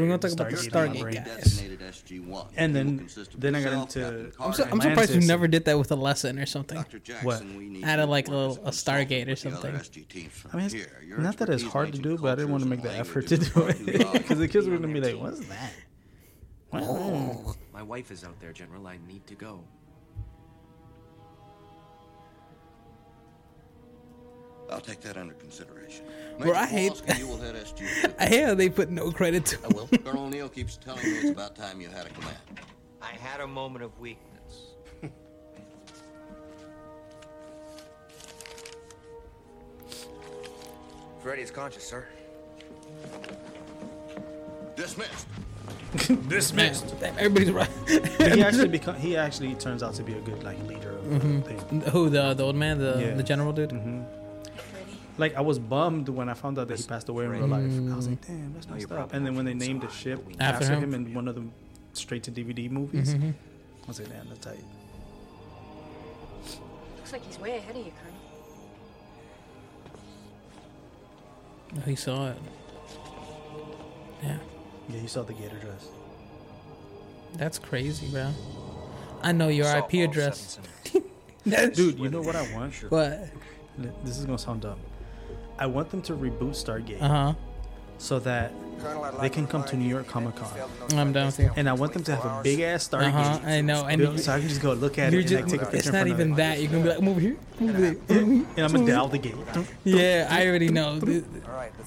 we're 0.02 0.08
gonna 0.08 0.18
talk 0.18 0.32
about 0.34 0.50
the 0.52 0.58
Stargate 0.58 0.66
in 0.66 0.74
my 0.74 1.00
Stargate 1.00 1.02
brain. 1.02 1.24
guys. 1.26 1.62
And 2.58 2.76
then 2.76 3.08
then 3.38 3.56
I 3.56 3.64
got 3.64 3.74
into 3.74 4.00
Captain 4.00 4.32
I'm, 4.41 4.54
so, 4.54 4.68
I'm 4.70 4.82
surprised 4.82 5.14
you 5.16 5.22
never 5.22 5.47
did 5.47 5.64
that 5.66 5.78
with 5.80 5.89
a 5.91 5.95
lesson 5.95 6.38
or 6.38 6.45
something. 6.45 6.78
What? 7.22 7.43
we 7.45 7.82
Added 7.84 8.08
like 8.10 8.28
a 8.28 8.32
little- 8.32 8.60
a 8.66 8.74
Stargate 8.90 9.24
or 9.24 9.26
consultant 9.26 9.44
with 9.44 9.44
the 9.44 9.68
other 9.70 9.84
something. 9.84 10.04
SG 10.04 10.08
teams 10.08 10.34
from 10.34 10.52
I 10.54 10.58
mean, 10.58 10.66
it's 10.66 11.20
not 11.20 11.38
that 11.38 11.50
it's 11.50 11.64
hard 11.64 11.94
to 11.94 12.00
do, 12.00 12.18
but 12.18 12.32
I 12.32 12.36
didn't 12.36 12.52
want 12.52 12.64
to 12.64 12.70
make 12.70 12.82
the 12.82 12.94
effort 12.94 13.28
to 13.28 13.38
do 13.38 13.68
it 13.68 14.14
because 14.14 14.38
the 14.40 14.48
kids 14.48 14.68
were 14.68 14.78
gonna 14.78 14.94
be 14.94 15.02
like, 15.02 15.20
"What's 15.20 15.40
that?" 15.48 15.74
Oh, 16.74 17.56
my 17.74 17.82
wife 17.84 18.12
is 18.12 18.24
out 18.24 18.40
there, 18.40 18.54
General. 18.54 18.86
I 18.88 19.00
need 19.08 19.26
to 19.28 19.36
go. 19.36 19.64
I'll 24.72 24.80
take 24.80 25.02
that 25.02 25.18
under 25.18 25.34
consideration. 25.34 26.06
Bro, 26.40 26.54
I 26.54 26.68
hate- 26.68 26.94
Kawalsky, 26.94 27.20
you 27.20 27.28
will 27.28 27.38
head 27.40 27.56
SG. 27.56 28.14
I 28.20 28.26
hate 28.28 28.44
how 28.44 28.54
they 28.54 28.70
put 28.70 28.92
no 28.92 29.12
credit 29.12 29.46
to 29.48 29.58
I 29.66 29.68
will. 29.70 29.88
Colonel 29.88 30.26
O'Neill 30.26 30.48
keeps 30.50 30.78
telling 30.78 31.04
me 31.04 31.10
it's 31.18 31.32
about 31.32 31.56
time 31.56 31.82
you 31.82 31.90
had 31.90 32.06
a 32.06 32.10
command. 32.10 32.38
I 33.02 33.14
had 33.14 33.42
a 33.42 33.48
moment 33.48 33.84
of 33.84 33.98
weakness. 34.00 34.29
Ferretti 41.22 41.42
is 41.42 41.52
conscious, 41.52 41.84
sir. 41.84 42.06
Dismissed. 44.76 45.28
Dismissed. 46.30 46.94
Everybody's 47.18 47.52
right. 47.52 47.70
he 47.88 48.42
actually 48.48 48.68
become 48.70 48.96
he 48.96 49.18
actually 49.18 49.56
turns 49.56 49.84
out 49.84 49.96
to 49.96 50.04
be 50.04 50.14
a 50.14 50.22
good 50.22 50.44
like 50.44 50.58
leader 50.68 50.92
of 50.92 51.04
Mhm. 51.06 51.44
the 51.44 51.54
thing. 51.54 51.82
Who 51.92 52.10
the 52.10 52.34
the 52.34 52.44
old 52.44 52.56
man, 52.56 52.78
the 52.78 52.98
Yeah. 53.00 53.14
the 53.16 53.24
general 53.24 53.52
dude? 53.52 53.72
hmm 53.72 54.02
Like 55.18 55.36
I 55.36 55.42
was 55.42 55.60
bummed 55.60 56.08
when 56.08 56.30
I 56.30 56.34
found 56.34 56.58
out 56.60 56.68
that 56.70 56.78
he 56.80 56.86
passed 56.88 57.10
away 57.10 57.26
in 57.26 57.32
real 57.32 57.48
life. 57.48 57.72
I 57.92 57.96
was 57.96 58.08
like, 58.08 58.26
damn, 58.26 58.54
that's 58.54 58.70
messed 58.70 58.92
up. 58.92 59.14
And 59.14 59.26
then 59.26 59.36
when 59.36 59.46
they 59.46 59.54
named 59.54 59.82
the 59.82 59.90
ship 59.90 60.20
After 60.40 60.64
after, 60.66 60.76
him? 60.78 60.94
him. 60.94 61.08
in 61.08 61.14
one 61.14 61.28
of 61.28 61.36
the 61.36 61.44
straight 61.94 62.24
to 62.24 62.32
DVD 62.32 62.70
movies, 62.72 63.14
Mhm. 63.16 63.34
I 63.84 63.88
was 63.88 64.00
like, 64.00 64.10
damn, 64.10 64.30
that's 64.30 64.40
tight. 64.46 64.64
Looks 66.98 67.12
like 67.12 67.26
he's 67.26 67.40
way 67.40 67.58
ahead 67.58 67.76
of 67.76 67.86
you, 67.86 67.92
Colonel. 68.00 68.09
He 71.86 71.96
saw 71.96 72.30
it. 72.30 72.38
Yeah, 74.24 74.38
Yeah, 74.90 75.02
you 75.02 75.08
saw 75.08 75.24
the 75.24 75.34
gator 75.34 75.58
dress. 75.58 75.88
that's 77.36 77.58
crazy, 77.60 78.08
bro. 78.08 78.32
I 79.22 79.32
know 79.32 79.48
your 79.50 79.68
IP 79.78 79.94
address. 80.10 80.60
Dude, 81.44 82.00
you 82.00 82.10
know 82.10 82.22
what 82.22 82.36
I 82.36 82.54
want? 82.54 82.74
What? 82.90 83.30
This 84.04 84.18
is 84.18 84.26
gonna 84.26 84.38
sound 84.38 84.62
dumb. 84.62 84.80
I 85.58 85.66
want 85.66 85.90
them 85.90 86.02
to 86.04 86.14
reboot 86.14 86.52
Stargate. 86.52 87.02
Uh-huh. 87.02 87.34
So 87.98 88.20
that 88.20 88.52
they 89.22 89.30
can 89.30 89.48
come 89.48 89.64
to 89.66 89.76
New 89.78 89.88
York 89.88 90.08
Comic 90.08 90.36
Con. 90.36 90.48
I'm 90.98 91.12
down 91.14 91.28
with 91.28 91.40
you. 91.40 91.52
And 91.56 91.68
I 91.70 91.74
want 91.74 91.94
them 91.94 92.04
to 92.04 92.16
have 92.16 92.26
a 92.26 92.42
big 92.44 92.60
ass 92.62 92.84
star. 92.84 93.02
Uh-huh, 93.02 93.40
I 93.46 93.62
know, 93.62 93.86
and 93.86 94.00
built 94.00 94.16
you- 94.16 94.22
so 94.22 94.34
I 94.34 94.40
can 94.40 94.48
just 94.50 94.62
go 94.62 94.74
look 94.74 94.98
at 94.98 95.12
You're 95.12 95.22
it 95.22 95.32
and 95.32 95.42
like, 95.42 95.48
take 95.52 95.62
a 95.62 95.66
picture. 95.66 95.78
it's 95.78 95.86
not 95.88 95.92
front 95.94 96.10
of 96.12 96.20
even 96.20 96.36
that. 96.36 96.60
You're 96.62 96.72
gonna 96.72 96.84
be 96.84 96.90
like, 96.90 97.02
move 97.02 97.18
here, 97.20 97.38
move 97.60 97.78
there. 98.08 98.22
move 98.26 98.48
And 98.58 98.66
I'm 98.66 98.72
gonna 98.72 98.86
dial 98.88 99.08
the 99.08 99.18
gate. 99.18 99.36
Yeah, 99.84 100.28
I 100.30 100.48
already 100.48 100.70
know. 100.70 101.00
Th- 101.06 101.24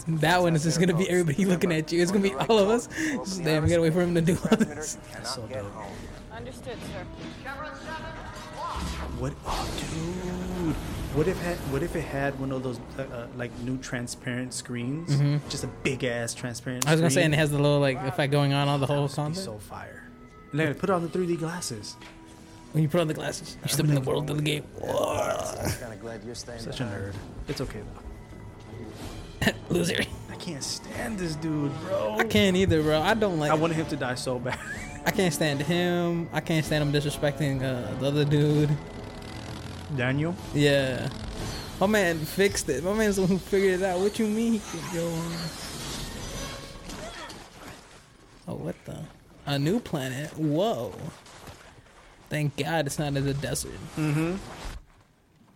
That 0.08 0.42
one 0.42 0.54
is 0.54 0.62
just 0.64 0.80
gonna 0.80 0.94
be 0.96 1.08
everybody 1.08 1.44
looking 1.44 1.72
at 1.72 1.90
you. 1.92 2.02
It's 2.02 2.10
gonna 2.10 2.22
be 2.24 2.34
all 2.34 2.58
of 2.58 2.68
us. 2.68 2.88
Just, 2.88 3.44
damn, 3.44 3.62
we 3.62 3.68
gotta 3.70 3.82
wait 3.82 3.92
for 3.92 4.02
him 4.02 4.14
to 4.14 4.20
do 4.20 4.36
all 4.50 4.56
this. 4.56 4.98
That's 5.12 5.34
so 5.34 5.42
dope. 5.46 5.66
Understood, 6.34 6.76
sir. 6.92 7.04
What? 9.18 9.32
Oh, 9.46 9.68
dude. 9.78 10.41
What 11.14 11.28
if 11.28 11.38
had 11.42 11.56
what 11.70 11.82
if 11.82 11.94
it 11.94 12.00
had 12.02 12.38
one 12.40 12.52
of 12.52 12.62
those 12.62 12.80
uh, 12.98 13.02
uh, 13.02 13.26
like 13.36 13.50
new 13.60 13.76
transparent 13.78 14.54
screens? 14.54 15.14
Mhm. 15.14 15.40
Just 15.50 15.62
a 15.62 15.66
big 15.82 16.04
ass 16.04 16.32
transparent. 16.32 16.88
I 16.88 16.92
was 16.92 17.00
gonna 17.00 17.10
say, 17.10 17.22
and 17.22 17.34
it 17.34 17.36
has 17.36 17.50
the 17.50 17.58
little 17.58 17.80
like 17.80 17.98
effect 17.98 18.32
going 18.32 18.54
on 18.54 18.66
all 18.68 18.78
the 18.78 18.86
whole 18.86 19.08
That'd 19.08 19.34
be 19.34 19.38
so 19.38 19.58
fire. 19.58 20.04
And 20.52 20.60
then 20.60 20.74
put 20.74 20.88
on 20.88 21.02
the 21.02 21.08
3D 21.08 21.38
glasses. 21.38 21.96
When 22.72 22.82
you 22.82 22.88
put 22.88 23.02
on 23.02 23.08
the 23.08 23.14
glasses, 23.14 23.58
you 23.62 23.68
step 23.68 23.84
in 23.86 23.94
the 23.94 24.00
world 24.00 24.30
of 24.30 24.38
the 24.38 24.42
game. 24.42 24.64
kind 24.80 25.92
of 25.92 26.00
glad 26.00 26.24
you're 26.24 26.34
staying 26.34 26.60
Such 26.60 26.80
a 26.80 26.84
nerd. 26.84 27.12
It's 27.46 27.60
okay 27.60 27.80
though. 27.82 29.52
Loser. 29.68 30.00
I 30.30 30.36
can't 30.36 30.64
stand 30.64 31.18
this 31.18 31.36
dude, 31.36 31.72
bro. 31.82 32.16
I 32.18 32.24
can't 32.24 32.56
either, 32.56 32.82
bro. 32.82 33.02
I 33.02 33.12
don't 33.12 33.38
like. 33.38 33.50
I 33.50 33.54
wanted 33.54 33.76
him 33.76 33.86
to 33.86 33.96
die 33.96 34.14
so 34.14 34.38
bad. 34.38 34.58
I 35.04 35.10
can't 35.10 35.34
stand 35.34 35.60
him. 35.60 36.30
I 36.32 36.40
can't 36.40 36.64
stand 36.64 36.82
him 36.84 36.92
disrespecting 36.92 37.62
uh, 37.62 37.98
the 37.98 38.06
other 38.06 38.24
dude. 38.24 38.70
Daniel. 39.96 40.34
Yeah. 40.54 41.08
My 41.80 41.86
man 41.86 42.18
fixed 42.18 42.68
it. 42.68 42.84
My 42.84 42.92
man's 42.92 43.16
the 43.16 43.22
one 43.22 43.30
who 43.30 43.38
figured 43.38 43.80
it 43.80 43.84
out. 43.84 43.98
What 44.00 44.18
you 44.18 44.26
mean 44.26 44.54
he 44.54 44.58
could 44.58 44.92
go 44.92 45.08
on? 45.08 45.32
Oh, 48.48 48.54
what 48.54 48.76
the? 48.84 48.98
A 49.46 49.58
new 49.58 49.80
planet? 49.80 50.36
Whoa. 50.36 50.94
Thank 52.28 52.56
God 52.56 52.86
it's 52.86 52.98
not 52.98 53.14
in 53.16 53.24
the 53.24 53.34
desert. 53.34 53.72
Mm-hmm. 53.96 54.36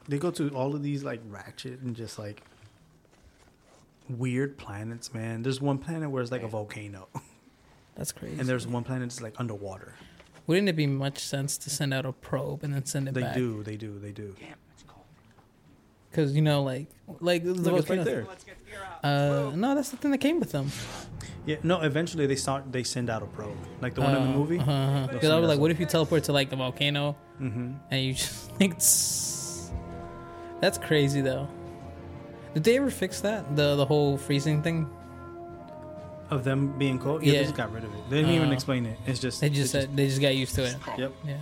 They 0.09 0.19
go 0.19 0.31
to 0.33 0.51
all 0.51 0.75
of 0.75 0.83
these 0.83 1.03
like 1.03 1.21
ratchet 1.29 1.81
and 1.81 1.97
just 1.97 2.19
like 2.19 2.43
weird 4.09 4.57
planets, 4.57 5.13
man. 5.15 5.43
There's 5.43 5.61
one 5.61 5.79
planet 5.79 6.11
where 6.11 6.23
it's 6.23 6.33
like 6.33 6.43
a 6.43 6.49
volcano. 6.49 7.09
That's 7.97 8.13
crazy. 8.13 8.39
And 8.39 8.49
there's 8.49 8.67
one 8.67 8.85
planet 8.85 9.09
that's 9.09 9.23
like 9.23 9.35
underwater. 9.39 9.95
Wouldn't 10.47 10.69
it 10.69 10.77
be 10.77 10.87
much 10.87 11.19
sense 11.19 11.59
to 11.59 11.71
send 11.71 11.93
out 11.93 12.07
a 12.07 12.13
probe 12.13 12.63
and 12.63 12.73
then 12.75 12.85
send 12.85 13.09
it 13.09 13.15
They 13.15 13.23
back? 13.23 13.35
They 13.35 13.41
do. 13.41 13.63
They 13.63 13.77
do. 13.77 13.99
They 13.99 14.13
do. 14.13 14.35
Damn. 14.39 14.55
Because 16.11 16.35
you 16.35 16.41
know, 16.43 16.63
like, 16.63 16.87
like 17.21 17.45
the 17.45 17.53
Look, 17.53 17.81
it's 17.81 17.91
right 17.91 17.99
volcano- 17.99 18.05
there. 18.05 18.27
Uh, 19.03 19.51
no, 19.55 19.75
that's 19.75 19.91
the 19.91 19.97
thing 19.99 20.13
that 20.13 20.19
came 20.19 20.41
with 20.41 20.51
them. 20.53 20.71
Yeah. 21.45 21.57
No. 21.63 21.81
Eventually, 21.83 22.27
they 22.27 22.37
start. 22.37 22.73
They 22.73 22.85
send 22.85 23.11
out 23.11 23.23
a 23.23 23.27
probe, 23.27 23.57
like 23.83 23.95
the 23.95 24.01
one 24.01 24.15
in 24.17 24.23
the 24.25 24.29
Uh, 24.31 24.33
movie. 24.33 24.59
uh-huh, 24.59 24.71
uh-huh. 24.73 25.07
Because 25.13 25.31
I 25.31 25.39
was 25.39 25.49
like, 25.49 25.57
some- 25.57 25.61
what 25.63 25.71
if 25.73 25.79
you 25.81 25.85
teleport 25.87 26.25
to 26.25 26.33
like 26.33 26.49
the 26.51 26.57
volcano 26.57 27.17
Mhm. 27.41 27.79
and 27.91 28.03
you 28.05 28.15
just 28.15 28.51
like, 28.61 28.79
tss. 28.79 29.71
that's 30.61 30.79
crazy 30.79 31.21
though. 31.21 31.49
Did 32.55 32.65
they 32.65 32.77
ever 32.79 32.91
fix 32.91 33.21
that 33.21 33.55
the 33.55 33.77
the 33.77 33.85
whole 33.85 34.17
freezing 34.17 34.63
thing? 34.63 34.89
Of 36.31 36.45
them 36.45 36.77
being 36.79 36.99
cold? 36.99 37.23
Yeah, 37.23 37.33
Yeah. 37.33 37.39
they 37.41 37.45
just 37.45 37.57
got 37.57 37.73
rid 37.73 37.85
of 37.85 37.95
it. 37.95 38.11
They 38.11 38.17
didn't 38.17 38.35
even 38.35 38.51
Uh, 38.51 38.53
explain 38.53 38.87
it. 38.87 38.99
It's 39.07 39.21
just 39.21 39.41
They 39.41 39.51
just 39.51 39.75
it 39.75 39.83
said 39.83 39.97
they 39.97 40.07
just 40.09 40.21
got 40.21 40.35
used 40.35 40.55
to 40.57 40.65
it. 40.65 40.77
Yep. 40.99 41.13
Yeah. 41.27 41.37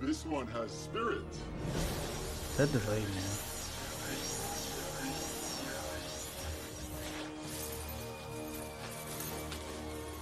This 0.00 0.24
one 0.24 0.46
has 0.48 0.70
spirit. 0.70 1.24
That 2.56 2.70
delayed, 2.72 3.08
man. 3.08 3.22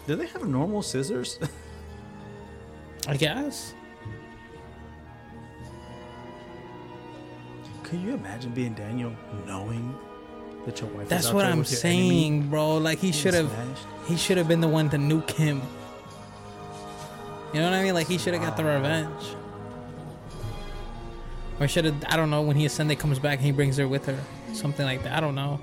Do 0.07 0.17
they 0.17 0.27
have 0.27 0.47
normal 0.47 0.83
scissors? 0.83 1.39
I 3.09 3.17
guess. 3.17 3.75
Could 7.95 8.03
you 8.03 8.15
imagine 8.15 8.51
being 8.51 8.75
Daniel 8.75 9.13
knowing 9.47 9.97
that 10.67 10.81
your 10.81 10.91
wife? 10.91 11.09
That's 11.09 11.33
what 11.33 11.45
I'm 11.45 11.65
saying, 11.65 12.49
bro. 12.49 12.79
Like 12.79 12.99
he 12.99 13.13
should 13.13 13.35
have 13.35 13.49
he 14.09 14.17
should 14.17 14.37
have 14.37 14.49
been 14.49 14.61
the 14.61 14.67
one 14.67 14.91
to 14.91 14.97
nuke 14.97 15.31
him. 15.31 15.63
You 17.53 17.61
know 17.61 17.71
what 17.71 17.77
I 17.79 17.85
mean? 17.85 17.95
Like 17.95 18.09
he 18.09 18.19
should 18.19 18.35
have 18.35 18.43
got 18.43 18.57
the 18.57 18.65
revenge. 18.65 19.37
Or 21.61 21.69
should 21.69 21.85
have 21.85 22.05
I 22.09 22.17
don't 22.17 22.31
know 22.31 22.43
when 22.43 22.57
he 22.57 22.67
ascended 22.67 22.99
comes 22.99 23.21
back 23.21 23.39
and 23.39 23.47
he 23.47 23.53
brings 23.53 23.77
her 23.77 23.87
with 23.87 24.07
her. 24.07 24.19
Something 24.55 24.87
like 24.87 25.05
that. 25.05 25.17
I 25.17 25.21
don't 25.21 25.37
know. 25.37 25.61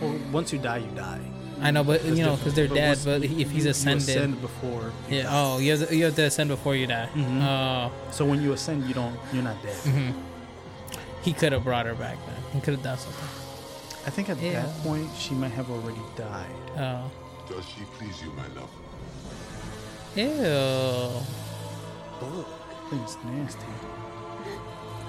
Well, 0.00 0.18
once 0.32 0.54
you 0.54 0.58
die, 0.58 0.78
you 0.78 0.90
die. 0.96 1.20
I 1.60 1.72
know, 1.72 1.84
but 1.84 2.02
That's 2.02 2.16
you 2.16 2.24
know, 2.24 2.36
because 2.36 2.54
they're 2.54 2.68
But 2.68 2.74
dead. 2.74 2.98
But 3.04 3.22
if 3.22 3.50
he's 3.50 3.66
ascended, 3.66 4.08
ascend 4.08 4.40
before 4.40 4.94
you 5.10 5.16
yeah. 5.18 5.22
die. 5.24 5.30
Oh, 5.30 5.58
you 5.58 5.76
have, 5.76 5.88
to, 5.90 5.94
you 5.94 6.04
have 6.06 6.16
to 6.16 6.22
ascend 6.22 6.48
before 6.48 6.74
you 6.74 6.86
die. 6.86 7.10
Mhm. 7.12 7.42
Oh, 7.42 7.92
So 8.12 8.24
when 8.24 8.40
you 8.40 8.54
ascend, 8.54 8.88
you 8.88 8.94
don't. 8.94 9.14
You're 9.30 9.42
not 9.42 9.62
dead. 9.62 9.76
mhm. 9.84 10.14
He 11.22 11.32
could 11.32 11.52
have 11.52 11.64
brought 11.64 11.86
her 11.86 11.94
back 11.94 12.16
then. 12.26 12.36
He 12.52 12.60
could 12.60 12.74
have 12.74 12.82
done 12.82 12.98
something. 12.98 13.28
I 14.06 14.10
think 14.10 14.28
at 14.30 14.38
Yeah. 14.40 14.62
that 14.62 14.82
point 14.82 15.08
she 15.18 15.34
might 15.34 15.52
have 15.52 15.70
already 15.70 16.00
died. 16.16 16.46
Oh, 16.76 17.10
Does 17.48 17.64
she 17.68 17.82
please 17.98 18.22
you, 18.22 18.30
my 18.32 18.46
love? 18.58 18.70
ew. 20.16 20.26
Ugh, 22.22 22.46
thing's 22.90 23.16
nasty. 23.24 23.66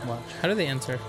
Watch. 0.05 0.19
How 0.41 0.47
do 0.47 0.55
they 0.55 0.67
answer? 0.67 0.99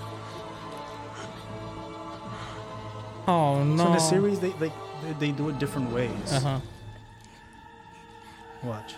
Oh 3.27 3.63
no. 3.63 3.77
So 3.77 3.87
in 3.87 3.93
the 3.93 3.99
series, 3.99 4.39
they 4.39 4.51
like 4.53 4.73
they, 5.03 5.13
they 5.27 5.31
do 5.31 5.49
it 5.49 5.59
different 5.59 5.91
ways. 5.91 6.31
Uh 6.31 6.39
huh. 6.39 6.59
Watch. 8.63 8.95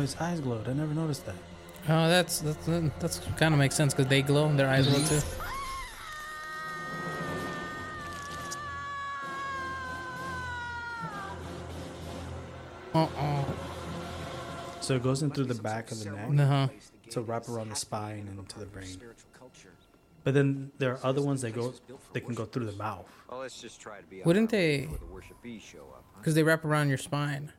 Oh, 0.00 0.02
his 0.02 0.16
eyes 0.16 0.40
glowed. 0.40 0.66
I 0.66 0.72
never 0.72 0.94
noticed 0.94 1.26
that. 1.26 1.34
Oh, 1.86 2.08
that's 2.08 2.38
that's 2.38 2.66
that's 3.00 3.18
kind 3.36 3.52
of 3.52 3.58
makes 3.58 3.74
sense 3.74 3.92
because 3.92 4.08
they 4.08 4.22
glow. 4.22 4.46
And 4.46 4.58
their 4.58 4.70
eyes 4.70 4.86
glow 4.88 5.04
too. 5.04 5.20
Uh 12.94 13.06
oh. 13.18 13.44
So 14.80 14.94
it 14.96 15.02
goes 15.02 15.22
in 15.22 15.30
through 15.30 15.44
the 15.44 15.54
back 15.62 15.90
of 15.92 16.02
the 16.02 16.10
neck 16.10 16.40
Uh-huh. 16.40 16.68
to 17.10 17.20
wrap 17.20 17.48
around 17.48 17.68
the 17.68 17.76
spine 17.76 18.26
and 18.28 18.38
into 18.38 18.58
the 18.58 18.66
brain. 18.66 18.96
But 20.24 20.34
then 20.34 20.70
there 20.78 20.92
are 20.92 21.00
other 21.04 21.22
ones 21.22 21.40
that 21.42 21.54
go, 21.54 21.72
they 22.12 22.20
can 22.20 22.34
go 22.34 22.44
through 22.44 22.66
the 22.66 22.72
mouth. 22.72 23.06
Well, 23.30 23.40
let's 23.40 23.60
just 23.60 23.80
try 23.80 23.98
to 24.00 24.06
be. 24.06 24.22
Wouldn't 24.22 24.52
on 24.52 24.58
they- 24.58 24.80
before 24.82 24.98
The 24.98 25.06
worship 25.06 25.36
show 25.60 25.78
up. 25.94 26.04
Because 26.18 26.34
they 26.34 26.42
wrap 26.42 26.64
around 26.64 26.88
your 26.88 26.98
spine. 26.98 27.52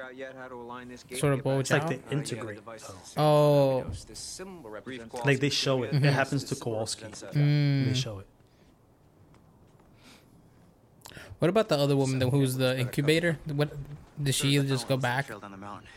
You 0.00 0.06
figure 0.06 0.26
out 0.28 0.34
yet 0.34 0.40
how 0.40 0.48
to 0.48 0.54
align 0.54 0.88
this 0.88 1.02
gate? 1.02 1.18
Sort 1.18 1.32
of 1.34 1.38
Get 1.40 1.44
bulge 1.44 1.60
It's 1.60 1.70
like 1.70 1.86
they 1.88 1.94
you 1.96 2.00
got 2.00 2.12
a 2.12 2.16
integrate, 2.16 2.56
device 2.56 2.82
though. 2.86 2.94
that's 2.94 3.14
Oh. 3.18 3.84
This 4.08 4.18
symbol 4.18 4.70
represents 4.70 5.14
Like 5.24 5.40
they 5.40 5.50
show 5.50 5.82
it. 5.82 5.92
Mhm. 5.92 6.04
It 6.04 6.12
happens 6.12 6.44
to 6.44 6.54
Kawalsky. 6.54 7.04
Mm. 7.34 7.86
They 7.88 7.94
show 7.94 8.18
it. 8.20 8.26
What 11.38 11.48
about 11.48 11.68
the 11.68 11.78
other 11.78 11.96
woman 11.96 12.18
that 12.18 12.28
who's 12.30 12.56
the 12.56 12.78
incubator? 12.78 13.38
What 13.46 13.70
did 14.22 14.34
she 14.34 14.58
just 14.60 14.88
go 14.88 14.96
back? 14.96 15.26
Trail 15.26 15.40
down 15.40 15.52
the 15.52 15.56
mountain. 15.56 15.88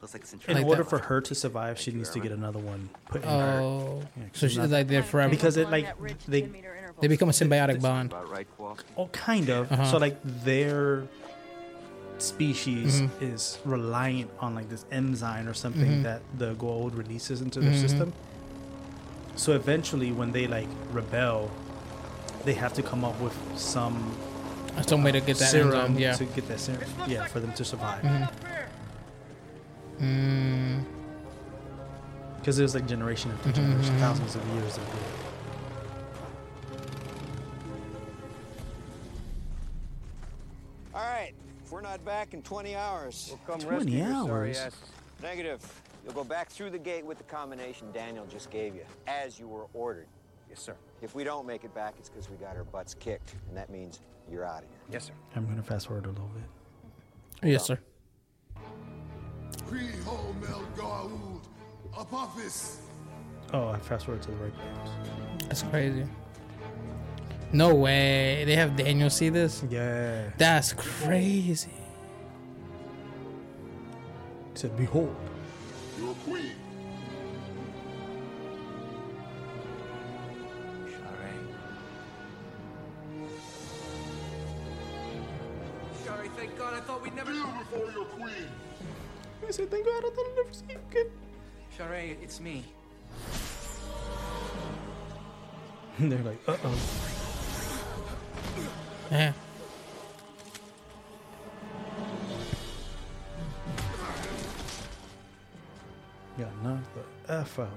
Looks 0.00 0.14
like 0.14 0.24
in 0.32 0.50
In 0.50 0.56
Like 0.62 0.66
order 0.66 0.82
that- 0.84 0.90
for 0.90 0.98
her 0.98 1.20
to 1.22 1.34
survive, 1.34 1.78
she 1.78 1.92
needs 1.92 2.10
to 2.10 2.20
get 2.20 2.32
another 2.32 2.58
one 2.58 2.90
put 3.08 3.22
in 3.22 3.28
her. 3.28 3.60
Oh, 3.60 4.02
so 4.32 4.46
she's 4.46 4.50
she's 4.52 4.58
not- 4.58 4.70
like 4.70 4.88
there 4.88 5.02
forever. 5.02 5.30
Because 5.30 5.56
it 5.56 5.70
like 5.70 5.86
they 6.26 6.48
They 7.00 7.08
become 7.08 7.28
a 7.28 7.32
symbiotic 7.32 7.82
bond. 7.82 8.12
About? 8.12 8.84
Oh, 8.96 9.08
kind 9.08 9.50
of. 9.50 9.70
Uh-huh. 9.70 9.84
So 9.90 9.98
like 9.98 10.16
their 10.24 11.02
species 12.18 13.00
Mhm. 13.02 13.10
is 13.20 13.58
reliant 13.64 14.30
on 14.40 14.54
like 14.54 14.68
this 14.68 14.84
enzyme 14.90 15.48
or 15.48 15.54
something 15.54 15.98
Mhm. 16.00 16.02
that 16.04 16.22
the 16.38 16.54
Goa'uld 16.54 16.96
releases 16.96 17.40
into 17.42 17.60
their 17.60 17.72
Mhm. 17.72 17.80
system. 17.80 18.12
So 19.36 19.52
eventually, 19.52 20.12
when 20.12 20.32
they 20.32 20.46
like 20.46 20.68
rebel, 20.92 21.50
they 22.44 22.54
have 22.54 22.72
to 22.74 22.82
come 22.82 23.04
up 23.04 23.20
with 23.20 23.36
some 23.56 24.12
Some 24.86 25.02
way 25.02 25.12
to 25.12 25.20
get 25.20 25.38
that 25.38 25.50
serum 25.50 25.72
enzyme, 25.74 25.98
yeah. 25.98 26.12
to 26.14 26.24
get 26.26 26.48
that 26.48 26.60
serum. 26.60 26.82
Yeah, 27.06 27.26
for 27.26 27.40
them 27.40 27.52
to 27.52 27.64
survive. 27.64 28.02
Because 28.02 28.28
Mm. 30.00 30.84
Because 32.38 32.56
there's 32.58 32.74
like 32.74 32.86
generation 32.86 33.30
after 33.32 33.48
Mhm, 33.50 33.54
generation, 33.54 33.98
thousands 33.98 34.36
of 34.36 34.46
years 34.54 34.76
of 34.76 34.82
it. 34.84 35.25
All 40.96 41.02
right, 41.02 41.34
if 41.62 41.70
we're 41.70 41.82
not 41.82 42.02
back 42.06 42.32
in 42.32 42.40
20 42.40 42.74
hours, 42.74 43.26
We'll 43.28 43.38
come 43.46 43.60
20 43.60 43.76
rescue 43.76 43.98
your 43.98 44.26
sorry 44.26 44.56
hours? 44.56 44.72
Negative. 45.22 45.82
You'll 46.02 46.14
go 46.14 46.24
back 46.24 46.48
through 46.48 46.70
the 46.70 46.78
gate 46.78 47.04
with 47.04 47.18
the 47.18 47.24
combination 47.24 47.92
Daniel 47.92 48.24
just 48.24 48.48
gave 48.50 48.74
you, 48.74 48.80
as 49.06 49.38
you 49.38 49.46
were 49.46 49.66
ordered. 49.74 50.06
Yes, 50.48 50.60
sir. 50.60 50.74
If 51.02 51.14
we 51.14 51.22
don't 51.22 51.46
make 51.46 51.64
it 51.64 51.74
back, 51.74 51.96
it's 51.98 52.08
because 52.08 52.30
we 52.30 52.36
got 52.36 52.56
our 52.56 52.64
butts 52.64 52.94
kicked, 52.94 53.34
and 53.46 53.56
that 53.58 53.68
means 53.68 54.00
you're 54.30 54.46
out 54.46 54.62
of 54.62 54.70
here. 54.70 54.78
Yes, 54.90 55.04
sir. 55.04 55.12
I'm 55.34 55.46
gonna 55.46 55.62
fast 55.62 55.88
forward 55.88 56.06
a 56.06 56.08
little 56.08 56.30
bit. 56.34 57.50
Yes, 57.50 57.66
sir. 57.66 57.78
Pre-ho 59.66 60.34
Mel 60.40 60.62
Oh, 63.52 63.68
I 63.68 63.78
fast 63.80 64.06
forward 64.06 64.22
to 64.22 64.30
the 64.30 64.36
right 64.36 64.52
page. 64.52 64.92
That's 65.48 65.62
crazy. 65.64 66.06
No 67.52 67.74
way. 67.74 68.44
They 68.44 68.56
have 68.56 68.76
Daniel 68.76 69.10
see 69.10 69.28
this? 69.28 69.62
Yeah. 69.70 70.30
That's 70.36 70.72
crazy. 70.72 71.70
He 74.52 74.58
said, 74.58 74.76
"Behold." 74.76 75.14
Your 75.98 76.14
queen. 76.24 76.52
Sorry, 86.04 86.28
thank 86.36 86.58
God. 86.58 86.74
I 86.74 86.80
thought 86.80 87.02
we'd 87.02 87.14
never. 87.14 87.32
Kneel 87.32 87.46
before 87.58 87.90
your 87.92 88.04
queen. 88.06 88.48
I 89.46 89.50
said, 89.50 89.70
"Thank 89.70 89.86
God, 89.86 90.04
I 90.04 90.10
thought 90.10 90.26
I'd 90.26 90.36
never 90.36 90.52
see 90.52 90.64
you 90.70 90.80
again." 90.90 91.10
Sha're, 91.76 92.16
it's 92.22 92.40
me. 92.40 92.64
And 95.98 96.12
they're 96.12 96.22
like, 96.22 96.40
"Uh 96.46 96.56
oh." 96.62 97.15
Yeah. 99.10 99.32
Yeah, 106.38 106.44
knocked 106.62 106.84
the 107.26 107.32
F 107.32 107.58
out. 107.58 107.70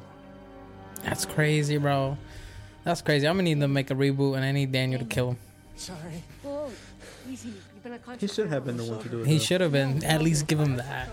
That's 1.03 1.25
crazy, 1.25 1.77
bro. 1.77 2.17
That's 2.84 3.01
crazy. 3.01 3.27
I'm 3.27 3.36
gonna 3.36 3.43
need 3.43 3.59
to 3.61 3.67
make 3.67 3.91
a 3.91 3.95
reboot 3.95 4.36
and 4.36 4.43
I 4.43 4.51
need 4.51 4.71
Daniel 4.71 4.99
to 4.99 5.05
kill 5.05 5.32
him. 5.32 5.38
Sorry. 5.75 6.23
He 8.19 8.27
should 8.27 8.49
have 8.49 8.65
been 8.65 8.77
the 8.77 8.84
one 8.84 9.01
to 9.01 9.09
do 9.09 9.21
it. 9.21 9.27
He 9.27 9.39
should 9.39 9.61
have 9.61 9.71
been. 9.71 10.03
At 10.03 10.21
least 10.21 10.47
give 10.47 10.59
him 10.59 10.75
that. 10.77 11.09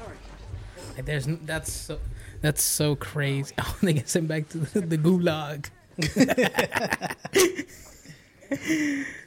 Like, 0.96 1.04
there's 1.04 1.26
that's 1.44 1.70
so 1.70 1.98
that's 2.40 2.62
so 2.62 2.96
crazy. 2.96 3.54
Oh, 3.58 3.76
they 3.82 3.92
get 3.92 4.08
sent 4.08 4.28
back 4.28 4.48
to 4.50 4.58
the, 4.58 4.80
the 4.80 4.98
gulag. 4.98 5.68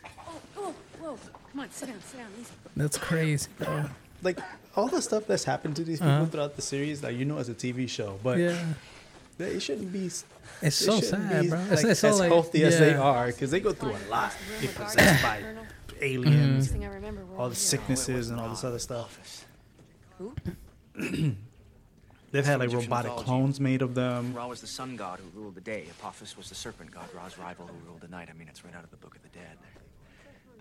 Whoa. 1.09 1.17
Come 1.51 1.61
on, 1.61 1.71
sit 1.71 1.87
down, 1.89 1.99
sit 2.01 2.17
down. 2.17 2.27
Easy. 2.39 2.51
That's 2.77 2.97
crazy, 2.97 3.47
bro. 3.57 3.85
Like 4.21 4.39
all 4.75 4.87
the 4.87 5.01
stuff 5.01 5.25
that's 5.27 5.43
happened 5.43 5.75
to 5.77 5.83
these 5.83 5.99
people 5.99 6.11
Uh-huh. 6.13 6.25
throughout 6.27 6.55
the 6.55 6.61
series, 6.61 7.01
like 7.01 7.15
you 7.17 7.25
know, 7.25 7.37
as 7.37 7.49
a 7.49 7.53
TV 7.53 7.87
show, 7.89 8.19
but 8.21 8.37
Yeah. 8.37 8.63
they 9.37 9.51
it 9.55 9.61
shouldn't 9.61 9.91
be. 9.91 10.05
s- 10.07 10.25
It's 10.61 10.75
so 10.75 10.99
shouldn't 10.99 11.29
sad, 11.31 11.41
be, 11.43 11.49
bro. 11.49 11.57
Like, 11.59 11.71
It's- 11.71 11.83
it's 11.85 11.99
so, 12.01 12.09
as 12.09 12.19
like- 12.19 12.29
healthy 12.31 12.63
as 12.63 12.77
they 12.77 12.93
are, 12.93 13.27
because 13.27 13.49
they 13.51 13.59
go 13.59 13.71
through 13.73 13.95
a 13.95 14.03
lot. 14.09 14.33
Get 14.61 14.75
possessed 14.75 15.23
by 15.23 15.43
aliens, 16.01 16.67
Thing 16.69 16.85
I 16.85 16.89
all 16.89 17.41
all 17.43 17.49
the 17.49 17.55
sicknesses 17.55 18.29
and 18.29 18.39
all 18.39 18.49
this 18.49 18.63
other 18.63 18.79
stuff. 18.79 19.45
Who? 20.17 20.35
They've 22.31 22.45
had 22.45 22.59
like 22.59 22.71
robotic 22.71 23.11
clones 23.25 23.59
made 23.59 23.81
of 23.81 23.95
them. 23.95 24.33
Ra 24.35 24.45
was 24.47 24.61
the 24.61 24.67
sun 24.67 24.95
god 24.95 25.19
who 25.19 25.41
ruled 25.41 25.55
the 25.55 25.61
day. 25.61 25.87
Apophis 25.99 26.37
was 26.37 26.49
the 26.49 26.55
serpent 26.55 26.91
god, 26.91 27.05
Ra's 27.15 27.37
rival 27.39 27.65
who 27.67 27.73
ruled 27.87 28.01
the 28.01 28.07
night. 28.07 28.27
I 28.29 28.33
mean, 28.37 28.47
it's 28.47 28.63
right 28.63 28.75
out 28.75 28.83
of 28.83 28.91
the 28.91 28.97
Book 28.97 29.15
of 29.15 29.23
the 29.23 29.29
Dead. 29.29 29.57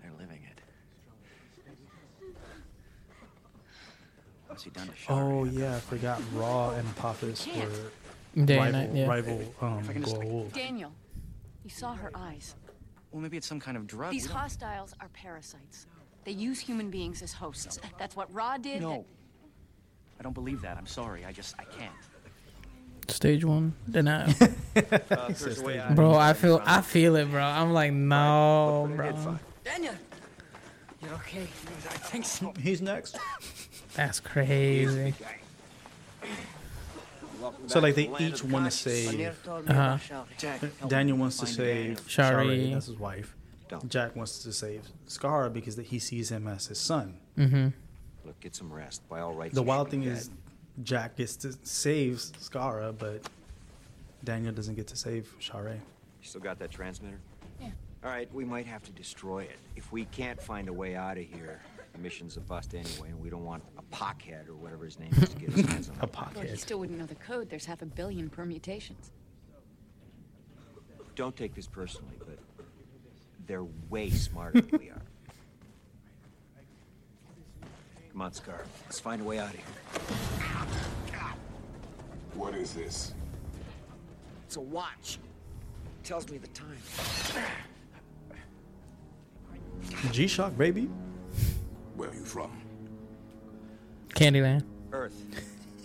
They're, 0.09 0.17
they're 0.17 0.27
living 0.27 0.43
it. 0.45 0.61
What's 4.47 4.63
he 4.63 4.69
done 4.69 4.87
to 4.87 4.95
Sha're? 4.95 5.13
Oh 5.13 5.43
yeah, 5.45 5.75
I 5.75 5.79
forgot. 5.79 6.21
Ra 6.33 6.71
and 6.71 6.87
Apophis 6.89 7.47
were 7.47 8.43
Day 8.45 8.57
rival, 8.57 8.71
night, 8.71 8.89
yeah. 8.93 9.07
rival 9.07 9.53
um, 9.61 9.79
If 9.89 10.01
just, 10.03 10.17
like- 10.17 10.53
Daniel, 10.53 10.91
you 11.63 11.69
saw 11.69 11.93
her 11.93 12.11
eyes. 12.15 12.55
Well, 13.11 13.21
maybe 13.21 13.37
it's 13.37 13.47
some 13.47 13.59
kind 13.59 13.75
of 13.75 13.87
drug. 13.87 14.11
These 14.11 14.27
hostiles 14.27 14.93
are 14.99 15.09
parasites. 15.09 15.87
They 16.25 16.31
use 16.31 16.59
human 16.59 16.89
beings 16.91 17.21
as 17.21 17.33
hosts. 17.33 17.79
That's 17.97 18.15
what 18.15 18.31
Ra 18.33 18.57
did. 18.57 18.81
No. 18.81 19.05
I 20.19 20.23
don't 20.23 20.33
believe 20.33 20.61
that. 20.61 20.77
I'm 20.77 20.85
sorry. 20.85 21.25
I 21.25 21.31
just, 21.31 21.55
I 21.57 21.63
can't. 21.63 21.91
Stage 23.07 23.43
one, 23.43 23.73
denial. 23.89 24.33
Uh, 24.75 25.27
there's 25.27 25.59
a 25.59 25.63
way 25.63 25.77
out. 25.79 25.93
bro, 25.95 26.13
I 26.13 26.31
feel 26.33 26.61
I 26.63 26.81
feel 26.81 27.15
it, 27.17 27.29
bro. 27.29 27.41
I'm 27.41 27.73
like, 27.73 27.91
no, 27.91 28.89
bro. 28.95 29.37
Daniel! 29.69 29.93
You're 31.01 31.13
okay? 31.13 31.41
I 31.41 31.97
think 32.09 32.25
so. 32.25 32.53
He's 32.61 32.81
next. 32.81 33.17
That's 33.95 34.19
crazy. 34.19 35.13
So 37.67 37.79
like 37.79 37.95
they 37.95 38.09
each 38.19 38.43
want 38.43 38.65
to 38.65 38.71
save. 38.71 39.47
Uh-huh. 39.47 39.97
Daniel 40.87 41.17
wants 41.17 41.37
to 41.37 41.47
save 41.47 41.99
Sha're. 42.07 42.43
Sha're. 42.43 42.73
That's 42.73 42.87
his 42.87 42.97
wife. 42.97 43.35
Jack 43.87 44.15
wants 44.15 44.39
to 44.43 44.51
save 44.51 44.81
Scar 45.05 45.49
because 45.49 45.75
that 45.75 45.85
he 45.85 45.99
sees 45.99 46.31
him 46.31 46.47
as 46.47 46.67
his 46.67 46.79
son. 46.79 47.17
Mm-hmm. 47.37 47.67
Look, 48.25 48.39
get 48.39 48.55
some 48.55 48.73
rest. 48.73 49.07
By 49.07 49.19
all 49.21 49.33
rights. 49.33 49.53
The 49.53 49.61
wild 49.61 49.91
thing 49.91 50.03
is, 50.03 50.31
Jack 50.81 51.15
gets 51.17 51.35
to 51.37 51.53
save 51.63 52.15
Skaara, 52.17 52.97
but 52.97 53.21
Daniel 54.23 54.53
doesn't 54.53 54.75
get 54.75 54.87
to 54.87 54.95
save 54.95 55.31
Sha're. 55.39 55.73
You 55.73 56.27
still 56.27 56.41
got 56.41 56.57
that 56.59 56.71
transmitter? 56.71 57.19
Yeah. 58.01 58.07
All 58.07 58.13
right, 58.15 58.33
we 58.33 58.45
might 58.45 58.65
have 58.65 58.83
to 58.83 58.91
destroy 58.91 59.43
it. 59.43 59.57
If 59.75 59.91
we 59.91 60.05
can't 60.05 60.41
find 60.41 60.69
a 60.69 60.73
way 60.73 60.95
out 60.95 61.17
of 61.17 61.23
here, 61.23 61.61
the 61.93 61.99
mission's 61.99 62.37
a 62.37 62.41
bust 62.41 62.73
anyway, 62.73 63.09
and 63.09 63.19
we 63.19 63.29
don't 63.29 63.43
want 63.43 63.63
a 63.77 63.81
pockhead 63.95 64.47
or 64.47 64.55
whatever 64.55 64.85
his 64.85 64.99
name 64.99 65.11
is 65.17 65.29
to 65.29 65.35
get 65.37 65.51
his 65.51 65.65
hands 65.65 65.89
on 65.89 65.95
A 66.01 66.05
it. 66.05 66.35
Well, 66.35 66.45
he 66.45 66.55
still 66.57 66.79
wouldn't 66.79 66.97
know 66.97 67.05
the 67.05 67.15
code. 67.15 67.49
There's 67.49 67.65
half 67.65 67.81
a 67.81 67.85
billion 67.85 68.29
permutations. 68.29 69.11
Don't 71.15 71.35
take 71.35 71.53
this 71.53 71.67
personally, 71.67 72.15
but 72.19 72.39
they're 73.45 73.65
way 73.89 74.09
smarter 74.09 74.61
than 74.61 74.79
we 74.79 74.89
are. 74.89 75.01
Come 78.11 78.21
on, 78.21 78.33
Scar. 78.33 78.63
Let's 78.85 78.99
find 78.99 79.21
a 79.21 79.25
way 79.25 79.39
out 79.39 79.49
of 79.49 79.55
here. 79.55 79.65
What 82.35 82.55
is 82.55 82.73
this? 82.73 83.13
It's 84.45 84.55
a 84.55 84.61
watch. 84.61 85.19
It 86.01 86.07
tells 86.07 86.29
me 86.29 86.37
the 86.37 86.47
time. 86.47 86.77
G 90.11 90.27
Shock, 90.27 90.57
baby. 90.57 90.89
Where 91.95 92.09
are 92.09 92.13
you 92.13 92.23
from? 92.23 92.51
Candyland. 94.15 94.63
Earth. 94.91 95.21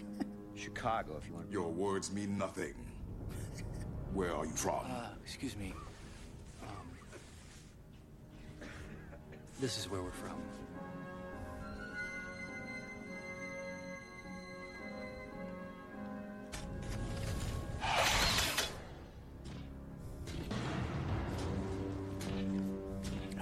Chicago, 0.57 1.17
if 1.21 1.27
you 1.29 1.35
want 1.35 1.47
to. 1.49 1.53
Your 1.53 1.71
words 1.71 2.13
mean 2.13 2.39
nothing. 2.39 2.75
Where 4.13 4.35
are 4.35 4.45
you 4.45 4.53
from? 4.53 4.85
Uh, 4.89 5.07
excuse 5.25 5.57
me. 5.57 5.75
Um, 6.63 8.69
this 9.61 9.79
is 9.79 9.91
where 9.91 10.03
we're 10.03 10.11
from. 10.13 10.37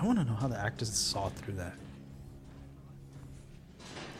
I 0.02 0.06
want 0.06 0.18
to 0.18 0.24
know 0.24 0.34
how 0.34 0.48
the 0.48 0.58
actors 0.58 0.92
saw 0.92 1.28
through 1.28 1.54
that. 1.54 1.74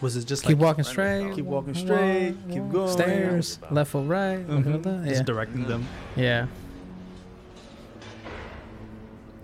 Was 0.00 0.16
it 0.16 0.26
just 0.26 0.44
like. 0.44 0.52
Keep 0.52 0.58
like 0.60 0.66
walking 0.68 0.84
straight. 0.84 1.34
keep 1.34 1.44
walking 1.44 1.74
walk, 1.74 1.82
straight, 1.82 2.34
keep 2.48 2.70
going, 2.70 2.88
Stairs, 2.88 3.58
left 3.70 3.92
or 3.94 4.02
right. 4.04 4.46
Mhm. 4.46 4.64
mhm, 4.82 5.04
Just 5.04 5.16
Yeah. 5.16 5.22
directing 5.24 5.64
them. 5.66 5.86
Yeah. 6.14 6.46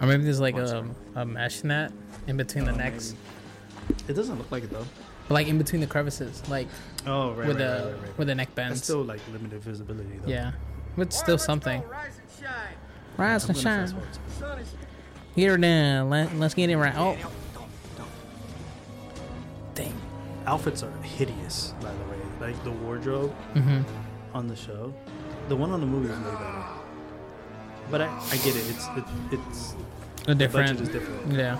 Or 0.00 0.06
maybe 0.06 0.22
there's 0.22 0.40
like 0.40 0.56
a, 0.56 0.86
a 1.16 1.24
mesh 1.26 1.64
net 1.64 1.90
in 2.28 2.36
between 2.36 2.64
the 2.66 2.72
necks, 2.72 3.14
It 4.06 4.12
doesn't 4.12 4.38
look 4.38 4.50
like 4.52 4.62
it 4.62 4.70
though. 4.70 4.86
but 5.26 5.34
like 5.34 5.48
in 5.48 5.58
between 5.58 5.80
the 5.80 5.88
crevices, 5.88 6.40
like 6.48 6.68
Oh, 7.04 7.30
right, 7.30 7.38
where 7.38 7.46
right, 7.48 7.58
the 7.58 7.64
right, 7.64 7.84
right, 7.94 8.02
right. 8.02 8.18
where 8.18 8.24
the 8.26 8.34
neck 8.36 8.54
bends. 8.54 8.78
That's 8.78 8.84
still 8.84 9.02
like 9.02 9.20
limited 9.32 9.60
visibility 9.60 10.20
though. 10.24 10.30
yeah, 10.30 10.52
but 10.96 11.12
still 11.12 11.38
something. 11.38 11.82
Rise 11.82 12.12
and 12.20 12.46
shine. 12.46 12.74
Rise 13.16 13.48
and 13.48 13.56
shine. 13.58 13.94
Get 15.38 15.50
her 15.50 15.56
down. 15.56 16.10
Let, 16.10 16.34
let's 16.36 16.54
get 16.54 16.68
it 16.68 16.76
right. 16.76 16.94
Oh, 16.96 17.16
dang. 19.76 19.94
Outfits 20.46 20.82
are 20.82 20.90
hideous, 21.02 21.74
by 21.80 21.92
the 21.92 22.04
way. 22.10 22.18
Like 22.52 22.64
the 22.64 22.72
wardrobe 22.72 23.32
Mhm. 23.54 23.84
on 24.34 24.48
the 24.48 24.56
show, 24.56 24.92
the 25.48 25.54
one 25.54 25.70
on 25.70 25.78
the 25.80 25.86
movie 25.86 26.10
is 26.12 26.18
way 26.18 26.24
better. 26.32 26.64
But 27.88 28.00
I, 28.02 28.06
I 28.32 28.36
get 28.38 28.56
it. 28.56 28.64
It's 28.68 28.86
it, 28.96 29.04
it's 29.30 29.74
A 30.24 30.26
the 30.26 30.34
different. 30.34 30.78
budget 30.78 30.82
is 30.82 30.88
different. 30.88 31.32
Yeah. 31.32 31.56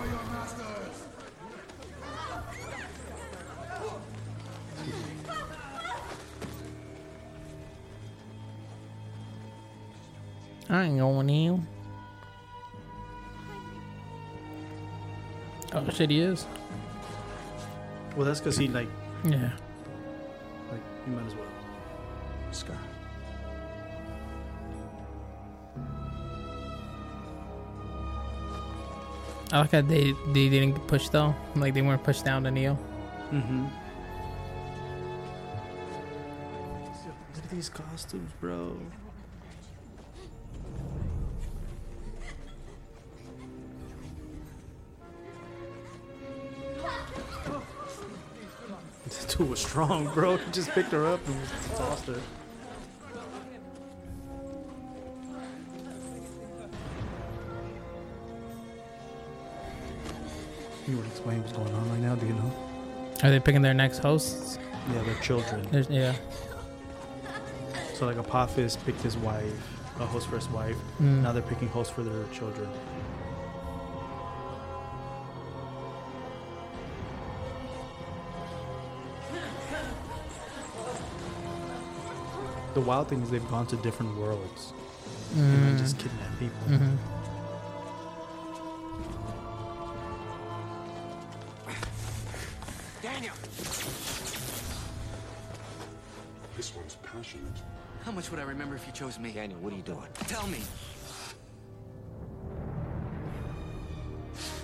I 10.69 10.85
ain't 10.85 10.99
going 10.99 11.31
in. 11.31 11.67
Oh 15.73 15.89
shit, 15.91 16.11
he 16.11 16.21
is. 16.21 16.47
Well, 18.17 18.25
that's 18.27 18.41
because 18.41 18.57
he 18.57 18.69
like 18.69 18.89
Yeah. 19.25 19.51
like 20.71 20.81
you 21.07 21.13
might 21.13 21.27
as 21.27 21.35
well. 21.35 21.45
Scar. 22.53 22.77
I 29.51 29.61
like 29.61 29.73
how 29.73 29.81
they 29.81 30.13
they 30.33 30.49
didn't 30.49 30.73
get 30.73 30.87
pushed 30.87 31.13
though. 31.13 31.35
Like 31.57 31.73
they 31.75 31.83
weren't 31.83 32.03
pushed 32.05 32.25
down 32.25 32.45
to 32.45 32.51
Neo. 32.51 32.79
Mm-hmm. 33.33 33.65
Look 37.35 37.45
at 37.45 37.51
these 37.51 37.69
costumes, 37.71 38.31
bro. 38.41 38.77
Dude 49.39 49.49
was 49.49 49.61
strong, 49.61 50.13
bro. 50.15 50.37
He 50.49 50.51
just 50.51 50.71
picked 50.71 50.91
her 50.91 51.07
up 51.07 51.21
and 51.29 51.41
tossed 51.77 52.07
her. 52.07 52.21
You 60.89 60.97
to 60.97 61.05
explain 61.05 61.43
what's 61.43 61.53
going 61.53 61.73
on 61.73 61.91
right 61.91 62.01
now? 62.01 62.15
Do 62.17 62.27
you 62.27 62.33
know? 62.33 62.53
Are 63.23 63.31
they 63.31 63.39
picking 63.39 63.63
their 63.63 63.75
next 63.75 63.99
hosts? 63.99 64.59
Yeah, 64.93 65.03
they're 65.03 65.15
children. 65.17 65.67
There's, 65.71 65.89
yeah. 65.89 66.15
So 67.95 68.07
like 68.07 68.17
Apophis 68.17 68.77
picked 68.77 69.03
his 69.03 69.17
wife, 69.19 69.53
a 70.01 70.07
host 70.07 70.29
for 70.29 70.37
his 70.37 70.49
wife. 70.49 70.77
Mm. 71.01 71.23
Now 71.23 71.33
they're 71.33 71.43
picking 71.43 71.69
hosts 71.69 71.93
for 71.93 72.03
their 72.03 72.25
children. 72.33 72.69
The 82.79 82.85
wild 82.85 83.09
thing 83.09 83.21
is 83.23 83.29
they've 83.31 83.51
gone 83.51 83.67
to 83.67 83.75
different 83.79 84.17
worlds 84.17 84.73
and 85.35 85.53
then 85.65 85.75
Mm. 85.75 85.79
just 85.79 85.99
kidnap 85.99 86.39
people. 86.39 86.69
Mhm. 86.69 86.97
Daniel! 93.03 93.35
This 96.57 96.75
one's 96.75 96.97
passionate. 97.03 97.45
How 98.05 98.13
much 98.13 98.31
would 98.31 98.41
I 98.41 98.45
remember 98.45 98.75
if 98.75 98.87
you 98.87 98.93
chose 98.93 99.19
me? 99.19 99.31
Daniel, 99.33 99.59
what 99.61 99.73
are 99.73 99.77
you 99.77 99.83
doing? 99.83 100.07
Tell 100.27 100.47
me. 100.49 100.59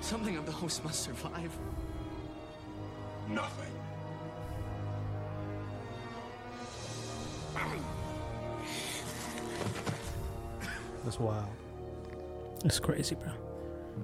Something 0.01 0.37
of 0.37 0.47
the 0.47 0.53
host 0.53 0.85
must 0.85 1.03
survive. 1.03 1.51
Nothing. 3.29 3.73
That's 11.05 11.21
wild. 11.21 11.49
It's 12.65 12.81
crazy, 12.81 13.15
bro. 13.15 13.31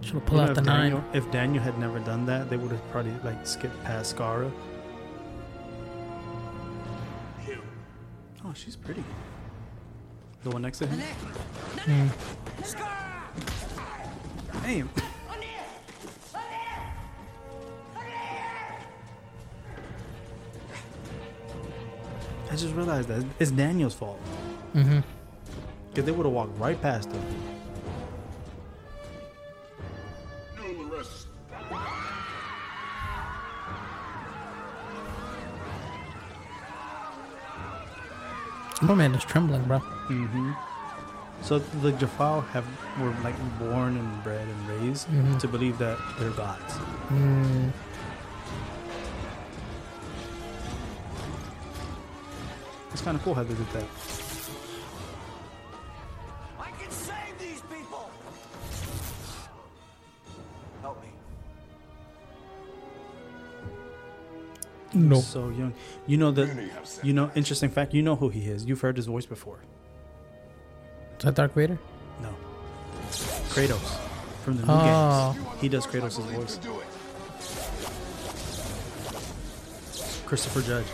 Should 0.03 0.14
have 0.14 0.14
You 0.14 0.20
pulled 0.20 0.40
out 0.42 0.55
the 0.55 0.61
Daniel, 0.62 0.98
nine. 1.01 1.11
If 1.14 1.30
Daniel 1.30 1.62
had 1.62 1.78
never 1.78 1.98
done 1.98 2.26
that, 2.26 2.48
they 2.51 2.57
would 2.57 2.70
have 2.70 2.90
probably 2.90 3.12
like 3.24 3.46
skipped 3.46 3.82
past 3.84 4.16
Skaara. 4.16 4.51
Oh, 8.44 8.53
she's 8.55 8.76
pretty. 8.76 9.05
The 10.42 10.51
one 10.51 10.62
next 10.62 10.78
to 10.78 10.86
him. 10.86 11.01
Mm. 11.76 12.09
Damn. 14.62 14.88
I 22.51 22.57
just 22.57 22.74
realized 22.74 23.09
that 23.09 23.24
it's 23.38 23.51
Daniel's 23.51 23.94
fault. 23.94 24.18
Mm 24.74 24.84
Mhm. 24.84 25.03
Because 25.91 26.05
they 26.05 26.12
would 26.12 26.24
have 26.26 26.32
walked 26.32 26.57
right 26.59 26.80
past 26.80 27.11
him. 27.11 27.22
My 38.82 38.95
man 38.95 39.14
is 39.14 39.24
trembling, 39.24 39.62
bro. 39.64 39.80
Mm-hmm. 40.09 40.53
So 41.43 41.59
the 41.59 41.93
Jaffa 41.93 42.41
have 42.53 42.66
were 43.01 43.14
like 43.22 43.34
born 43.59 43.97
and 43.97 44.24
bred 44.24 44.47
and 44.47 44.68
raised 44.68 45.09
Mhm. 45.09 45.38
to 45.41 45.49
believe 45.49 45.78
that 45.78 45.99
they're 46.18 46.30
gods. 46.30 46.74
Mm. 47.09 47.72
It's 52.93 53.03
kind 53.03 53.16
of 53.16 53.22
cool 53.22 53.34
how 53.34 53.43
they 53.43 53.55
did 53.55 53.70
that. 53.72 54.19
No. 65.09 65.20
So 65.20 65.48
young. 65.51 65.72
You 66.07 66.16
know 66.18 66.30
that. 66.32 66.46
Many 66.55 66.70
You 67.03 67.12
know, 67.12 67.30
interesting 67.34 67.70
fact. 67.70 67.94
You 67.94 68.03
know 68.03 68.16
who 68.16 68.28
he 68.28 68.40
is. 68.42 68.64
You've 68.66 68.80
heard 68.80 68.96
his 68.96 69.07
voice 69.07 69.26
before. 69.26 69.59
Is 71.18 71.24
that 71.24 71.34
Darth 71.34 71.55
Vader? 71.55 71.78
No. 72.22 72.34
Kratos 73.51 73.98
from 74.44 74.57
the 74.57 74.62
new 74.66 74.72
Oh. 74.72 75.32
games. 75.34 75.61
He 75.61 75.68
does 75.68 75.86
Kratos' 75.86 76.18
voice. 76.32 76.59
Christopher 80.26 80.62
Judge. 80.62 80.86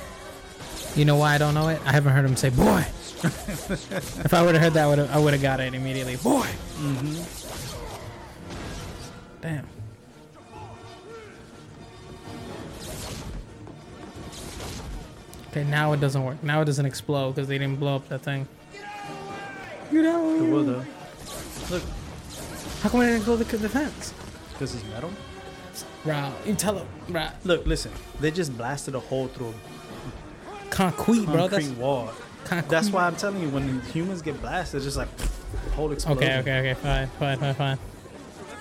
You 0.97 1.05
know 1.05 1.17
why 1.17 1.35
I 1.35 1.39
don't 1.39 1.53
know 1.55 1.69
it? 1.69 1.81
I 1.85 1.93
haven't 1.93 2.13
heard 2.15 2.25
him 2.25 2.37
say 2.37 2.49
"boy." 2.49 2.81
if 3.23 4.33
I 4.33 4.43
would 4.43 4.55
have 4.55 4.63
heard 4.65 4.73
that, 4.75 5.11
I 5.11 5.19
would 5.19 5.33
have 5.35 5.43
got 5.43 5.61
it 5.61 5.75
immediately. 5.75 6.17
Boy. 6.17 6.47
Mm-hmm. 6.79 7.23
Damn. 9.43 9.67
Okay, 15.57 15.65
now 15.71 15.95
it 15.95 16.01
doesn't 16.01 16.23
work. 16.23 16.43
Now 16.43 16.61
it 16.61 16.67
doesn't 16.67 16.85
explode 16.85 17.31
because 17.35 17.49
they 17.49 17.57
didn't 17.57 17.77
blow 17.81 17.97
up 17.97 18.07
that 18.11 18.21
thing. 18.21 18.47
You 19.91 20.03
know. 20.03 20.37
It 20.37 20.51
will 20.51 20.65
though. 20.65 20.85
Look, 21.71 21.83
How 22.83 22.91
come 22.91 23.01
I 23.01 23.07
didn't 23.07 23.25
go 23.25 23.37
the 23.37 23.45
defense? 23.57 24.13
because 24.53 24.75
it's 24.75 24.85
metal. 24.85 25.11
Right. 26.05 26.31
You 26.45 26.55
tell 26.55 26.77
him. 26.77 26.87
Right. 27.09 27.31
Look, 27.45 27.67
listen. 27.67 27.91
They 28.21 28.31
just 28.31 28.55
blasted 28.57 28.95
a 28.97 29.01
hole 29.01 29.29
through 29.29 29.55
Concrete, 30.69 31.23
a 31.25 31.27
bro. 31.27 31.49
That's 31.49 31.69
wall. 31.71 32.11
concrete. 32.45 32.69
That's 32.71 32.91
why 32.91 33.07
I'm 33.07 33.17
telling 33.17 33.41
you, 33.41 33.49
when 33.49 33.81
humans 33.81 34.21
get 34.21 34.39
blasted, 34.43 34.77
it's 34.79 34.85
just 34.85 34.99
like 34.99 35.09
whole 35.75 35.91
explosion. 35.93 36.23
okay. 36.23 36.39
Okay. 36.41 36.59
Okay. 36.71 36.75
Fine. 36.75 37.07
Fine. 37.19 37.39
Fine. 37.39 37.55
Fine. 37.55 37.79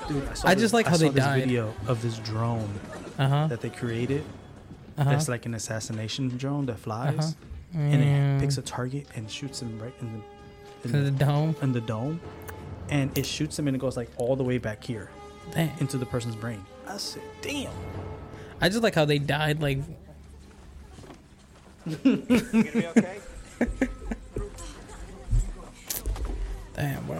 Dude, 0.08 0.28
I, 0.30 0.34
saw 0.34 0.48
I 0.48 0.54
this- 0.54 0.62
just 0.64 0.74
like 0.74 0.86
I 0.88 0.92
how 0.92 0.96
saw 0.96 1.04
they 1.04 1.10
this 1.10 1.24
died. 1.26 1.42
video 1.44 1.74
of 1.88 2.02
this 2.02 2.18
drone 2.20 2.70
Uh-huh. 3.20 3.48
that 3.48 3.60
they 3.60 3.70
created. 3.70 4.24
Uh-huh. 4.98 5.10
That's 5.10 5.28
like 5.28 5.46
an 5.46 5.54
assassination 5.56 6.30
drone 6.38 6.66
that 6.68 6.80
flies, 6.80 7.18
Uh-huh. 7.74 7.80
and 7.80 8.02
it 8.02 8.40
picks 8.42 8.58
a 8.58 8.62
target 8.62 9.08
and 9.16 9.30
shoots 9.30 9.62
him 9.62 9.78
right 9.82 9.94
in 10.02 10.22
the 10.84 10.98
In 10.98 11.04
the 11.04 11.12
dome. 11.12 11.56
In 11.62 11.72
the 11.74 11.82
dome, 11.82 12.22
and 12.90 13.16
it 13.18 13.26
shoots 13.26 13.58
him 13.60 13.68
and 13.68 13.76
it 13.76 13.80
goes 13.80 13.98
like 13.98 14.10
all 14.18 14.36
the 14.36 14.44
way 14.44 14.58
back 14.58 14.84
here, 14.84 15.10
Damn. 15.52 15.70
into 15.80 15.98
the 15.98 16.06
person's 16.06 16.36
brain. 16.36 16.64
I 16.88 16.98
said, 16.98 17.24
"Damn." 17.42 17.72
I 18.62 18.70
just 18.70 18.84
like 18.84 18.96
how 18.96 19.04
they 19.06 19.20
died. 19.20 19.62
Like. 19.62 19.80
okay? 22.06 23.20
Damn, 26.76 27.06
bro. 27.06 27.20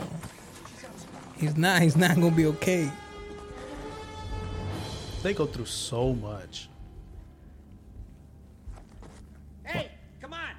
He's 1.38 1.56
not. 1.58 1.82
He's 1.82 1.96
not 1.96 2.16
gonna 2.16 2.32
be 2.32 2.46
okay. 2.48 2.90
They 5.24 5.34
go 5.34 5.46
through 5.46 5.66
so 5.66 6.14
much. 6.14 6.70
Hey, 9.64 9.90
come 10.22 10.34
on! 10.34 10.56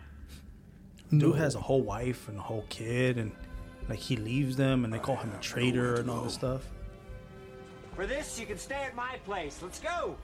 Dude 1.10 1.22
No. 1.22 1.32
has 1.32 1.54
a 1.54 1.60
whole 1.60 1.82
wife 1.82 2.28
and 2.28 2.36
a 2.38 2.42
whole 2.42 2.64
kid, 2.68 3.16
and 3.18 3.32
like 3.88 3.98
he 3.98 4.16
leaves 4.16 4.56
them, 4.56 4.84
and 4.84 4.92
they 4.92 4.98
call 4.98 5.16
him 5.16 5.32
a 5.36 5.40
traitor 5.40 5.96
and 5.96 6.10
all 6.10 6.22
this 6.22 6.34
stuff. 6.34 6.62
For 7.94 8.06
this, 8.06 8.38
you 8.38 8.46
can 8.46 8.58
stay 8.58 8.74
at 8.84 8.94
my 8.94 9.16
place. 9.24 9.60
Let's 9.62 9.78
go! 9.80 10.16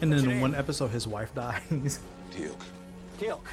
And 0.00 0.12
then 0.12 0.28
in 0.30 0.40
one 0.40 0.54
episode, 0.54 0.88
his 0.90 1.06
wife 1.08 1.34
dies. 1.34 2.00
Teal'c. 2.32 2.56
Teal'c, 3.18 3.44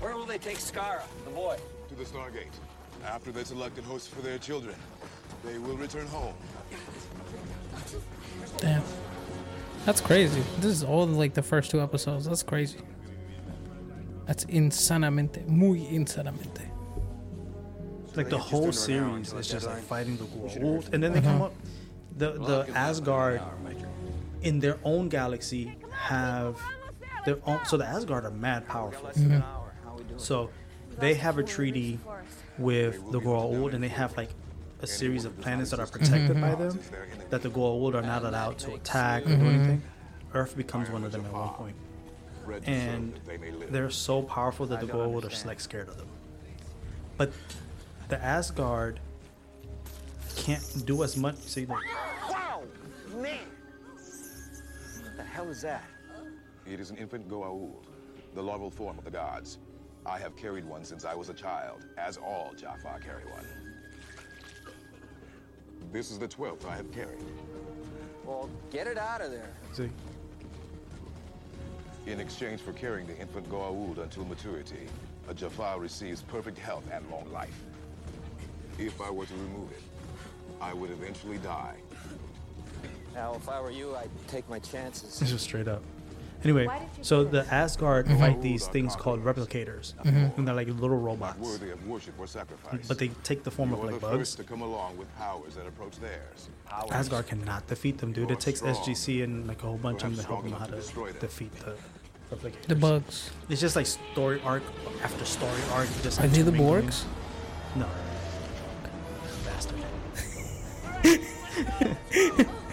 where 0.00 0.16
will 0.16 0.26
they 0.26 0.38
take 0.38 0.58
Skaara, 0.58 1.02
the 1.24 1.30
boy? 1.30 1.56
To 1.88 1.94
the 1.94 2.04
Stargate. 2.04 2.46
After 3.04 3.30
they 3.30 3.44
selected 3.44 3.84
hosts 3.84 4.08
for 4.08 4.20
their 4.22 4.38
children, 4.38 4.74
they 5.44 5.58
will 5.58 5.76
return 5.76 6.06
home. 6.06 6.34
Damn. 8.58 8.82
That's 9.84 10.00
crazy. 10.00 10.42
This 10.58 10.66
is 10.72 10.82
all 10.84 11.06
like 11.06 11.34
the 11.34 11.42
first 11.42 11.70
two 11.70 11.80
episodes. 11.80 12.24
That's 12.26 12.42
crazy. 12.42 12.78
That's 14.26 14.44
insanamente, 14.46 15.46
muy 15.46 15.80
insanamente. 15.90 16.70
like 18.16 18.30
the 18.30 18.38
whole 18.38 18.70
series 18.70 19.32
is 19.32 19.48
just 19.48 19.66
like 19.66 19.82
fighting 19.82 20.16
the 20.16 20.24
Goa'uld, 20.24 20.92
and 20.92 21.02
then 21.02 21.12
they 21.12 21.20
come 21.20 21.36
Uh-huh. 21.42 21.46
up. 21.46 21.54
The 22.16 22.30
the 22.32 22.68
Asgard 22.76 23.40
in 24.42 24.60
their 24.60 24.78
own 24.84 25.08
galaxy 25.08 25.76
have 25.90 26.60
their 27.26 27.38
own. 27.44 27.58
So 27.66 27.76
the 27.76 27.84
Asgard 27.86 28.24
are 28.24 28.30
mad 28.30 28.68
powerful. 28.68 29.08
Mhm. 29.10 29.42
So 30.16 30.50
they 31.00 31.14
have 31.14 31.38
a 31.38 31.42
treaty 31.42 31.98
with 32.56 32.94
the 33.10 33.20
Goa'uld, 33.20 33.74
and 33.74 33.82
they 33.82 33.88
have 33.88 34.16
like 34.16 34.30
a 34.84 34.86
series 34.86 35.24
of 35.24 35.38
planets 35.40 35.70
that 35.70 35.80
are 35.80 35.86
protected 35.86 36.40
by 36.40 36.54
them. 36.54 36.78
That 37.30 37.42
the 37.42 37.48
Goa'uld 37.50 37.94
are 37.94 38.02
not 38.02 38.22
allowed 38.24 38.58
to 38.60 38.74
attack 38.74 39.24
or 39.24 39.30
do 39.30 39.36
Mhm. 39.36 39.54
anything. 39.54 39.82
Earth 40.34 40.56
becomes 40.56 40.90
one 40.90 41.04
of 41.04 41.12
them 41.12 41.24
at 41.24 41.32
one 41.32 41.48
point, 41.54 41.76
and 42.66 43.18
they're 43.70 43.90
so 43.90 44.22
powerful 44.22 44.66
that 44.66 44.80
the 44.80 44.86
Goa'uld 44.86 45.24
are 45.24 45.28
just 45.28 45.46
like 45.46 45.58
scared 45.60 45.88
of 45.88 45.96
them. 45.96 46.08
But 47.16 47.32
the 48.08 48.22
Asgard 48.22 49.00
can't 50.36 50.84
do 50.84 51.02
as 51.02 51.16
much. 51.16 51.36
See, 51.38 51.64
like, 51.66 51.78
Wow! 52.30 52.62
Man! 53.16 53.38
What 55.04 55.16
the 55.16 55.22
hell 55.22 55.48
is 55.48 55.62
that? 55.62 55.84
It 56.66 56.78
is 56.80 56.90
an 56.90 56.96
infant 56.98 57.28
Goa'uld, 57.28 57.84
the 58.34 58.42
larval 58.42 58.70
form 58.70 58.98
of 58.98 59.04
the 59.04 59.10
gods. 59.10 59.58
I 60.06 60.18
have 60.18 60.36
carried 60.36 60.64
one 60.66 60.84
since 60.84 61.04
I 61.06 61.14
was 61.14 61.30
a 61.30 61.34
child, 61.34 61.86
as 61.96 62.18
all 62.18 62.52
Jaffa 62.54 62.98
carry 63.02 63.24
one. 63.24 63.46
This 65.92 66.10
is 66.10 66.18
the 66.18 66.28
twelfth 66.28 66.66
I 66.66 66.76
have 66.76 66.90
carried. 66.92 67.22
Well, 68.24 68.48
get 68.70 68.86
it 68.86 68.98
out 68.98 69.20
of 69.20 69.30
there. 69.30 69.50
see, 69.72 69.90
In 72.06 72.20
exchange 72.20 72.60
for 72.60 72.72
carrying 72.72 73.06
the 73.06 73.16
infant 73.18 73.48
Goa'uld 73.50 73.98
until 73.98 74.24
maturity, 74.24 74.86
a 75.28 75.34
Jaffa 75.34 75.76
receives 75.78 76.22
perfect 76.22 76.58
health 76.58 76.84
and 76.92 77.08
long 77.10 77.30
life. 77.32 77.62
If 78.78 79.00
I 79.00 79.10
were 79.10 79.26
to 79.26 79.34
remove 79.34 79.70
it, 79.72 79.82
I 80.60 80.72
would 80.72 80.90
eventually 80.90 81.38
die. 81.38 81.76
Now, 83.14 83.34
if 83.34 83.48
I 83.48 83.60
were 83.60 83.70
you, 83.70 83.94
I'd 83.94 84.10
take 84.26 84.48
my 84.48 84.58
chances. 84.58 85.20
it's 85.22 85.30
just 85.30 85.44
straight 85.44 85.68
up. 85.68 85.82
Anyway, 86.44 86.66
Why 86.66 86.78
did 86.80 86.88
you 86.98 87.04
so 87.04 87.24
the 87.24 87.40
this? 87.42 87.48
Asgard 87.48 88.06
Mhm. 88.06 88.18
fight 88.18 88.42
these 88.42 88.66
things 88.66 88.94
called 88.94 89.24
replicators, 89.24 89.94
Mhm. 90.04 90.36
and 90.36 90.46
they're 90.46 90.54
like 90.54 90.68
little 90.68 90.98
robots, 90.98 91.38
Worthy 91.38 91.70
of 91.70 91.86
worship 91.86 92.14
or 92.18 92.26
sacrifice. 92.26 92.86
but 92.86 92.98
they 92.98 93.08
take 93.22 93.44
the 93.44 93.50
form 93.50 93.70
you 93.70 93.76
of 93.76 93.84
like 93.84 93.94
the 93.94 94.00
bugs. 94.00 94.18
first 94.18 94.36
to 94.36 94.44
come 94.44 94.60
along 94.60 94.98
with 94.98 95.08
powers 95.16 95.54
that 95.54 95.66
approach 95.66 95.98
theirs. 96.00 96.48
Powers 96.66 96.90
Asgard 96.90 97.26
cannot 97.28 97.66
defeat 97.66 97.96
them, 97.98 98.12
dude. 98.12 98.30
It 98.30 98.40
takes. 98.40 98.62
SGC 98.62 99.22
and 99.22 99.46
like 99.48 99.62
a 99.62 99.66
whole 99.66 99.78
bunch 99.78 100.02
of 100.04 100.10
them 100.16 100.22
to 100.24 100.26
help 100.28 100.42
them 100.42 100.50
strong 100.54 100.60
how 100.60 100.66
to 101.06 101.12
to 101.12 101.18
defeat 101.20 101.52
the 101.60 101.74
replicators. 102.36 102.66
The 102.68 102.74
bugs. 102.76 103.30
It's 103.48 103.60
just 103.60 103.74
like 103.76 103.86
story 103.86 104.40
arc 104.44 104.62
after 105.02 105.24
story 105.24 105.52
arc. 105.72 105.88
Just 106.02 106.20
Are 106.20 106.26
they 106.28 106.42
the. 106.42 106.52
Borgs? 106.52 107.04
No. 107.74 107.86
Bastard. 109.44 109.78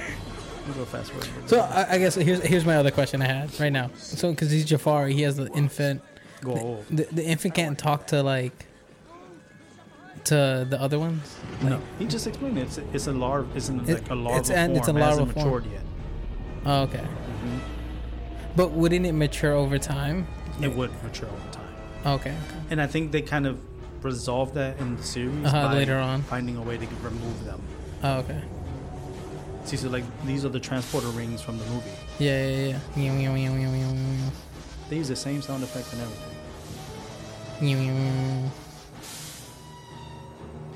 We'll 0.75 0.85
go 0.85 0.91
fast 0.91 1.11
forward. 1.11 1.27
So 1.49 1.59
I, 1.59 1.93
I 1.93 1.97
guess 1.97 2.15
here's 2.15 2.41
here's 2.43 2.65
my 2.65 2.75
other 2.77 2.91
question 2.91 3.21
I 3.21 3.25
had 3.25 3.59
right 3.59 3.71
now. 3.71 3.89
So 3.97 4.31
because 4.31 4.51
he's 4.51 4.65
Jafari, 4.65 5.11
he 5.13 5.21
has 5.23 5.35
the 5.37 5.47
infant. 5.53 6.01
Go 6.41 6.53
the, 6.55 6.61
old. 6.61 6.85
the, 6.89 7.03
the 7.11 7.25
infant 7.25 7.53
can't 7.55 7.77
talk 7.77 8.07
to 8.07 8.23
like 8.23 8.65
to 10.25 10.65
the 10.69 10.79
other 10.79 10.99
ones. 10.99 11.37
no, 11.63 11.81
he 11.99 12.05
just 12.05 12.27
explained 12.27 12.57
it. 12.57 12.61
It's, 12.63 12.77
it's 12.93 13.07
a 13.07 13.11
larva. 13.11 13.49
It's 13.55 13.69
in 13.69 13.79
It- 13.81 13.87
like 13.93 14.09
a 14.09 14.15
larva 14.15 14.39
it's 14.39 14.49
an- 14.49 14.67
form. 14.69 14.77
it's 14.77 14.87
a 14.87 14.91
it 14.91 14.97
hasn't 14.97 15.17
larva 15.27 15.33
form. 15.33 15.45
matured 15.45 15.65
yet. 15.71 15.81
Oh, 16.65 16.81
okay. 16.83 17.03
But 18.55 18.71
wouldn't 18.71 19.05
it 19.05 19.13
mature 19.13 19.53
over 19.53 19.77
time? 19.77 20.27
It 20.61 20.73
would 20.75 20.91
mature 21.03 21.27
over 21.27 21.51
time. 21.51 21.67
Okay. 22.05 22.29
okay. 22.31 22.37
And 22.69 22.81
I 22.81 22.87
think 22.87 23.11
they 23.11 23.21
kind 23.21 23.47
of 23.47 23.59
resolved 24.03 24.55
that 24.55 24.77
in 24.79 24.97
the 24.97 25.03
series 25.03 25.45
Uh-huh, 25.45 25.67
by 25.69 25.73
later 25.73 25.97
on. 25.97 26.21
finding 26.23 26.57
a 26.57 26.61
way 26.61 26.77
to 26.77 26.85
remove 27.01 27.45
them. 27.45 27.61
Oh, 28.03 28.17
okay. 28.19 28.41
See, 29.65 29.77
so 29.77 29.89
like 29.89 30.03
these 30.25 30.43
are 30.45 30.49
the 30.49 30.59
transporter 30.59 31.07
rings 31.09 31.41
from 31.41 31.57
the 31.57 31.65
movie. 31.65 31.91
Yeah, 32.19 32.47
yeah, 32.47 32.79
yeah. 32.95 34.29
They 34.89 34.97
use 34.97 35.07
the 35.07 35.15
same 35.15 35.41
sound 35.41 35.63
effect 35.63 35.93
and 35.93 36.01
everything. 36.01 36.37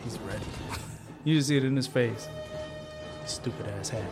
He's 0.04 0.20
ready. 0.20 0.46
you 1.24 1.36
just 1.36 1.48
see 1.50 1.58
it 1.58 1.66
in 1.66 1.76
his 1.76 1.88
face. 1.88 2.30
Stupid 3.26 3.66
ass 3.80 3.90
hat. 3.90 4.04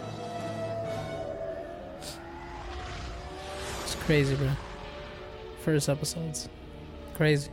It's 3.84 3.96
crazy, 3.96 4.36
bro. 4.36 4.50
First 5.62 5.88
episodes, 5.88 6.50
crazy. 7.14 7.52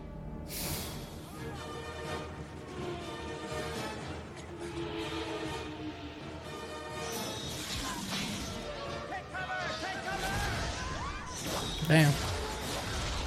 Damn. 11.90 12.12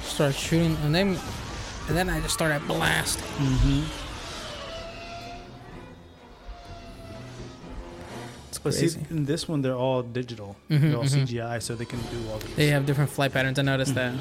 Start 0.04 0.34
shooting, 0.34 0.74
and 0.84 0.94
then, 0.94 1.18
and 1.88 1.94
then 1.94 2.08
I 2.08 2.18
just 2.20 2.32
started 2.32 2.66
blasting. 2.66 3.22
Mm-hmm. 3.22 3.82
It's 8.48 8.58
But 8.58 8.72
see, 8.72 8.98
in 9.10 9.26
this 9.26 9.46
one, 9.46 9.60
they're 9.60 9.76
all 9.76 10.00
digital. 10.02 10.56
Mhm, 10.70 10.80
they're 10.80 10.96
all 10.96 11.04
mhm. 11.04 11.26
CGI, 11.26 11.60
so 11.62 11.74
they 11.74 11.84
can 11.84 12.00
do 12.00 12.30
all 12.30 12.38
these. 12.38 12.56
They 12.56 12.68
have 12.68 12.86
different 12.86 13.10
flight 13.10 13.34
patterns. 13.34 13.58
I 13.58 13.62
noticed 13.62 13.94
that. 13.96 14.14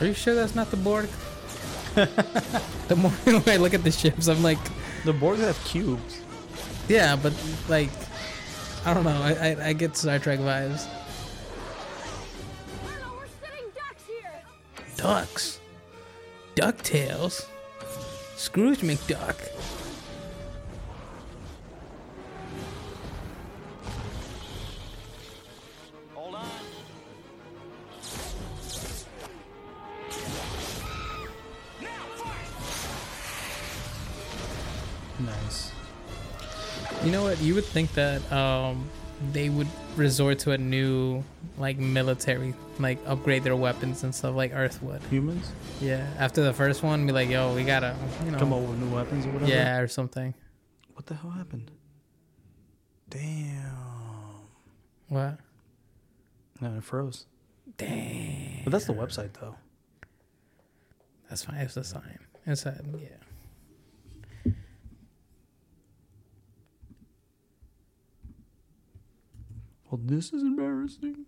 Are 0.00 0.06
you 0.06 0.14
sure 0.14 0.34
that's 0.34 0.54
not 0.54 0.70
the 0.70 0.78
Borg? 0.78 1.10
the 1.94 2.96
more 2.96 3.12
I 3.46 3.58
look 3.58 3.74
at 3.74 3.84
the 3.84 3.90
ships, 3.90 4.26
I'm 4.26 4.42
like, 4.42 4.58
the 5.04 5.12
Borg 5.12 5.38
have 5.40 5.62
cubes. 5.64 6.22
Yeah, 6.88 7.14
but 7.14 7.34
like, 7.68 7.90
I 8.84 8.94
don't 8.94 9.04
know. 9.04 9.22
I 9.22 9.32
I, 9.32 9.66
I 9.68 9.72
get 9.72 9.96
Star 9.96 10.18
Trek 10.18 10.38
vibes. 10.38 10.86
Ducks, 14.96 15.60
Ducktales, 16.56 17.46
Scrooge 18.36 18.80
McDuck. 18.80 19.36
You 37.08 37.12
know 37.12 37.22
what? 37.22 37.40
You 37.40 37.54
would 37.54 37.64
think 37.64 37.94
that 37.94 38.20
um, 38.30 38.86
they 39.32 39.48
would 39.48 39.66
resort 39.96 40.40
to 40.40 40.50
a 40.50 40.58
new 40.58 41.24
like 41.56 41.78
military, 41.78 42.52
like 42.78 42.98
upgrade 43.06 43.44
their 43.44 43.56
weapons 43.56 44.04
and 44.04 44.14
stuff 44.14 44.34
like 44.34 44.52
Earth 44.54 44.82
would. 44.82 45.00
Humans? 45.04 45.50
Yeah. 45.80 46.06
After 46.18 46.42
the 46.42 46.52
first 46.52 46.82
one, 46.82 47.06
be 47.06 47.12
like, 47.12 47.30
yo, 47.30 47.54
we 47.54 47.64
gotta, 47.64 47.96
you 48.26 48.30
know, 48.30 48.38
Come 48.38 48.52
up 48.52 48.60
with 48.60 48.78
new 48.78 48.94
weapons 48.94 49.24
or 49.24 49.30
whatever? 49.30 49.50
Yeah, 49.50 49.78
or 49.78 49.88
something. 49.88 50.34
What 50.92 51.06
the 51.06 51.14
hell 51.14 51.30
happened? 51.30 51.70
Damn. 53.08 53.72
What? 55.08 55.38
No, 56.60 56.76
it 56.76 56.84
froze. 56.84 57.24
Damn. 57.78 58.64
But 58.64 58.72
that's 58.72 58.84
the 58.84 58.92
website, 58.92 59.32
though. 59.40 59.56
That's 61.30 61.42
fine. 61.42 61.56
It's 61.56 61.78
a 61.78 61.84
sign. 61.84 62.18
It's 62.44 62.66
a 62.66 62.78
yeah. 63.00 63.08
Well, 69.90 70.00
this 70.04 70.32
is 70.32 70.42
embarrassing. 70.42 71.24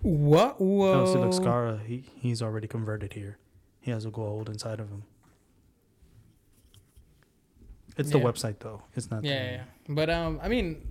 What? 0.00 0.60
Whoa. 0.60 1.02
Oh, 1.02 1.12
see, 1.12 1.18
look, 1.18 1.32
Skaara, 1.32 1.84
he, 1.84 2.04
he's 2.16 2.42
already 2.42 2.68
converted 2.68 3.14
here. 3.14 3.38
He 3.80 3.90
has 3.90 4.04
a 4.04 4.10
Goa'uld 4.10 4.48
inside 4.48 4.80
of 4.80 4.88
him. 4.88 5.02
It's 7.96 8.10
the 8.10 8.18
website, 8.18 8.58
though. 8.58 8.82
It's 8.94 9.10
not. 9.10 9.24
Yeah, 9.24 9.32
the, 9.32 9.44
yeah, 9.44 9.50
yeah. 9.52 9.62
But 9.88 10.10
um, 10.10 10.38
I 10.42 10.48
mean, 10.48 10.86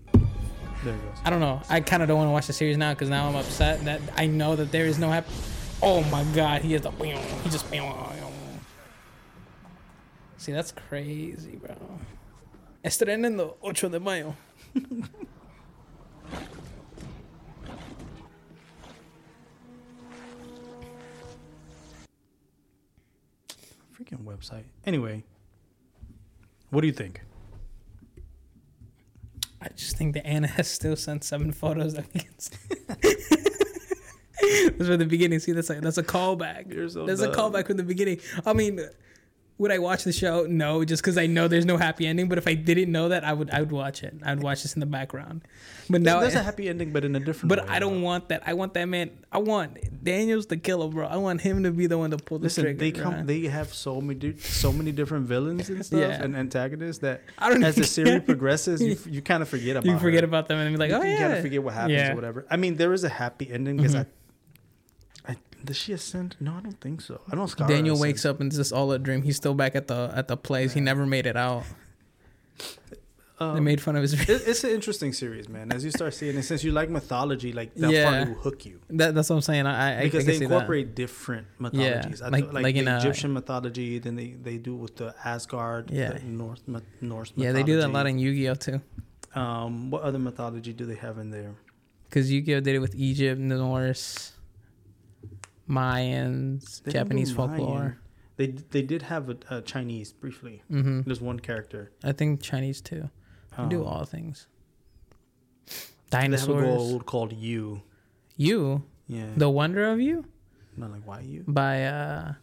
There 0.83 0.93
it 0.93 1.01
goes. 1.01 1.17
I 1.23 1.29
don't 1.29 1.39
know. 1.39 1.61
I 1.69 1.79
kind 1.81 2.01
of 2.01 2.07
don't 2.07 2.17
want 2.17 2.29
to 2.29 2.31
watch 2.31 2.47
the 2.47 2.53
series 2.53 2.77
now 2.77 2.93
because 2.93 3.09
now 3.09 3.27
I'm 3.27 3.35
upset 3.35 3.83
that 3.85 4.01
I 4.15 4.25
know 4.25 4.55
that 4.55 4.71
there 4.71 4.85
is 4.85 4.97
no 4.97 5.09
happy. 5.09 5.31
Oh 5.83 6.03
my 6.05 6.23
god, 6.35 6.61
he 6.61 6.73
has 6.73 6.81
the. 6.81 6.91
He 6.91 7.49
just. 7.49 7.65
See, 10.37 10.51
that's 10.51 10.71
crazy, 10.71 11.57
bro. 11.57 11.75
Estrenando 12.83 13.55
8 13.63 13.89
de 13.91 13.99
mayo. 13.99 14.35
Freaking 24.05 24.23
website. 24.23 24.63
Anyway, 24.85 25.23
what 26.69 26.81
do 26.81 26.87
you 26.87 26.93
think? 26.93 27.21
I 29.61 29.69
just 29.69 29.97
think 29.97 30.13
that 30.13 30.25
Anna 30.27 30.47
has 30.47 30.69
still 30.69 30.95
sent 30.95 31.23
seven 31.23 31.51
photos 31.51 31.93
that 31.95 32.05
we 32.13 32.19
can 32.19 32.39
see. 32.39 32.57
That's 34.77 34.87
from 34.87 34.99
the 34.99 35.05
beginning. 35.05 35.39
See, 35.39 35.53
that's 35.53 35.69
a 35.69 35.81
that's 35.81 35.97
a 35.97 36.03
callback. 36.03 36.91
so 36.91 37.05
There's 37.05 37.21
a 37.21 37.29
callback 37.31 37.67
from 37.67 37.77
the 37.77 37.83
beginning. 37.83 38.19
I 38.45 38.53
mean, 38.53 38.79
would 39.57 39.71
I 39.71 39.79
watch 39.79 40.03
the 40.03 40.11
show? 40.11 40.45
No, 40.45 40.83
just 40.83 41.01
because 41.01 41.17
I 41.17 41.27
know 41.27 41.47
there's 41.47 41.65
no 41.65 41.77
happy 41.77 42.05
ending. 42.05 42.27
But 42.27 42.37
if 42.37 42.47
I 42.47 42.55
didn't 42.55 42.91
know 42.91 43.09
that, 43.09 43.23
I 43.23 43.31
would 43.33 43.49
I 43.51 43.61
would 43.61 43.71
watch 43.71 44.03
it. 44.03 44.13
I'd 44.23 44.41
watch 44.43 44.63
this 44.63 44.73
in 44.73 44.81
the 44.81 44.85
background. 44.85 45.43
But 45.89 46.01
now, 46.01 46.19
there's 46.19 46.33
a 46.35 46.41
happy 46.41 46.67
ending, 46.67 46.91
but 46.91 47.05
in 47.05 47.15
a 47.15 47.19
different 47.19 47.49
but 47.49 47.59
way. 47.59 47.65
I 47.69 47.77
don't 47.79 48.01
want 48.01 48.29
that. 48.29 48.41
I 48.45 48.53
want 48.53 48.73
that 48.73 48.85
man. 48.85 49.11
I 49.31 49.37
want 49.37 50.03
Daniels 50.03 50.47
the 50.47 50.57
killer, 50.57 50.87
bro. 50.89 51.05
I 51.07 51.17
want 51.17 51.41
him 51.41 51.63
to 51.63 51.71
be 51.71 51.85
the 51.87 51.97
one 51.97 52.09
to 52.11 52.17
pull 52.17 52.39
the 52.39 52.45
Listen, 52.45 52.63
trigger. 52.63 52.79
they 52.79 52.91
come. 52.91 53.13
right? 53.13 53.27
They 53.27 53.41
have 53.43 53.71
so 53.73 54.01
many, 54.01 54.35
so 54.39 54.73
many 54.73 54.91
different 54.91 55.27
villains 55.27 55.69
and 55.69 55.85
stuff, 55.85 55.99
Yeah. 55.99 56.23
and 56.23 56.35
antagonists 56.35 56.97
that 56.99 57.21
I 57.37 57.49
don't 57.49 57.63
as 57.63 57.75
the 57.75 57.83
series 57.85 58.23
progresses, 58.23 58.81
you, 58.81 58.97
you 59.13 59.21
kind 59.21 59.43
of 59.43 59.47
forget 59.49 59.75
about. 59.77 59.85
You 59.85 59.99
forget 59.99 60.21
her. 60.23 60.27
about 60.27 60.47
them 60.47 60.57
and 60.59 60.73
be 60.73 60.77
like, 60.79 60.89
you 60.89 60.97
oh 60.97 61.03
yeah, 61.03 61.17
kind 61.19 61.33
of 61.33 61.41
forget 61.41 61.63
what 61.63 61.75
happens 61.75 61.93
Yeah. 61.93 62.11
or 62.13 62.15
whatever. 62.15 62.45
I 62.49 62.57
mean, 62.57 62.75
there 62.77 62.91
is 62.91 63.03
a 63.03 63.09
happy 63.09 63.49
ending 63.51 63.77
because 63.77 63.93
Mhm. 63.95 63.99
I, 63.99 64.01
I 64.01 64.05
does 65.65 65.77
she 65.77 65.91
ascend? 65.93 66.35
No, 66.39 66.53
I 66.57 66.61
don't 66.61 66.79
think 66.79 67.01
so. 67.01 67.21
I 67.31 67.35
don't. 67.35 67.47
Scar 67.47 67.67
Daniel 67.67 67.99
wakes 67.99 68.25
up 68.25 68.39
and 68.39 68.47
it's 68.49 68.57
just 68.57 68.71
all 68.73 68.91
a 68.91 68.99
dream. 68.99 69.21
He's 69.23 69.35
still 69.37 69.53
back 69.53 69.75
at 69.75 69.87
the 69.87 70.11
at 70.15 70.27
the 70.27 70.37
place. 70.37 70.73
He 70.73 70.81
never 70.81 71.05
made 71.05 71.25
it 71.25 71.35
out. 71.35 71.63
they 73.39 73.45
Um, 73.45 73.63
made 73.65 73.81
fun 73.81 73.95
of 73.97 74.01
his. 74.03 74.13
it- 74.13 74.29
it's 74.47 74.63
an 74.63 74.69
interesting 74.69 75.11
series, 75.11 75.49
man. 75.49 75.73
As 75.73 75.83
you 75.83 75.91
start 75.91 76.13
seeing 76.13 76.37
it, 76.37 76.43
since 76.43 76.63
you 76.63 76.71
like 76.71 76.89
mythology, 76.89 77.51
like 77.51 77.73
that 77.75 77.91
Yeah. 77.91 78.09
part 78.09 78.27
will 78.29 78.35
hook 78.35 78.65
you. 78.65 78.79
That, 78.91 79.13
that's 79.13 79.29
what 79.29 79.35
I'm 79.37 79.41
saying. 79.41 79.65
I, 79.67 79.99
I 79.99 80.03
because 80.03 80.23
I 80.27 80.31
they 80.37 80.43
incorporate 80.45 80.95
different 80.95 81.47
mythologies. 81.59 82.21
I 82.21 82.29
like- 82.29 82.45
like, 82.53 82.63
like 82.63 82.75
the 82.75 82.81
in, 82.81 82.87
Egyptian 82.87 83.33
mythology, 83.33 83.99
then 83.99 84.15
they, 84.15 84.29
they 84.41 84.57
do 84.57 84.73
with 84.75 84.95
the 84.95 85.13
Asgard, 85.25 85.91
Yeah. 85.91 86.13
the 86.13 86.19
North 86.23 86.61
Norse. 87.01 87.33
Yeah, 87.35 87.51
they 87.51 87.63
do 87.63 87.75
that 87.81 87.87
a 87.87 87.91
lot 87.91 88.07
in 88.07 88.19
Yu-Gi-Oh 88.19 88.55
too. 88.55 88.81
Um, 89.33 89.91
what 89.91 90.03
other 90.03 90.17
mythology 90.19 90.71
do 90.71 90.85
they 90.85 90.95
have 90.95 91.17
in 91.17 91.29
there? 91.29 91.55
Because 92.05 92.31
Yu-Gi-Oh 92.31 92.61
did 92.61 92.75
it 92.75 92.79
with 92.79 92.95
Egypt, 92.95 93.37
and 93.41 93.51
the 93.51 93.57
Norse, 93.57 94.31
Mayans, 95.69 96.83
They 96.83 96.91
Japanese 96.91 97.35
Mayan. 97.35 97.49
folklore. 97.57 97.97
They 98.37 98.47
they 98.47 98.81
did 98.81 99.03
have 99.03 99.29
a, 99.29 99.37
a 99.49 99.61
Chinese 99.61 100.11
briefly. 100.13 100.61
Mhm. 100.69 101.05
There's 101.05 101.21
one 101.21 101.39
character. 101.39 101.91
I 102.03 102.11
think 102.11 102.41
Chinese 102.41 102.81
too. 102.81 103.09
They 103.57 103.65
do 103.69 103.81
Um, 103.81 103.87
all 103.87 104.05
things. 104.05 104.47
They 105.67 106.17
have 106.17 106.25
a 106.25 106.29
Dinosaurs. 106.29 106.65
Goa'uld 106.65 107.05
called 107.05 107.33
Yu. 107.33 107.81
You. 108.37 108.83
Yeah. 109.07 109.27
The 109.37 109.49
Wonder 109.49 109.85
of 109.91 109.99
You 110.01 110.25
Not 110.77 110.91
like 110.91 111.01
why 111.07 111.21
you. 111.21 111.43
by 111.47 111.85
uh, 111.85 112.33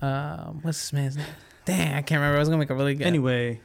uh, 0.00 0.44
what's 0.62 0.78
this 0.80 0.92
man's 0.92 1.16
name? 1.16 1.26
Dang, 1.64 1.94
I 1.94 2.02
can't 2.02 2.18
remember. 2.20 2.36
I 2.36 2.38
was 2.38 2.48
gonna 2.48 2.58
make 2.58 2.70
a 2.70 2.74
really 2.74 2.94
good. 2.94 3.06
Anyway, 3.06 3.60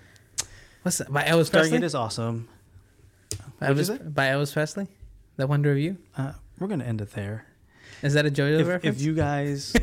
what's 0.83 0.97
that? 0.99 1.11
By 1.11 1.23
Elvis 1.23 1.51
Presley. 1.51 1.83
Is 1.83 1.93
awesome. 1.95 2.47
by, 3.59 3.67
Elvis, 3.67 4.13
by 4.13 4.27
Elvis 4.27 4.53
Presley. 4.53 4.87
The 5.37 5.45
Wonder 5.47 5.71
of 5.71 5.77
You. 5.77 5.97
Uh, 6.17 6.33
we're 6.59 6.67
gonna 6.67 6.85
end 6.85 7.01
it 7.01 7.11
there. 7.11 7.45
Is 8.01 8.13
that 8.13 8.25
a 8.25 8.31
JoJo 8.31 8.59
If, 8.61 8.67
reference? 8.67 8.97
if 8.97 9.03
you 9.03 9.13
guys 9.13 9.73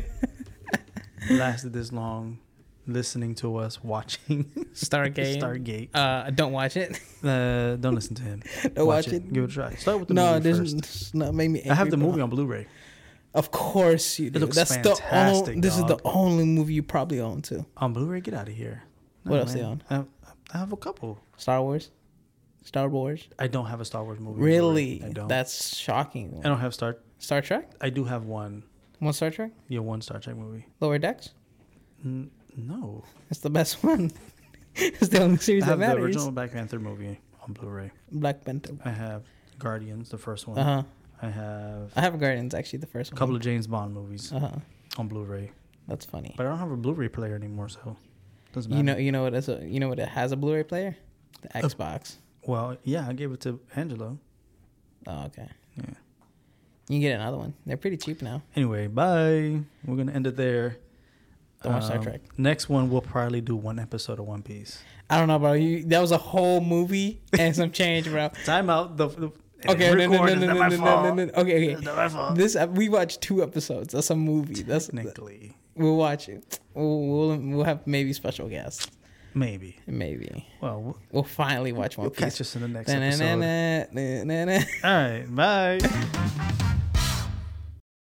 lasted 1.29 1.73
this 1.73 1.91
long 1.91 2.39
listening 2.87 3.35
to 3.35 3.57
us 3.57 3.83
watching 3.83 4.45
Stargate. 4.73 5.37
Stargate, 5.41 5.89
Uh, 5.93 6.29
don't 6.31 6.51
watch 6.53 6.77
it. 6.77 6.99
uh, 7.23 7.75
don't 7.75 7.95
listen 7.95 8.15
to 8.15 8.23
him. 8.23 8.41
Don't 8.75 8.87
watch 8.87 9.07
it. 9.09 9.31
Give 9.33 9.43
it 9.43 9.49
a 9.49 9.53
try. 9.53 9.75
Start 9.75 9.99
with 9.99 10.07
the 10.07 10.13
no, 10.13 10.33
movie 10.35 10.49
this 10.49 10.57
first. 10.57 10.77
this 10.77 11.13
not 11.13 11.33
make 11.33 11.49
me. 11.51 11.63
I 11.69 11.73
have 11.75 11.91
the 11.91 11.97
movie 11.97 12.21
on 12.21 12.29
Blu-ray. 12.29 12.67
Of 13.33 13.51
course 13.51 14.17
you 14.19 14.29
do. 14.29 14.39
looks 14.39 14.55
That's 14.55 14.73
fantastic, 14.73 15.05
the 15.09 15.15
only. 15.51 15.59
This 15.59 15.77
is 15.77 15.83
the 15.85 15.99
only 16.05 16.45
movie 16.45 16.73
you 16.75 16.83
probably 16.83 17.19
own 17.19 17.41
too. 17.41 17.65
On 17.77 17.91
Blu-ray, 17.93 18.21
get 18.21 18.33
out 18.33 18.47
of 18.47 18.55
here. 18.55 18.83
What 19.23 19.39
else 19.41 19.53
they 19.53 19.61
own? 19.61 19.83
I 19.89 19.95
have, 19.95 20.07
I 20.53 20.57
have 20.59 20.71
a 20.71 20.77
couple. 20.77 21.19
Star 21.35 21.61
Wars. 21.61 21.91
Star 22.63 22.87
Wars. 22.87 23.27
I 23.37 23.47
don't 23.47 23.65
have 23.65 23.81
a 23.81 23.85
Star 23.85 24.03
Wars 24.03 24.19
movie. 24.19 24.41
Really? 24.41 25.03
I 25.05 25.09
don't. 25.09 25.27
That's 25.27 25.75
shocking. 25.77 26.41
I 26.43 26.47
don't 26.47 26.59
have 26.59 26.73
Star. 26.73 26.97
Star 27.19 27.41
Trek. 27.41 27.69
I 27.81 27.89
do 27.89 28.03
have 28.03 28.25
one. 28.25 28.63
One 28.99 29.13
Star 29.13 29.29
Trek. 29.29 29.51
Yeah, 29.67 29.79
one 29.79 30.01
Star 30.01 30.19
Trek 30.19 30.35
movie. 30.35 30.65
Lower 30.79 30.97
Decks. 30.97 31.29
N- 32.03 32.31
no. 32.55 33.03
It's 33.29 33.39
the 33.41 33.49
best 33.49 33.83
one. 33.83 34.11
it's 34.75 35.09
the 35.09 35.21
only 35.21 35.37
series 35.37 35.63
I 35.63 35.67
have 35.67 35.79
that 35.79 35.85
have 35.87 35.97
the 35.97 36.03
original 36.03 36.31
Black 36.31 36.51
Panther 36.51 36.79
movie 36.79 37.19
on 37.43 37.53
Blu-ray. 37.53 37.91
Black 38.11 38.43
Panther. 38.43 38.73
I 38.85 38.91
have 38.91 39.23
Guardians, 39.59 40.09
the 40.09 40.17
first 40.17 40.47
one. 40.47 40.57
Uh-huh. 40.57 40.83
I 41.21 41.29
have 41.29 41.91
I 41.95 42.01
have 42.01 42.19
Guardians 42.19 42.53
actually, 42.53 42.79
the 42.79 42.87
first 42.87 43.11
one. 43.11 43.17
a 43.17 43.19
couple 43.19 43.35
of 43.35 43.41
James 43.41 43.65
Bond 43.67 43.93
movies 43.93 44.31
Uh-huh. 44.31 44.51
on 44.97 45.07
Blu-ray. 45.07 45.51
That's 45.87 46.05
funny. 46.05 46.33
But 46.37 46.45
I 46.45 46.49
don't 46.49 46.59
have 46.59 46.71
a 46.71 46.77
Blu-ray 46.77 47.07
player 47.09 47.33
anymore, 47.35 47.69
so 47.69 47.95
doesn't 48.53 48.69
matter. 48.71 48.77
You 48.79 48.83
know, 48.83 48.97
you 48.97 49.11
know 49.11 49.23
what? 49.23 49.33
Is 49.33 49.49
a, 49.49 49.63
you 49.65 49.79
know 49.79 49.89
what? 49.89 49.99
It 49.99 50.09
has 50.09 50.31
a 50.31 50.35
Blu-ray 50.35 50.63
player. 50.63 50.95
The 51.41 51.49
Xbox. 51.49 52.15
Well, 52.45 52.77
yeah, 52.83 53.07
I 53.07 53.13
gave 53.13 53.31
it 53.31 53.39
to 53.41 53.59
Angelo. 53.75 54.17
Oh, 55.07 55.25
okay. 55.25 55.47
Yeah. 55.75 55.85
You 56.89 56.95
can 56.95 57.01
get 57.01 57.15
another 57.19 57.37
one. 57.37 57.53
They're 57.65 57.77
pretty 57.77 57.97
cheap 57.97 58.21
now. 58.21 58.41
Anyway, 58.55 58.87
bye. 58.87 59.59
We're 59.85 59.95
gonna 59.97 60.13
end 60.13 60.27
it 60.27 60.37
there. 60.37 60.77
Don't 61.63 61.73
watch 61.73 61.85
Star 61.85 61.97
Um, 61.97 62.03
Trek. 62.03 62.21
Next 62.37 62.69
one, 62.69 62.89
we'll 62.89 63.01
probably 63.01 63.41
do 63.41 63.55
one 63.55 63.79
episode 63.79 64.19
of 64.19 64.25
One 64.27 64.41
Piece. 64.43 64.81
I 65.09 65.17
don't 65.17 65.27
know, 65.27 65.39
bro. 65.39 65.53
You 65.53 65.83
that 65.85 65.99
was 65.99 66.11
a 66.11 66.17
whole 66.17 66.61
movie 66.61 67.21
and 67.37 67.55
some 67.55 67.71
change, 67.71 68.09
bro. 68.09 68.29
Time 68.45 68.69
out. 68.69 68.95
The, 68.97 69.07
the 69.09 69.31
Okay, 69.67 69.89
no, 69.89 70.05
no, 70.05 70.25
no, 70.25 70.35
no, 70.35 70.67
no, 70.69 70.69
no, 70.69 71.13
no. 71.15 71.23
Okay, 71.33 71.73
okay. 71.73 71.83
not 71.83 71.95
my 71.95 72.07
fault. 72.09 72.35
This 72.35 72.55
uh, 72.55 72.67
we 72.69 72.89
watched 72.89 73.21
two 73.21 73.41
episodes. 73.41 73.91
That's 73.93 74.09
a 74.11 74.15
movie. 74.15 74.61
That's 74.61 74.85
Technically, 74.87 75.57
we'll 75.75 75.97
watch 75.97 76.29
it. 76.29 76.59
We'll, 76.75 76.99
we'll 77.01 77.37
we'll 77.37 77.63
have 77.63 77.85
maybe 77.87 78.13
special 78.13 78.47
guests. 78.49 78.87
maybe. 79.33 79.77
Maybe 79.87 80.47
Well, 80.61 80.81
we'll, 80.81 80.97
we'll 81.11 81.23
finally 81.23 81.71
watch 81.71 81.97
one 81.97 82.05
you'll 82.05 82.11
Piece. 82.11 82.19
catch 82.23 82.41
us 82.41 82.55
in 82.55 82.61
the 82.61 82.67
next 82.67 82.89
episode. 82.91 83.23
All 84.83 84.91
right, 84.91 85.25
bye. 85.35 86.57